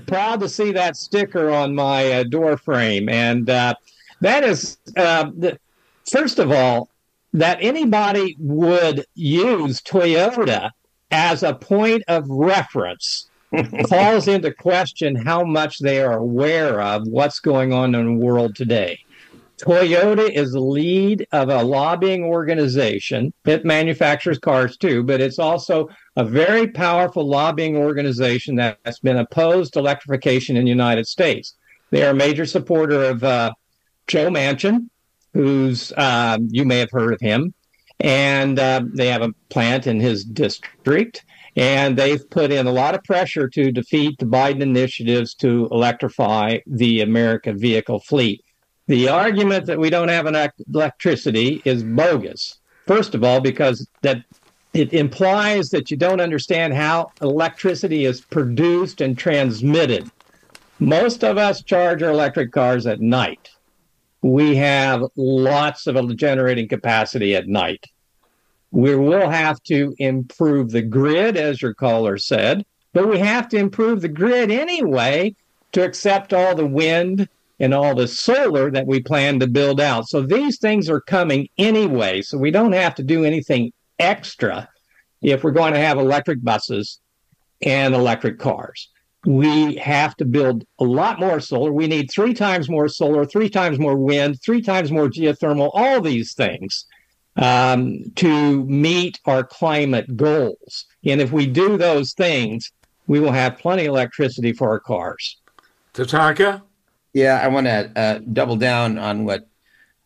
proud 0.08 0.40
to 0.40 0.50
see 0.50 0.72
that 0.72 0.98
sticker 0.98 1.52
on 1.52 1.76
my 1.76 2.12
uh, 2.14 2.24
door 2.24 2.58
frame, 2.58 3.10
and 3.10 3.48
uh, 3.48 3.76
that 4.22 4.44
is 4.44 4.78
the, 4.86 5.60
first 6.10 6.40
of 6.40 6.52
all 6.52 6.90
that 7.34 7.60
anybody 7.62 8.36
would 8.40 9.06
use 9.14 9.82
Toyota 9.82 10.72
as 11.12 11.44
a 11.44 11.54
point 11.54 12.04
of 12.08 12.30
reference 12.30 13.30
calls 13.88 14.28
into 14.28 14.54
question 14.54 15.16
how 15.16 15.44
much 15.44 15.80
they 15.80 16.02
are 16.02 16.18
aware 16.18 16.82
of 16.82 17.08
what's 17.08 17.40
going 17.40 17.74
on 17.74 17.96
in 17.96 18.06
the 18.06 18.26
world 18.26 18.56
today. 18.56 19.00
Toyota 19.60 20.30
is 20.30 20.54
the 20.54 20.60
lead 20.62 21.28
of 21.34 21.50
a 21.50 21.62
lobbying 21.62 22.24
organization. 22.24 23.34
It 23.46 23.66
manufactures 23.66 24.40
cars 24.40 24.78
too, 24.78 25.04
but 25.04 25.20
it's 25.20 25.40
also 25.40 25.90
a 26.16 26.24
very 26.24 26.68
powerful 26.68 27.28
lobbying 27.28 27.76
organization 27.76 28.56
that's 28.56 29.00
been 29.00 29.18
opposed 29.18 29.74
to 29.74 29.80
electrification 29.80 30.56
in 30.56 30.64
the 30.64 30.70
United 30.70 31.08
States. 31.08 31.56
They 31.90 32.06
are 32.06 32.12
a 32.12 32.16
major 32.16 32.46
supporter 32.46 33.04
of 33.04 33.24
uh, 33.24 33.52
Joe 34.08 34.30
Manchin, 34.30 34.90
who's 35.34 35.92
um, 35.98 36.48
you 36.52 36.64
may 36.64 36.80
have 36.80 36.92
heard 36.92 37.14
of 37.14 37.20
him 37.20 37.54
and 38.00 38.58
uh, 38.60 38.82
they 38.94 39.08
have 39.08 39.22
a 39.22 39.34
plant 39.50 39.88
in 39.88 40.00
his 40.00 40.24
district. 40.24 41.26
And 41.56 41.98
they've 41.98 42.30
put 42.30 42.52
in 42.52 42.68
a 42.68 42.72
lot 42.72 42.96
of 42.96 43.04
pressure 43.04 43.50
to 43.50 43.72
defeat 43.72 44.18
the 44.20 44.26
Biden 44.26 44.62
initiatives 44.62 45.34
to 45.36 45.68
electrify 45.72 46.60
the 46.66 47.02
American 47.02 47.58
vehicle 47.58 48.00
fleet. 48.00 48.44
The 48.88 49.10
argument 49.10 49.66
that 49.66 49.80
we 49.80 49.90
don't 49.90 50.08
have 50.08 50.26
enough 50.26 50.52
electricity 50.74 51.62
is 51.66 51.84
bogus. 51.84 52.60
First 52.88 53.14
of 53.14 53.24
all, 53.24 53.42
because 53.42 53.88
that 54.02 54.24
it 54.74 54.94
implies 54.94 55.70
that 55.72 55.92
you 55.92 55.98
don't 55.98 56.22
understand 56.22 56.76
how 56.76 57.12
electricity 57.22 58.06
is 58.06 58.22
produced 58.22 59.02
and 59.02 59.18
transmitted. 59.18 60.10
Most 60.80 61.24
of 61.24 61.38
us 61.38 61.64
charge 61.64 62.02
our 62.04 62.12
electric 62.12 62.52
cars 62.52 62.86
at 62.86 63.02
night 63.02 63.50
we 64.22 64.56
have 64.56 65.04
lots 65.16 65.88
of 65.88 66.16
generating 66.18 66.68
capacity 66.68 67.36
at 67.36 67.48
night. 67.48 67.86
We 68.72 68.96
will 68.96 69.30
have 69.30 69.62
to 69.64 69.96
improve 69.98 70.72
the 70.72 70.82
grid, 70.82 71.38
as 71.38 71.62
your 71.62 71.74
caller 71.74 72.18
said, 72.18 72.66
but 72.94 73.08
we 73.08 73.20
have 73.20 73.48
to 73.50 73.58
improve 73.58 74.02
the 74.02 74.10
grid 74.10 74.52
anyway 74.52 75.36
to 75.72 75.84
accept 75.84 76.34
all 76.34 76.56
the 76.56 76.66
wind 76.66 77.30
and 77.60 77.74
all 77.74 77.96
the 77.96 78.08
solar 78.08 78.72
that 78.72 78.88
we 78.88 79.02
plan 79.02 79.40
to 79.40 79.48
build 79.48 79.82
out. 79.82 80.08
So 80.08 80.22
these 80.22 80.60
things 80.60 80.90
are 80.90 81.02
coming 81.02 81.50
anyway. 81.58 82.22
So 82.22 82.38
we 82.38 82.52
don't 82.52 82.72
have 82.74 82.96
to 82.96 83.04
do 83.04 83.26
anything 83.26 83.74
extra 83.98 84.70
if 85.22 85.44
we're 85.44 85.52
going 85.52 85.74
to 85.74 85.80
have 85.80 85.98
electric 85.98 86.44
buses 86.44 87.00
and 87.62 87.94
electric 87.94 88.40
cars 88.40 88.90
we 89.26 89.76
have 89.76 90.16
to 90.18 90.26
build 90.26 90.66
a 90.80 90.84
lot 90.84 91.20
more 91.20 91.40
solar. 91.40 91.72
We 91.72 91.88
need 91.88 92.10
three 92.10 92.34
times 92.34 92.70
more 92.70 92.88
solar, 92.88 93.26
three 93.26 93.50
times 93.50 93.78
more 93.78 93.98
wind, 93.98 94.42
three 94.42 94.62
times 94.62 94.92
more 94.92 95.10
geothermal, 95.10 95.72
all 95.74 96.02
these 96.02 96.34
things 96.34 96.86
um, 97.36 98.04
to 98.16 98.64
meet 98.66 99.20
our 99.26 99.44
climate 99.44 100.16
goals. 100.16 100.86
And 101.04 101.20
if 101.22 101.32
we 101.32 101.48
do 101.48 101.78
those 101.78 102.14
things, 102.14 102.72
we 103.08 103.20
will 103.20 103.32
have 103.32 103.58
plenty 103.58 103.86
of 103.86 103.90
electricity 103.90 104.54
for 104.54 104.70
our 104.70 104.80
cars. 104.80 105.38
Tatanka? 105.94 106.62
Yeah, 107.14 107.42
I 107.44 107.48
want 107.48 107.66
to 107.68 107.92
uh, 107.96 108.20
double 108.32 108.56
down 108.56 108.98
on 108.98 109.26
what 109.26 109.48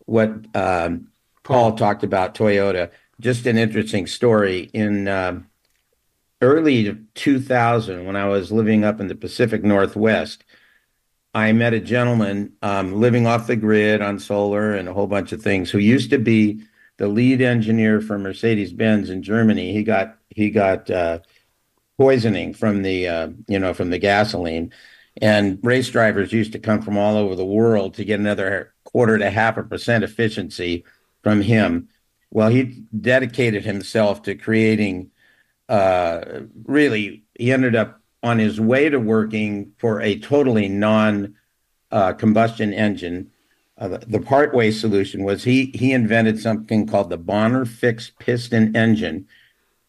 what 0.06 0.34
um, 0.56 1.10
Paul 1.44 1.74
talked 1.74 2.04
about 2.04 2.36
Toyota. 2.36 2.90
Just 3.20 3.46
an 3.46 3.58
interesting 3.58 4.08
story 4.08 4.70
in. 4.74 5.08
Um, 5.08 5.48
early 6.44 6.96
2000, 7.16 8.06
when 8.06 8.16
I 8.16 8.28
was 8.28 8.52
living 8.52 8.84
up 8.84 9.00
in 9.00 9.08
the 9.08 9.16
Pacific 9.16 9.64
Northwest, 9.64 10.44
I 11.34 11.52
met 11.54 11.74
a 11.74 11.80
gentleman 11.80 12.54
um, 12.62 12.94
living 12.94 13.26
off 13.26 13.48
the 13.48 13.56
grid 13.56 14.02
on 14.02 14.20
solar 14.20 14.76
and 14.76 14.88
a 14.88 14.94
whole 14.94 15.08
bunch 15.08 15.32
of 15.32 15.42
things 15.42 15.72
who 15.72 15.80
used 15.80 16.12
to 16.12 16.20
be 16.20 16.64
the 16.98 17.08
lead 17.08 17.42
engineer 17.42 18.02
for 18.02 18.20
Mercedes 18.20 18.72
Benz 18.72 19.10
in 19.10 19.24
Germany. 19.24 19.74
He 19.74 19.84
got 19.84 20.18
he 20.30 20.52
got 20.52 20.90
uh, 20.92 21.20
poisoning 21.98 22.54
from 22.54 22.84
the 22.84 23.08
uh, 23.08 23.30
you 23.48 23.58
know 23.58 23.74
from 23.74 23.90
the 23.90 23.98
gasoline, 23.98 24.72
and 25.22 25.60
race 25.64 25.90
drivers 25.90 26.32
used 26.32 26.52
to 26.52 26.60
come 26.60 26.82
from 26.82 26.98
all 26.98 27.18
over 27.18 27.36
the 27.36 27.46
world 27.46 27.96
to 27.96 28.06
get 28.06 28.20
another 28.20 28.74
quarter 28.84 29.18
to 29.18 29.32
half 29.32 29.58
a 29.58 29.64
percent 29.64 30.04
efficiency 30.04 30.84
from 31.24 31.42
him. 31.42 31.90
Well, 32.30 32.50
he 32.50 32.84
dedicated 33.00 33.66
himself 33.66 34.24
to 34.24 34.36
creating 34.36 35.12
really, 35.70 37.24
he 37.38 37.52
ended 37.52 37.76
up 37.76 38.02
on 38.22 38.40
his 38.40 38.60
way 38.60 38.90
to 38.90 39.00
working 39.00 39.74
for 39.78 40.02
a 40.02 40.20
totally 40.20 40.70
non 40.70 41.36
uh, 41.92 42.14
combustion 42.14 42.74
engine. 42.74 43.30
Uh, 43.78 43.88
the, 43.90 43.98
the 44.00 44.20
partway 44.20 44.72
solution 44.72 45.24
was 45.24 45.44
he 45.44 45.66
he 45.74 45.92
invented 45.92 46.40
something 46.40 46.88
called 46.88 47.10
the 47.10 47.18
Bonner 47.18 47.66
fixed 47.66 48.18
piston 48.20 48.76
engine, 48.76 49.28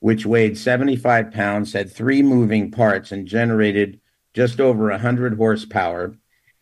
which 0.01 0.27
weighed 0.27 0.59
75 0.59 1.31
pounds, 1.33 1.73
had 1.73 1.93
three 1.93 2.23
moving 2.23 2.71
parts, 2.71 3.13
and 3.13 3.27
generated 3.27 4.01
just 4.33 4.61
over 4.61 4.91
100 4.91 5.37
horsepower 5.37 6.17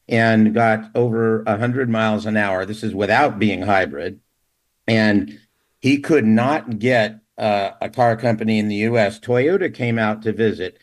and 0.08 0.52
got 0.52 0.90
over 0.94 1.42
100 1.44 1.88
miles 1.88 2.26
an 2.26 2.36
hour. 2.36 2.66
This 2.66 2.82
is 2.82 2.94
without 2.94 3.38
being 3.38 3.62
hybrid. 3.62 4.20
And 4.86 5.38
he 5.80 5.98
could 5.98 6.26
not 6.26 6.78
get 6.78 7.21
uh, 7.38 7.70
a 7.80 7.88
car 7.88 8.16
company 8.16 8.58
in 8.58 8.68
the 8.68 8.76
U.S. 8.76 9.18
Toyota 9.18 9.72
came 9.72 9.98
out 9.98 10.22
to 10.22 10.32
visit, 10.32 10.78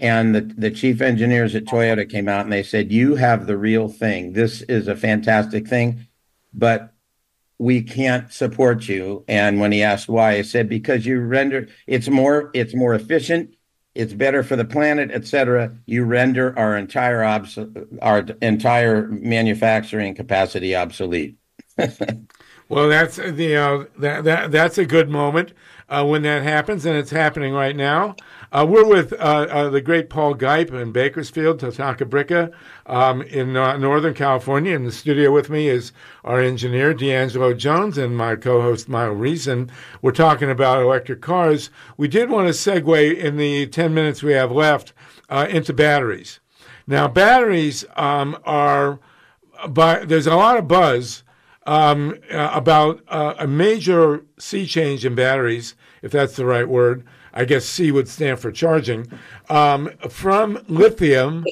and 0.00 0.34
the 0.34 0.40
the 0.40 0.70
chief 0.70 1.00
engineers 1.00 1.54
at 1.54 1.64
Toyota 1.64 2.08
came 2.08 2.28
out 2.28 2.44
and 2.44 2.52
they 2.52 2.62
said, 2.62 2.92
"You 2.92 3.16
have 3.16 3.46
the 3.46 3.56
real 3.56 3.88
thing. 3.88 4.32
This 4.32 4.62
is 4.62 4.88
a 4.88 4.96
fantastic 4.96 5.68
thing, 5.68 6.06
but 6.52 6.92
we 7.58 7.82
can't 7.82 8.32
support 8.32 8.88
you." 8.88 9.24
And 9.28 9.60
when 9.60 9.72
he 9.72 9.82
asked 9.82 10.08
why, 10.08 10.32
I 10.32 10.42
said, 10.42 10.68
"Because 10.68 11.06
you 11.06 11.20
render 11.20 11.68
it's 11.86 12.08
more 12.08 12.50
it's 12.54 12.74
more 12.74 12.94
efficient." 12.94 13.54
it's 13.94 14.14
better 14.14 14.42
for 14.42 14.56
the 14.56 14.64
planet, 14.64 15.10
etc., 15.10 15.76
you 15.84 16.04
render 16.04 16.58
our 16.58 16.78
entire 16.78 17.22
obs- 17.22 17.58
our 18.00 18.24
entire 18.40 19.06
manufacturing 19.08 20.14
capacity 20.14 20.74
obsolete. 20.74 21.36
Well, 22.72 22.88
that's 22.88 23.16
the 23.16 23.54
uh, 23.54 23.84
that, 23.98 24.24
that 24.24 24.50
that's 24.50 24.78
a 24.78 24.86
good 24.86 25.10
moment 25.10 25.52
uh, 25.88 26.04
when 26.04 26.22
that 26.22 26.42
happens, 26.42 26.86
and 26.86 26.96
it's 26.96 27.10
happening 27.10 27.52
right 27.52 27.76
now. 27.76 28.16
Uh, 28.50 28.66
we're 28.68 28.86
with 28.86 29.12
uh, 29.14 29.46
uh, 29.50 29.70
the 29.70 29.80
great 29.80 30.10
Paul 30.10 30.34
Gipe 30.34 30.72
in 30.72 30.92
Bakersfield, 30.92 31.60
Tatanka 31.60 32.04
Bricca, 32.08 32.52
um, 32.86 33.22
in 33.22 33.56
uh, 33.56 33.76
Northern 33.76 34.14
California. 34.14 34.74
In 34.74 34.84
the 34.84 34.92
studio 34.92 35.32
with 35.32 35.48
me 35.48 35.68
is 35.68 35.92
our 36.24 36.40
engineer 36.40 36.92
D'Angelo 36.92 37.54
Jones 37.54 37.96
and 37.96 38.16
my 38.16 38.36
co-host 38.36 38.88
Myla 38.88 39.14
Reson. 39.14 39.70
We're 40.02 40.12
talking 40.12 40.50
about 40.50 40.82
electric 40.82 41.20
cars. 41.22 41.70
We 41.96 42.08
did 42.08 42.30
want 42.30 42.48
to 42.48 42.52
segue 42.52 43.16
in 43.16 43.36
the 43.36 43.66
ten 43.68 43.94
minutes 43.94 44.22
we 44.22 44.32
have 44.32 44.52
left 44.52 44.92
into 45.30 45.72
batteries. 45.72 46.40
Now, 46.86 47.08
batteries 47.08 47.84
um, 47.96 48.36
are, 48.44 48.98
but 49.68 50.08
there's 50.08 50.26
a 50.26 50.36
lot 50.36 50.58
of 50.58 50.68
buzz 50.68 51.22
um, 51.66 52.18
uh, 52.30 52.50
about 52.52 53.00
uh, 53.08 53.34
a 53.38 53.46
major 53.46 54.24
sea 54.38 54.66
change 54.66 55.04
in 55.04 55.14
batteries, 55.14 55.74
if 56.02 56.12
that's 56.12 56.36
the 56.36 56.46
right 56.46 56.68
word. 56.68 57.04
I 57.34 57.44
guess 57.44 57.64
C 57.64 57.90
would 57.90 58.08
stand 58.08 58.40
for 58.40 58.52
charging, 58.52 59.06
um, 59.48 59.90
from 60.08 60.62
lithium 60.68 61.46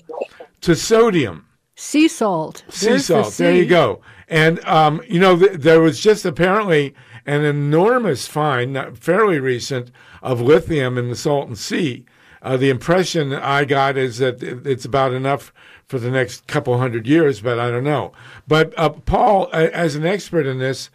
to 0.61 0.74
sodium. 0.74 1.46
Sea 1.74 2.08
salt. 2.08 2.64
Sea 2.68 2.88
There's 2.88 3.06
the 3.06 3.22
salt. 3.22 3.34
There 3.34 3.54
you 3.54 3.64
go. 3.64 4.02
And, 4.28 4.62
um, 4.66 5.00
you 5.08 5.18
know, 5.18 5.38
th- 5.38 5.61
there 5.61 5.80
was 5.80 5.98
just 5.98 6.26
apparently 6.26 6.94
an 7.24 7.44
enormous 7.44 8.26
find, 8.26 8.74
not 8.74 8.98
fairly 8.98 9.38
recent, 9.38 9.90
of 10.22 10.40
lithium 10.40 10.98
in 10.98 11.08
the 11.08 11.16
Salton 11.16 11.56
Sea. 11.56 12.04
Uh, 12.42 12.56
the 12.56 12.70
impression 12.70 13.32
I 13.32 13.64
got 13.64 13.96
is 13.96 14.18
that 14.18 14.42
it's 14.42 14.84
about 14.84 15.12
enough 15.12 15.52
for 15.91 15.99
the 15.99 16.11
next 16.11 16.47
couple 16.47 16.78
hundred 16.78 17.05
years, 17.05 17.41
but 17.41 17.59
I 17.59 17.68
don't 17.68 17.82
know. 17.82 18.12
But 18.47 18.72
uh, 18.78 18.91
Paul, 18.91 19.49
as 19.53 19.97
an 19.97 20.07
expert 20.07 20.47
in 20.47 20.61
this, 20.61 20.88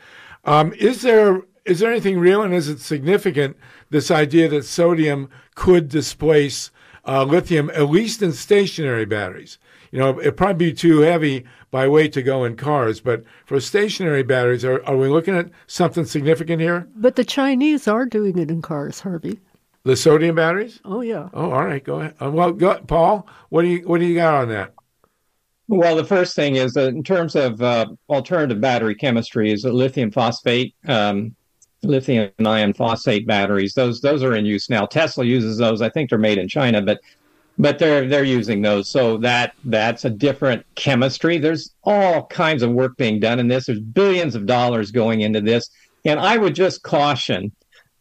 um, 0.46 0.72
is 0.72 1.02
there 1.02 1.42
is 1.66 1.80
there 1.80 1.92
anything 1.92 2.18
real 2.18 2.42
and 2.42 2.54
is 2.54 2.70
it 2.70 2.80
significant 2.80 3.58
this 3.90 4.10
idea 4.10 4.48
that 4.48 4.64
sodium 4.64 5.30
could 5.54 5.90
displace 5.90 6.72
uh, 7.06 7.26
lithium, 7.26 7.70
at 7.72 7.90
least 7.90 8.22
in 8.22 8.32
stationary 8.32 9.04
batteries? 9.04 9.60
You 9.92 10.00
know, 10.00 10.18
it'd 10.22 10.38
probably 10.38 10.68
be 10.68 10.74
too 10.74 11.00
heavy 11.00 11.44
by 11.72 11.90
weight 11.90 12.14
to 12.14 12.24
go 12.24 12.46
in 12.46 12.56
cars, 12.56 13.02
but 13.02 13.26
for 13.46 13.60
stationary 13.60 14.24
batteries, 14.24 14.64
are, 14.64 14.82
are 14.86 14.96
we 14.96 15.10
looking 15.10 15.36
at 15.36 15.50
something 15.68 16.06
significant 16.06 16.62
here? 16.62 16.88
But 16.96 17.18
the 17.18 17.26
Chinese 17.26 17.86
are 17.86 18.06
doing 18.06 18.38
it 18.38 18.50
in 18.50 18.62
cars, 18.62 19.02
Harvey. 19.02 19.42
The 19.84 19.98
sodium 19.98 20.38
batteries? 20.38 20.80
Oh 20.86 21.02
yeah. 21.02 21.28
Oh, 21.34 21.52
all 21.52 21.66
right, 21.66 21.84
go 21.84 22.00
ahead. 22.00 22.16
Uh, 22.22 22.32
well, 22.32 22.54
go, 22.54 22.80
Paul, 22.88 23.28
what 23.50 23.64
do 23.64 23.68
you 23.68 23.80
what 23.88 24.00
do 24.00 24.06
you 24.06 24.16
got 24.16 24.36
on 24.36 24.48
that? 24.50 24.74
Well, 25.68 25.96
the 25.96 26.04
first 26.04 26.36
thing 26.36 26.58
is 26.58 26.74
that 26.74 26.90
in 26.90 27.04
terms 27.04 27.36
of 27.36 27.62
uh, 27.62 27.88
alternative 28.10 28.62
battery 28.62 28.96
chemistry, 28.96 29.52
is 29.52 29.66
lithium 29.66 30.12
phosphate, 30.12 30.76
um, 30.88 31.36
lithium 31.82 32.32
ion 32.46 32.74
phosphate 32.74 33.26
batteries. 33.26 33.74
Those 33.74 34.02
those 34.02 34.24
are 34.24 34.36
in 34.36 34.46
use 34.46 34.70
now. 34.70 34.86
Tesla 34.86 35.26
uses 35.26 35.58
those. 35.58 35.82
I 35.82 35.90
think 35.90 36.10
they're 36.10 36.20
made 36.20 36.38
in 36.38 36.48
China, 36.48 36.82
but 36.82 37.00
but 37.58 37.80
they're 37.80 38.08
they're 38.08 38.24
using 38.24 38.62
those. 38.62 38.90
So 38.90 39.18
that 39.18 39.54
that's 39.64 40.06
a 40.06 40.10
different 40.10 40.66
chemistry. 40.76 41.40
There's 41.40 41.74
all 41.84 42.28
kinds 42.28 42.62
of 42.62 42.72
work 42.72 42.96
being 42.98 43.20
done 43.20 43.40
in 43.40 43.48
this. 43.48 43.66
There's 43.66 43.80
billions 43.80 44.36
of 44.36 44.46
dollars 44.46 44.92
going 44.92 45.22
into 45.22 45.42
this, 45.42 45.70
and 46.04 46.20
I 46.20 46.38
would 46.38 46.54
just 46.54 46.84
caution 46.84 47.52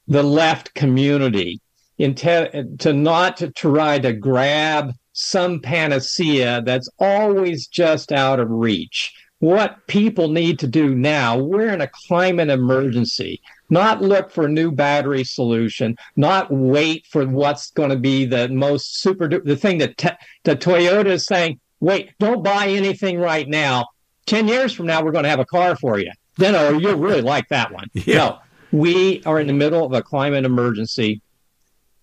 the 0.07 0.23
left 0.23 0.75
community 0.75 1.61
in 1.97 2.15
te- 2.15 2.77
to 2.79 2.93
not 2.93 3.39
to 3.39 3.51
try 3.51 3.99
to 4.01 4.13
grab 4.13 4.93
some 5.15 5.61
panacea 5.61 6.61
that's 6.63 6.89
always 6.99 7.67
just 7.67 8.13
out 8.13 8.41
of 8.41 8.51
reach. 8.51 9.15
What 9.39 9.87
people 9.87 10.29
need 10.29 10.59
to 10.59 10.67
do 10.67 10.95
now, 10.95 11.39
we're 11.39 11.73
in 11.73 11.81
a 11.81 11.91
climate 12.07 12.51
emergency. 12.51 13.41
Not 13.71 14.03
look 14.03 14.31
for 14.31 14.47
a 14.47 14.51
new 14.51 14.71
battery 14.71 15.25
solution, 15.25 15.97
not 16.17 16.51
wait 16.51 17.07
for 17.07 17.27
what's 17.27 17.71
going 17.71 17.91
to 17.91 17.97
be 17.97 18.25
the 18.25 18.49
most 18.49 19.01
super, 19.01 19.29
the 19.29 19.57
thing 19.57 19.79
that, 19.79 19.97
te- 19.97 20.11
that 20.45 20.61
Toyota 20.61 21.07
is 21.07 21.27
saying, 21.27 21.61
wait, 21.81 22.11
don't 22.19 22.43
buy 22.43 22.67
anything 22.69 23.19
right 23.19 23.49
now. 23.49 23.87
10 24.27 24.49
years 24.49 24.73
from 24.73 24.87
now, 24.87 25.03
we're 25.03 25.13
going 25.13 25.25
to 25.25 25.31
have 25.31 25.41
a 25.41 25.47
car 25.47 25.77
for 25.77 25.99
you. 25.99 26.11
Then, 26.37 26.55
oh, 26.55 26.79
you'll 26.79 26.99
really 26.99 27.23
like 27.35 27.49
that 27.49 27.73
one. 27.73 27.89
Yeah. 27.95 28.17
No, 28.17 28.39
we 28.73 29.23
are 29.25 29.39
in 29.39 29.47
the 29.47 29.53
middle 29.53 29.85
of 29.85 29.93
a 29.93 30.03
climate 30.03 30.45
emergency 30.45 31.21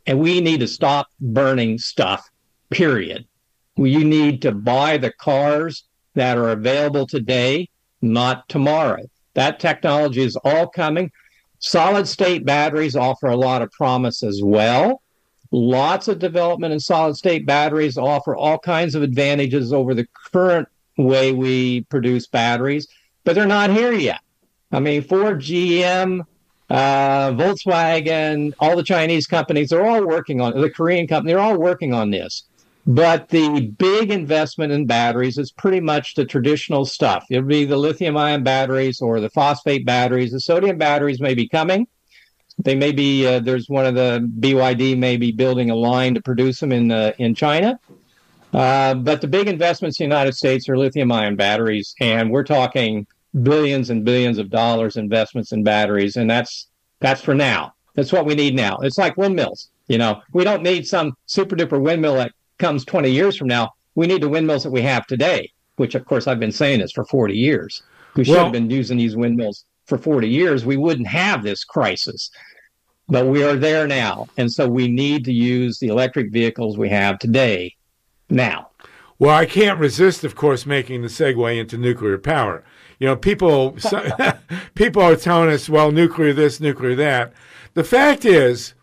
and 0.06 0.20
we 0.20 0.42
need 0.42 0.60
to 0.62 0.68
stop 0.68 1.08
burning 1.20 1.78
stuff, 1.78 2.30
period. 2.72 3.26
You 3.78 4.04
need 4.04 4.42
to 4.42 4.52
buy 4.52 4.98
the 4.98 5.12
cars 5.12 5.84
that 6.16 6.38
are 6.38 6.50
available 6.50 7.08
today, 7.08 7.70
not 8.02 8.50
tomorrow. 8.50 9.06
That 9.34 9.60
technology 9.60 10.22
is 10.22 10.36
all 10.38 10.68
coming. 10.68 11.12
Solid 11.60 12.08
state 12.08 12.46
batteries 12.46 12.96
offer 12.96 13.28
a 13.28 13.38
lot 13.38 13.62
of 13.62 13.72
promise 13.72 14.24
as 14.24 14.42
well. 14.44 15.02
Lots 15.52 16.08
of 16.08 16.20
development 16.20 16.74
in 16.74 16.80
solid 16.80 17.18
state 17.18 17.46
batteries 17.46 17.98
offer 17.98 18.36
all 18.36 18.58
kinds 18.58 18.96
of 18.96 19.04
advantages 19.04 19.72
over 19.72 19.94
the 19.94 20.08
current 20.32 20.68
way 20.98 21.34
we 21.34 21.82
produce 21.84 22.28
batteries, 22.28 22.88
but 23.24 23.36
they're 23.36 23.46
not 23.46 23.70
here 23.70 23.92
yet. 23.92 24.22
I 24.72 24.80
mean, 24.80 25.04
Ford, 25.04 25.40
GM, 25.40 26.22
uh, 26.70 27.32
Volkswagen, 27.32 28.54
all 28.60 28.78
the 28.78 28.84
Chinese 28.84 29.28
companies, 29.28 29.70
they're 29.70 29.86
all 29.86 30.06
working 30.08 30.40
on 30.40 30.60
the 30.60 30.70
Korean 30.70 31.08
company, 31.08 31.34
they're 31.34 31.42
all 31.42 31.58
working 31.60 31.94
on 31.94 32.12
this. 32.12 32.44
But 32.88 33.30
the 33.30 33.68
big 33.68 34.10
investment 34.10 34.72
in 34.72 34.88
batteries 34.88 35.38
is 35.38 35.52
pretty 35.52 35.80
much 35.80 36.16
the 36.16 36.26
traditional 36.26 36.86
stuff. 36.86 37.26
It'll 37.30 37.48
be 37.48 37.66
the 37.66 37.78
lithium 37.78 38.18
ion 38.18 38.44
batteries 38.44 39.02
or 39.02 39.20
the 39.20 39.30
phosphate 39.30 39.86
batteries. 39.86 40.32
The 40.32 40.40
sodium 40.40 40.78
batteries 40.78 41.22
may 41.22 41.36
be 41.36 41.48
coming. 41.48 41.88
They 42.58 42.76
may 42.76 42.92
be, 42.92 43.26
uh, 43.26 43.40
there's 43.40 43.70
one 43.70 43.86
of 43.86 43.96
the 43.96 44.28
BYD 44.40 44.98
may 44.98 45.18
be 45.18 45.32
building 45.32 45.70
a 45.70 45.76
line 45.76 46.16
to 46.16 46.22
produce 46.22 46.60
them 46.60 46.72
in, 46.72 46.92
uh, 46.92 47.14
in 47.20 47.36
China. 47.36 47.80
Uh, 48.54 48.96
but 48.96 49.22
the 49.22 49.28
big 49.28 49.48
investments 49.48 50.00
in 50.00 50.10
the 50.10 50.16
United 50.16 50.34
States 50.34 50.68
are 50.68 50.78
lithium 50.78 51.12
ion 51.12 51.36
batteries. 51.36 51.96
And 52.02 52.32
we're 52.32 52.44
talking 52.44 53.06
billions 53.44 53.90
and 53.92 54.04
billions 54.04 54.40
of 54.40 54.50
dollars 54.50 54.98
investments 54.98 55.52
in 55.52 55.64
batteries. 55.64 56.18
And 56.18 56.30
that's, 56.30 56.68
that's 57.00 57.22
for 57.22 57.36
now. 57.36 57.74
That's 57.96 58.12
what 58.12 58.26
we 58.26 58.36
need 58.36 58.56
now. 58.56 58.78
It's 58.82 58.98
like 58.98 59.18
windmills. 59.18 59.70
You 59.88 59.98
know, 59.98 60.22
we 60.34 60.44
don't 60.44 60.64
need 60.64 60.88
some 60.88 61.14
super 61.26 61.56
duper 61.56 61.82
windmill 61.82 62.16
that 62.16 62.32
comes 62.62 62.86
20 62.86 63.12
years 63.12 63.36
from 63.36 63.48
now. 63.48 63.72
We 63.96 64.08
need 64.08 64.22
the 64.22 64.30
windmills 64.30 64.64
that 64.64 64.72
we 64.72 64.82
have 64.84 65.06
today, 65.08 65.52
which 65.76 65.96
of 65.96 66.06
course 66.06 66.28
I've 66.28 66.40
been 66.40 66.52
saying 66.52 66.80
this 66.80 66.94
for 66.94 67.04
40 67.04 67.34
years. 67.34 67.82
We 68.16 68.24
should 68.24 68.36
Well- 68.36 68.44
have 68.46 68.54
been 68.54 68.70
using 68.70 68.98
these 68.98 69.18
windmills 69.18 69.66
for 69.88 69.98
40 69.98 70.30
years. 70.30 70.64
We 70.66 70.78
wouldn't 70.78 71.08
have 71.08 71.44
this 71.44 71.64
crisis. 71.66 72.30
But 73.10 73.26
we 73.28 73.44
are 73.44 73.58
there 73.58 73.88
now. 73.88 74.28
And 74.38 74.50
so 74.50 74.70
we 74.70 74.88
need 74.88 75.26
to 75.26 75.34
use 75.34 75.80
the 75.80 75.88
electric 75.88 76.32
vehicles 76.32 76.78
we 76.78 76.88
have 76.90 77.20
today 77.20 77.76
now. 78.30 78.70
Well, 79.20 79.36
I 79.36 79.46
can't 79.46 79.80
resist, 79.80 80.24
of 80.24 80.36
course, 80.36 80.66
making 80.66 81.02
the 81.02 81.08
segue 81.10 81.60
into 81.60 81.78
nuclear 81.78 82.18
power. 82.18 82.64
You 83.00 83.08
know, 83.08 83.16
people 83.16 83.76
people 84.76 85.02
are 85.02 85.16
telling 85.16 85.50
us, 85.50 85.68
well, 85.68 85.92
nuclear 85.92 86.32
this, 86.32 86.60
nuclear 86.62 86.96
that. 86.96 87.34
The 87.74 87.84
fact 87.84 88.24
is 88.24 88.74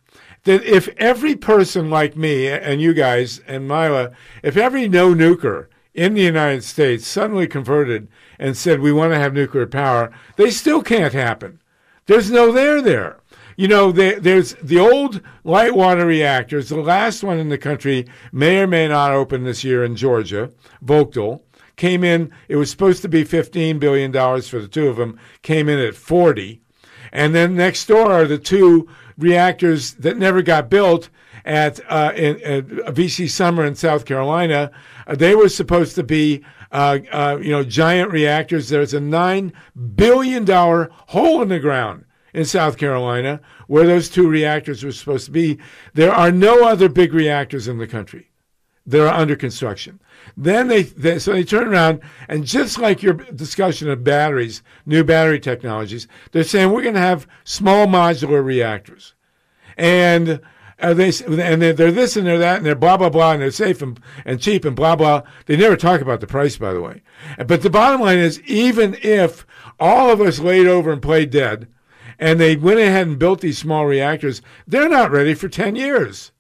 that 0.45 0.63
if 0.65 0.89
every 0.97 1.35
person 1.35 1.91
like 1.91 2.17
me 2.17 2.49
and 2.49 2.81
you 2.81 2.95
guys 2.95 3.41
and 3.47 3.69
Myla, 3.69 4.13
if 4.43 4.57
every 4.57 4.89
no 4.89 5.15
nuker 5.15 5.67
in 5.95 6.15
the 6.15 6.23
United 6.23 6.65
States 6.65 7.07
suddenly 7.07 7.47
converted 7.47 8.09
and 8.39 8.57
said 8.57 8.81
we 8.81 8.93
want 8.93 9.13
to 9.13 9.19
have 9.19 9.35
nuclear 9.35 9.67
power, 9.67 10.13
they 10.37 10.51
still 10.51 10.83
can't 10.83 11.13
happen. 11.13 11.61
There's 12.07 12.31
no 12.31 12.53
there 12.53 12.81
there. 12.81 13.21
You 13.57 13.67
know, 13.67 13.91
there, 13.91 14.21
there's 14.21 14.55
the 14.63 14.79
old 14.79 15.21
light 15.43 15.75
water 15.75 16.07
reactors. 16.07 16.69
The 16.69 16.81
last 16.81 17.25
one 17.25 17.39
in 17.39 17.49
the 17.49 17.59
country 17.59 18.07
may 18.31 18.61
or 18.61 18.69
may 18.69 18.87
not 18.87 19.11
open 19.11 19.43
this 19.43 19.65
year 19.65 19.83
in 19.83 19.97
Georgia. 19.97 20.53
Vogtle 20.85 21.43
came 21.75 22.05
in. 22.05 22.31
It 22.47 22.55
was 22.55 22.71
supposed 22.71 23.03
to 23.03 23.09
be 23.09 23.25
fifteen 23.25 23.81
billion 23.81 24.13
dollars 24.13 24.49
for 24.49 24.61
the 24.61 24.69
two 24.69 24.87
of 24.87 24.97
them. 24.97 25.19
Came 25.43 25.69
in 25.69 25.81
at 25.81 25.97
forty, 25.97 26.63
and 27.13 27.35
then 27.35 27.57
next 27.57 27.87
door 27.87 28.13
are 28.13 28.27
the 28.27 28.39
two 28.39 28.89
reactors 29.19 29.95
that 29.95 30.17
never 30.17 30.41
got 30.43 30.71
built 30.71 31.11
at, 31.45 31.81
uh, 31.91 32.13
in, 32.15 32.41
at 32.43 32.67
VC 32.95 33.29
Summer 33.29 33.65
in 33.65 33.75
South 33.75 34.05
Carolina. 34.05 34.71
Uh, 35.07 35.15
they 35.15 35.35
were 35.35 35.49
supposed 35.49 35.95
to 35.97 36.03
be, 36.03 36.45
uh, 36.73 36.99
uh, 37.13 37.39
you 37.43 37.51
know, 37.51 37.65
giant 37.65 38.11
reactors. 38.13 38.69
There's 38.69 38.95
a 38.95 39.01
nine 39.01 39.53
billion 39.95 40.45
dollar 40.45 40.91
hole 40.93 41.43
in 41.43 41.49
the 41.49 41.59
ground 41.59 42.05
in 42.33 42.45
South 42.45 42.77
Carolina 42.77 43.41
where 43.67 43.87
those 43.87 44.09
two 44.09 44.29
reactors 44.29 44.85
were 44.85 44.93
supposed 44.93 45.27
to 45.27 45.33
be. 45.33 45.59
There 45.95 46.13
are 46.13 46.33
no 46.33 46.67
other 46.67 46.89
big 46.89 47.13
reactors 47.13 47.69
in 47.69 47.79
the 47.79 47.87
country. 47.87 48.31
They're 48.87 49.09
under 49.09 49.37
construction. 49.37 50.01
Then 50.41 50.69
they, 50.69 50.85
they 50.85 51.19
so 51.19 51.33
they 51.33 51.43
turn 51.43 51.67
around 51.67 52.01
and 52.29 52.47
just 52.47 52.79
like 52.79 53.03
your 53.03 53.15
discussion 53.15 53.91
of 53.91 54.05
batteries, 54.05 54.63
new 54.87 55.03
battery 55.03 55.41
technologies, 55.41 56.07
they're 56.31 56.45
saying 56.45 56.71
we're 56.71 56.83
going 56.83 56.95
to 56.95 57.01
have 57.01 57.27
small 57.43 57.89
modular 57.89 58.45
reactors. 58.45 59.17
And 59.77 60.41
uh, 60.79 60.95
they 60.95 61.11
and 61.27 61.61
they're, 61.61 61.73
they're 61.73 61.91
this 61.91 62.17
and 62.17 62.25
they're 62.25 62.39
that 62.39 62.59
and 62.59 62.65
they're 62.65 62.77
blah 62.77 62.97
blah 62.97 63.09
blah 63.09 63.33
and 63.33 63.43
they're 63.43 63.51
safe 63.51 63.83
and, 63.83 63.99
and 64.25 64.41
cheap 64.41 64.65
and 64.65 64.77
blah 64.77 64.95
blah. 64.95 65.23
They 65.47 65.57
never 65.57 65.77
talk 65.77 66.01
about 66.01 66.21
the 66.21 66.29
price, 66.29 66.57
by 66.57 66.73
the 66.73 66.83
way. 66.83 67.03
But 67.45 67.63
the 67.63 67.71
bottom 67.71 68.01
line 68.01 68.19
is, 68.19 68.41
even 68.43 68.97
if 69.03 69.45
all 69.81 70.09
of 70.09 70.21
us 70.21 70.39
laid 70.39 70.69
over 70.69 70.93
and 70.93 71.03
played 71.03 71.31
dead, 71.31 71.67
and 72.17 72.39
they 72.39 72.55
went 72.55 72.79
ahead 72.79 73.09
and 73.09 73.19
built 73.19 73.41
these 73.41 73.59
small 73.59 73.87
reactors, 73.87 74.41
they're 74.69 74.89
not 74.89 75.11
ready 75.11 75.35
for 75.35 75.49
ten 75.49 75.75
years. 75.75 76.31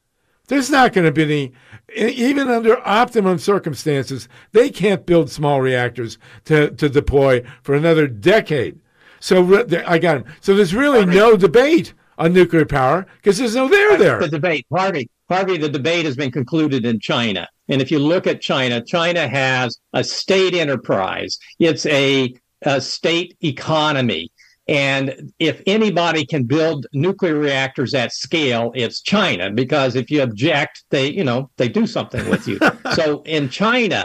There's 0.46 0.70
not 0.70 0.92
going 0.92 1.04
to 1.04 1.12
be 1.12 1.24
any, 1.24 1.52
even 1.94 2.48
under 2.48 2.86
optimum 2.86 3.38
circumstances, 3.38 4.28
they 4.52 4.70
can't 4.70 5.06
build 5.06 5.30
small 5.30 5.60
reactors 5.60 6.18
to, 6.44 6.70
to 6.72 6.88
deploy 6.88 7.42
for 7.62 7.74
another 7.74 8.06
decade. 8.06 8.78
So 9.20 9.40
re- 9.42 9.84
I 9.84 9.98
got 9.98 10.18
him. 10.18 10.24
So 10.40 10.54
there's 10.54 10.74
really 10.74 11.06
no 11.06 11.36
debate 11.36 11.94
on 12.18 12.32
nuclear 12.32 12.66
power 12.66 13.06
because 13.16 13.38
there's 13.38 13.56
no 13.56 13.68
there 13.68 13.96
there. 13.96 14.20
The 14.20 14.28
debate, 14.28 14.66
Harvey, 14.72 15.08
Harvey, 15.28 15.56
the 15.56 15.68
debate 15.68 16.04
has 16.04 16.16
been 16.16 16.30
concluded 16.30 16.84
in 16.84 17.00
China. 17.00 17.48
And 17.68 17.82
if 17.82 17.90
you 17.90 17.98
look 17.98 18.26
at 18.26 18.40
China, 18.40 18.82
China 18.82 19.28
has 19.28 19.78
a 19.92 20.02
state 20.02 20.54
enterprise. 20.54 21.38
It's 21.58 21.86
a, 21.86 22.34
a 22.62 22.80
state 22.80 23.36
economy. 23.42 24.30
And 24.68 25.32
if 25.38 25.62
anybody 25.66 26.26
can 26.26 26.44
build 26.44 26.86
nuclear 26.92 27.34
reactors 27.34 27.94
at 27.94 28.12
scale, 28.12 28.70
it's 28.74 29.00
China, 29.00 29.50
because 29.50 29.96
if 29.96 30.10
you 30.10 30.22
object, 30.22 30.84
they, 30.90 31.08
you 31.10 31.24
know, 31.24 31.50
they 31.56 31.68
do 31.68 31.86
something 31.86 32.28
with 32.28 32.46
you. 32.46 32.58
so 32.94 33.22
in 33.22 33.48
China, 33.48 34.04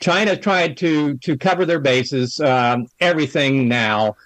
China 0.00 0.36
tried 0.36 0.76
to 0.78 1.16
to 1.18 1.36
cover 1.38 1.64
their 1.64 1.78
bases, 1.78 2.40
um, 2.40 2.88
everything 3.00 3.68
now, 3.68 4.16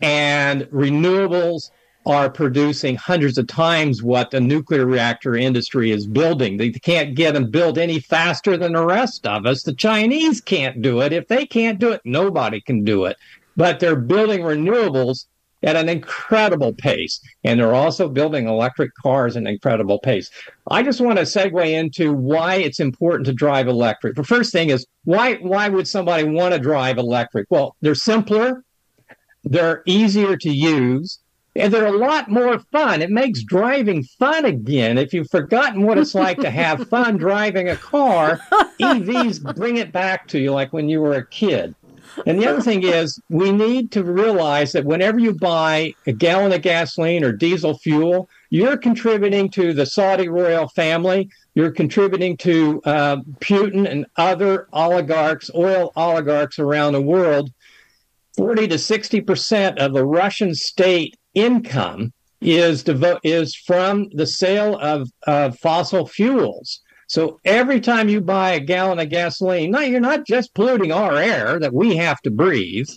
and 0.00 0.62
renewables 0.72 1.70
are 2.06 2.30
producing 2.30 2.96
hundreds 2.96 3.36
of 3.36 3.46
times 3.46 4.02
what 4.02 4.30
the 4.30 4.40
nuclear 4.40 4.86
reactor 4.86 5.36
industry 5.36 5.90
is 5.90 6.06
building. 6.06 6.56
They 6.56 6.70
can't 6.70 7.14
get 7.14 7.34
them 7.34 7.50
built 7.50 7.76
any 7.76 8.00
faster 8.00 8.56
than 8.56 8.72
the 8.72 8.84
rest 8.84 9.26
of 9.26 9.44
us. 9.44 9.62
The 9.62 9.74
Chinese 9.74 10.40
can't 10.40 10.80
do 10.80 11.02
it. 11.02 11.12
If 11.12 11.28
they 11.28 11.44
can't 11.44 11.78
do 11.78 11.92
it, 11.92 12.00
nobody 12.04 12.62
can 12.62 12.84
do 12.84 13.04
it. 13.04 13.18
But 13.60 13.78
they're 13.78 13.94
building 13.94 14.40
renewables 14.40 15.26
at 15.62 15.76
an 15.76 15.90
incredible 15.90 16.72
pace. 16.72 17.20
And 17.44 17.60
they're 17.60 17.74
also 17.74 18.08
building 18.08 18.48
electric 18.48 18.94
cars 18.94 19.36
at 19.36 19.42
an 19.42 19.46
incredible 19.48 19.98
pace. 19.98 20.30
I 20.70 20.82
just 20.82 21.02
want 21.02 21.18
to 21.18 21.24
segue 21.24 21.70
into 21.70 22.14
why 22.14 22.54
it's 22.54 22.80
important 22.80 23.26
to 23.26 23.34
drive 23.34 23.68
electric. 23.68 24.14
The 24.14 24.24
first 24.24 24.50
thing 24.50 24.70
is 24.70 24.86
why 25.04 25.34
why 25.34 25.68
would 25.68 25.86
somebody 25.86 26.24
want 26.24 26.54
to 26.54 26.58
drive 26.58 26.96
electric? 26.96 27.48
Well, 27.50 27.76
they're 27.82 27.94
simpler, 27.94 28.64
they're 29.44 29.82
easier 29.84 30.38
to 30.38 30.50
use, 30.50 31.18
and 31.54 31.70
they're 31.70 31.94
a 31.94 31.98
lot 31.98 32.30
more 32.30 32.60
fun. 32.72 33.02
It 33.02 33.10
makes 33.10 33.42
driving 33.42 34.04
fun 34.04 34.46
again. 34.46 34.96
If 34.96 35.12
you've 35.12 35.28
forgotten 35.28 35.82
what 35.82 35.98
it's 35.98 36.14
like 36.14 36.38
to 36.38 36.50
have 36.50 36.88
fun 36.88 37.16
driving 37.26 37.68
a 37.68 37.76
car, 37.76 38.40
EVs 38.80 39.54
bring 39.54 39.76
it 39.76 39.92
back 39.92 40.28
to 40.28 40.38
you 40.38 40.52
like 40.52 40.72
when 40.72 40.88
you 40.88 41.02
were 41.02 41.16
a 41.16 41.26
kid. 41.26 41.74
And 42.26 42.40
the 42.40 42.46
other 42.46 42.60
thing 42.60 42.82
is, 42.82 43.20
we 43.28 43.52
need 43.52 43.90
to 43.92 44.04
realize 44.04 44.72
that 44.72 44.84
whenever 44.84 45.18
you 45.18 45.34
buy 45.34 45.94
a 46.06 46.12
gallon 46.12 46.52
of 46.52 46.62
gasoline 46.62 47.24
or 47.24 47.32
diesel 47.32 47.78
fuel, 47.78 48.28
you're 48.50 48.76
contributing 48.76 49.48
to 49.50 49.72
the 49.72 49.86
Saudi 49.86 50.28
royal 50.28 50.68
family. 50.68 51.30
You're 51.54 51.70
contributing 51.70 52.36
to 52.38 52.82
uh, 52.84 53.16
Putin 53.40 53.90
and 53.90 54.06
other 54.16 54.68
oligarchs, 54.72 55.50
oil 55.54 55.92
oligarchs 55.96 56.58
around 56.58 56.92
the 56.92 57.02
world. 57.02 57.50
40 58.36 58.68
to 58.68 58.78
60 58.78 59.20
percent 59.22 59.78
of 59.78 59.92
the 59.92 60.04
Russian 60.04 60.54
state 60.54 61.16
income 61.34 62.12
is 62.40 62.82
devo- 62.82 63.20
is 63.22 63.54
from 63.54 64.08
the 64.14 64.26
sale 64.26 64.78
of, 64.78 65.10
of 65.26 65.58
fossil 65.58 66.06
fuels. 66.06 66.80
So 67.10 67.40
every 67.44 67.80
time 67.80 68.08
you 68.08 68.20
buy 68.20 68.52
a 68.52 68.60
gallon 68.60 69.00
of 69.00 69.08
gasoline, 69.08 69.72
no, 69.72 69.80
you're 69.80 69.98
not 69.98 70.24
just 70.24 70.54
polluting 70.54 70.92
our 70.92 71.16
air 71.16 71.58
that 71.58 71.74
we 71.74 71.96
have 71.96 72.20
to 72.22 72.30
breathe. 72.30 72.88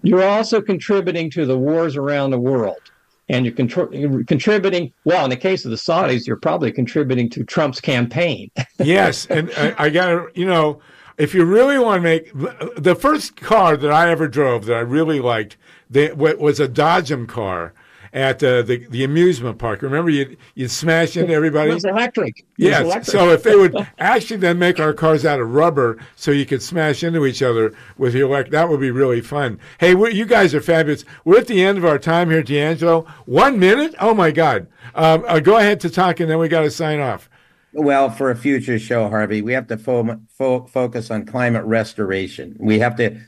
You're 0.00 0.24
also 0.24 0.62
contributing 0.62 1.28
to 1.32 1.44
the 1.44 1.58
wars 1.58 1.94
around 1.94 2.30
the 2.30 2.40
world. 2.40 2.80
And 3.28 3.44
you're, 3.44 3.94
you're 3.94 4.24
contributing, 4.24 4.94
well, 5.04 5.24
in 5.24 5.30
the 5.30 5.36
case 5.36 5.66
of 5.66 5.70
the 5.70 5.76
Saudis, 5.76 6.26
you're 6.26 6.38
probably 6.38 6.72
contributing 6.72 7.28
to 7.30 7.44
Trump's 7.44 7.82
campaign. 7.82 8.50
yes, 8.78 9.26
and 9.26 9.52
I, 9.58 9.74
I 9.76 9.90
got 9.90 10.06
to, 10.06 10.28
you 10.34 10.46
know, 10.46 10.80
if 11.18 11.34
you 11.34 11.44
really 11.44 11.78
want 11.78 11.98
to 11.98 12.02
make 12.02 12.32
the 12.82 12.96
first 12.98 13.36
car 13.36 13.76
that 13.76 13.92
I 13.92 14.08
ever 14.08 14.26
drove 14.26 14.64
that 14.64 14.74
I 14.74 14.80
really 14.80 15.20
liked, 15.20 15.58
they, 15.90 16.10
was 16.12 16.60
a 16.60 16.66
Dodgem 16.66 17.28
car 17.28 17.74
at 18.14 18.42
uh, 18.42 18.62
the 18.62 18.86
the 18.88 19.04
amusement 19.04 19.58
park. 19.58 19.82
Remember, 19.82 20.08
you 20.08 20.36
you 20.54 20.68
smash 20.68 21.16
into 21.16 21.34
everybody. 21.34 21.70
It 21.70 21.74
was 21.74 21.84
electric. 21.84 22.46
It 22.56 22.68
was 22.70 22.80
electric. 22.80 23.04
So 23.06 23.30
if 23.30 23.42
they 23.42 23.56
would 23.56 23.76
actually 23.98 24.36
then 24.38 24.58
make 24.58 24.80
our 24.80 24.94
cars 24.94 25.26
out 25.26 25.40
of 25.40 25.52
rubber, 25.52 25.98
so 26.14 26.30
you 26.30 26.46
could 26.46 26.62
smash 26.62 27.02
into 27.02 27.26
each 27.26 27.42
other 27.42 27.74
with 27.98 28.14
your 28.14 28.28
elect, 28.28 28.52
that 28.52 28.68
would 28.68 28.80
be 28.80 28.92
really 28.92 29.20
fun. 29.20 29.58
Hey, 29.78 29.94
we 29.94 30.12
you 30.12 30.24
guys 30.24 30.54
are 30.54 30.62
fabulous. 30.62 31.04
We're 31.24 31.40
at 31.40 31.48
the 31.48 31.62
end 31.62 31.76
of 31.76 31.84
our 31.84 31.98
time 31.98 32.30
here, 32.30 32.42
D'Angelo. 32.42 33.06
One 33.26 33.58
minute? 33.58 33.94
Oh 34.00 34.14
my 34.14 34.30
God! 34.30 34.68
Um, 34.94 35.24
uh, 35.26 35.40
go 35.40 35.58
ahead 35.58 35.80
to 35.80 35.90
talk, 35.90 36.20
and 36.20 36.30
then 36.30 36.38
we 36.38 36.48
got 36.48 36.62
to 36.62 36.70
sign 36.70 37.00
off. 37.00 37.28
Well, 37.76 38.08
for 38.08 38.30
a 38.30 38.36
future 38.36 38.78
show, 38.78 39.08
Harvey, 39.08 39.42
we 39.42 39.52
have 39.52 39.66
to 39.66 39.76
fo- 39.76 40.20
fo- 40.28 40.66
focus 40.66 41.10
on 41.10 41.26
climate 41.26 41.64
restoration. 41.64 42.56
We 42.60 42.78
have 42.78 42.94
to, 42.98 43.18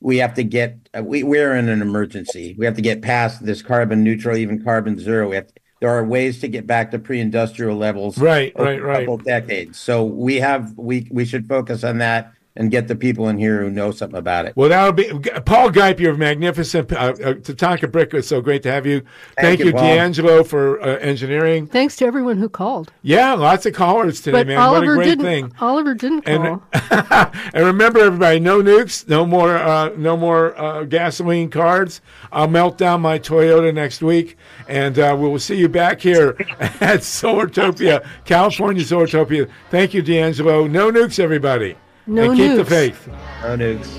we 0.00 0.18
have 0.18 0.34
to 0.34 0.44
get. 0.44 0.88
Uh, 0.96 1.02
we 1.02 1.22
we're 1.22 1.54
in 1.56 1.68
an 1.68 1.82
emergency. 1.82 2.54
We 2.58 2.64
have 2.64 2.76
to 2.76 2.82
get 2.82 3.02
past 3.02 3.44
this 3.44 3.62
carbon 3.62 4.02
neutral, 4.02 4.36
even 4.36 4.62
carbon 4.62 4.98
zero. 4.98 5.28
We 5.28 5.36
have. 5.36 5.46
To, 5.48 5.54
there 5.80 5.90
are 5.90 6.04
ways 6.04 6.40
to 6.40 6.48
get 6.48 6.66
back 6.66 6.90
to 6.90 6.98
pre-industrial 6.98 7.74
levels. 7.74 8.18
Right, 8.18 8.52
right, 8.58 8.78
a 8.78 8.82
right. 8.82 8.98
couple 8.98 9.16
decades. 9.16 9.78
So 9.78 10.04
we 10.04 10.36
have 10.36 10.76
we 10.76 11.08
we 11.10 11.24
should 11.24 11.48
focus 11.48 11.84
on 11.84 11.98
that 11.98 12.32
and 12.56 12.70
get 12.70 12.88
the 12.88 12.96
people 12.96 13.28
in 13.28 13.38
here 13.38 13.62
who 13.62 13.70
know 13.70 13.92
something 13.92 14.18
about 14.18 14.44
it. 14.44 14.56
Well, 14.56 14.68
that'll 14.68 14.92
be 14.92 15.04
Paul 15.44 15.70
Gipe. 15.70 16.00
You're 16.00 16.16
magnificent. 16.16 16.92
Uh, 16.92 16.96
uh, 16.96 17.12
Tatanka 17.34 17.90
Bricca, 17.90 18.14
it's 18.14 18.28
so 18.28 18.40
great 18.40 18.62
to 18.64 18.72
have 18.72 18.86
you. 18.86 19.02
Thank, 19.40 19.60
you, 19.60 19.66
you, 19.66 19.72
Paul. 19.72 19.82
D'Angelo, 19.82 20.42
for 20.44 20.80
uh, 20.82 20.98
engineering. 20.98 21.66
Thanks 21.68 21.96
to 21.96 22.06
everyone 22.06 22.38
who 22.38 22.48
called. 22.48 22.92
Yeah, 23.02 23.34
lots 23.34 23.66
of 23.66 23.74
callers 23.74 24.20
today, 24.20 24.40
but 24.40 24.46
man. 24.48 24.58
Oliver 24.58 24.86
what 24.86 24.92
a 24.92 24.94
great 24.96 25.04
didn't. 25.04 25.24
thing. 25.24 25.52
Oliver 25.60 25.94
didn't 25.94 26.22
call. 26.22 26.62
And, 26.72 27.30
and 27.54 27.66
remember, 27.66 28.00
everybody, 28.00 28.40
no 28.40 28.60
nukes, 28.62 29.08
no 29.08 29.24
more, 29.24 29.56
uh, 29.56 29.90
no 29.96 30.16
more 30.16 30.58
uh, 30.60 30.84
gasoline 30.84 31.50
cards. 31.50 32.00
I'll 32.32 32.48
melt 32.48 32.78
down 32.78 33.00
my 33.00 33.18
Toyota 33.18 33.72
next 33.72 34.02
week, 34.02 34.36
and 34.66 34.98
uh, 34.98 35.16
we 35.18 35.28
will 35.28 35.38
see 35.38 35.56
you 35.56 35.68
back 35.68 36.00
here 36.00 36.30
at 36.60 37.00
Solartopia, 37.00 38.04
California 38.24 38.82
Solartopia. 38.82 39.48
Thank 39.70 39.94
you, 39.94 40.02
D'Angelo. 40.02 40.66
No 40.66 40.90
nukes, 40.90 41.20
everybody. 41.20 41.76
No 42.06 42.30
and 42.30 42.36
keep 42.36 42.56
the 42.56 42.64
faith. 42.64 43.08
No 43.42 43.56
nukes. 43.56 43.90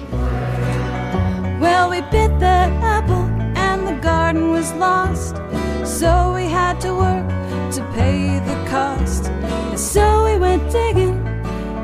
Well, 1.60 1.90
we 1.90 2.02
bit 2.02 2.40
the 2.40 2.60
apple 2.82 3.26
and 3.56 3.88
the 3.88 3.94
garden 4.02 4.50
was 4.50 4.74
lost. 4.74 5.36
So 5.86 6.34
we 6.34 6.46
had 6.46 6.82
to 6.82 6.94
work 6.96 7.30
to 7.74 7.82
pay 7.94 8.40
the 8.40 8.56
cost. 8.70 9.28
And 9.28 9.80
so 9.80 10.26
we 10.26 10.38
went 10.38 10.72
digging 10.72 11.18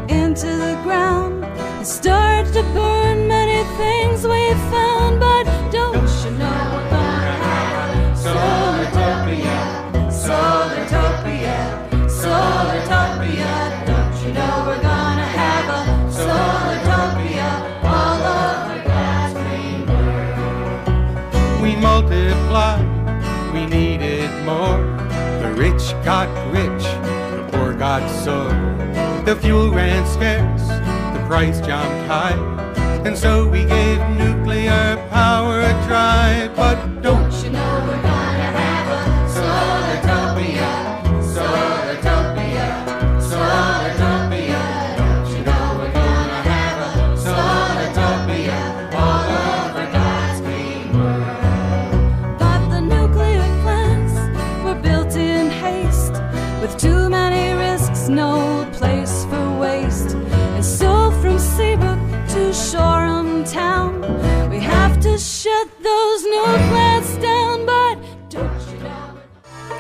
into 0.10 0.48
the 0.48 0.80
ground 0.84 1.46
and 1.46 1.88
started 1.88 2.52
to 2.54 2.64
burn 2.74 3.28
many 3.28 3.64
things 3.78 4.24
we 4.24 4.54
found. 4.72 5.20
But 5.20 5.46
don't 5.72 6.10
you 6.26 6.32
know 6.32 6.72
we're 6.74 6.90
gonna 6.90 8.67
got 26.08 26.30
rich, 26.54 26.84
the 26.84 27.50
poor 27.52 27.74
got 27.74 28.02
so. 28.24 28.48
The 29.26 29.36
fuel 29.42 29.74
ran 29.74 30.08
scarce, 30.08 30.66
the 31.14 31.22
price 31.28 31.60
jumped 31.60 32.08
high. 32.08 32.40
And 33.06 33.18
so 33.18 33.46
we 33.46 33.66
gave 33.66 34.00
nuclear 34.12 34.96
power 35.10 35.60
a 35.60 35.74
try. 35.86 36.50
But 36.56 37.02
don't 37.02 37.27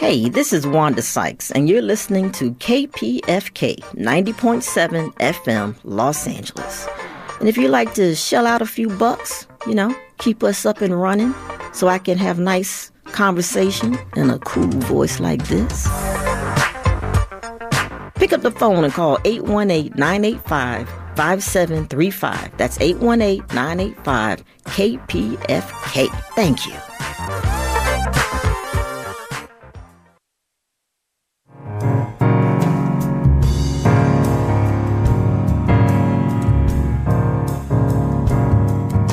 Hey, 0.08 0.30
this 0.30 0.54
is 0.54 0.66
Wanda 0.66 1.02
Sykes, 1.02 1.52
and 1.52 1.68
you're 1.68 1.82
listening 1.82 2.32
to 2.32 2.52
KPFK 2.52 3.80
90.7 3.94 5.14
FM, 5.16 5.76
Los 5.84 6.26
Angeles. 6.26 6.88
And 7.42 7.50
if 7.50 7.58
you 7.58 7.68
like 7.68 7.94
to 7.96 8.16
shell 8.16 8.48
out 8.48 8.62
a 8.62 8.66
few 8.66 8.88
bucks, 8.88 9.48
you 9.68 9.76
know, 9.76 9.94
keep 10.18 10.46
us 10.46 10.66
up 10.66 10.80
and 10.80 10.98
running 10.98 11.36
so 11.74 11.90
I 11.90 12.00
can 12.00 12.18
have 12.20 12.40
nice 12.40 12.90
conversation 13.04 14.00
in 14.16 14.30
a 14.30 14.40
cool 14.40 14.70
voice 14.70 15.20
like 15.20 15.46
this. 15.50 15.90
Pick 18.16 18.32
up 18.32 18.44
the 18.44 18.56
phone 18.58 18.86
and 18.86 18.94
call 18.94 19.18
818 19.26 19.92
985 19.98 20.88
5735. 21.18 22.56
That's 22.56 22.80
818 22.80 23.54
985 23.54 24.46
KPFK. 24.68 26.08
Thank 26.34 26.66
you. 26.66 26.87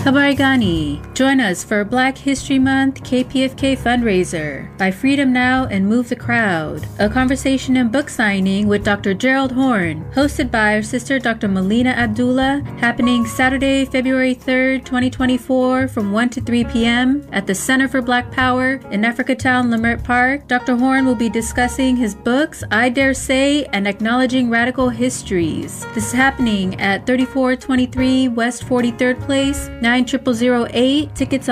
Habarigani. 0.04 1.00
Join 1.14 1.40
us 1.40 1.64
for 1.64 1.82
Black 1.82 2.18
History 2.18 2.58
Month 2.58 3.02
KPFK 3.04 3.78
fundraiser 3.78 4.76
by 4.76 4.90
Freedom 4.90 5.32
Now 5.32 5.64
and 5.64 5.88
Move 5.88 6.10
the 6.10 6.16
Crowd. 6.16 6.86
A 6.98 7.08
conversation 7.08 7.78
and 7.78 7.90
book 7.90 8.10
signing 8.10 8.68
with 8.68 8.84
Dr. 8.84 9.14
Gerald 9.14 9.52
Horne, 9.52 10.04
hosted 10.12 10.50
by 10.50 10.74
our 10.74 10.82
sister 10.82 11.18
Dr. 11.18 11.48
Melina 11.48 11.88
Abdullah, 11.88 12.60
happening 12.78 13.24
Saturday, 13.24 13.86
February 13.86 14.34
3rd, 14.34 14.84
2024 14.84 15.88
from 15.88 16.12
1 16.12 16.28
to 16.28 16.40
3 16.42 16.64
p.m. 16.64 17.26
at 17.32 17.46
the 17.46 17.54
Center 17.54 17.88
for 17.88 18.02
Black 18.02 18.30
Power 18.30 18.74
in 18.90 19.04
Africatown, 19.04 19.72
Leimert 19.72 20.04
Park. 20.04 20.46
Dr. 20.48 20.76
Horne 20.76 21.06
will 21.06 21.14
be 21.14 21.30
discussing 21.30 21.96
his 21.96 22.14
books, 22.14 22.62
I 22.70 22.90
Dare 22.90 23.14
Say, 23.14 23.64
and 23.72 23.88
Acknowledging 23.88 24.50
Radical 24.50 24.90
Histories. 24.90 25.86
This 25.94 26.08
is 26.08 26.12
happening 26.12 26.78
at 26.78 27.06
3423 27.06 28.28
West 28.28 28.64
43rd 28.66 29.18
Place, 29.22 29.70
9008. 30.02 31.14
Tickets 31.14 31.42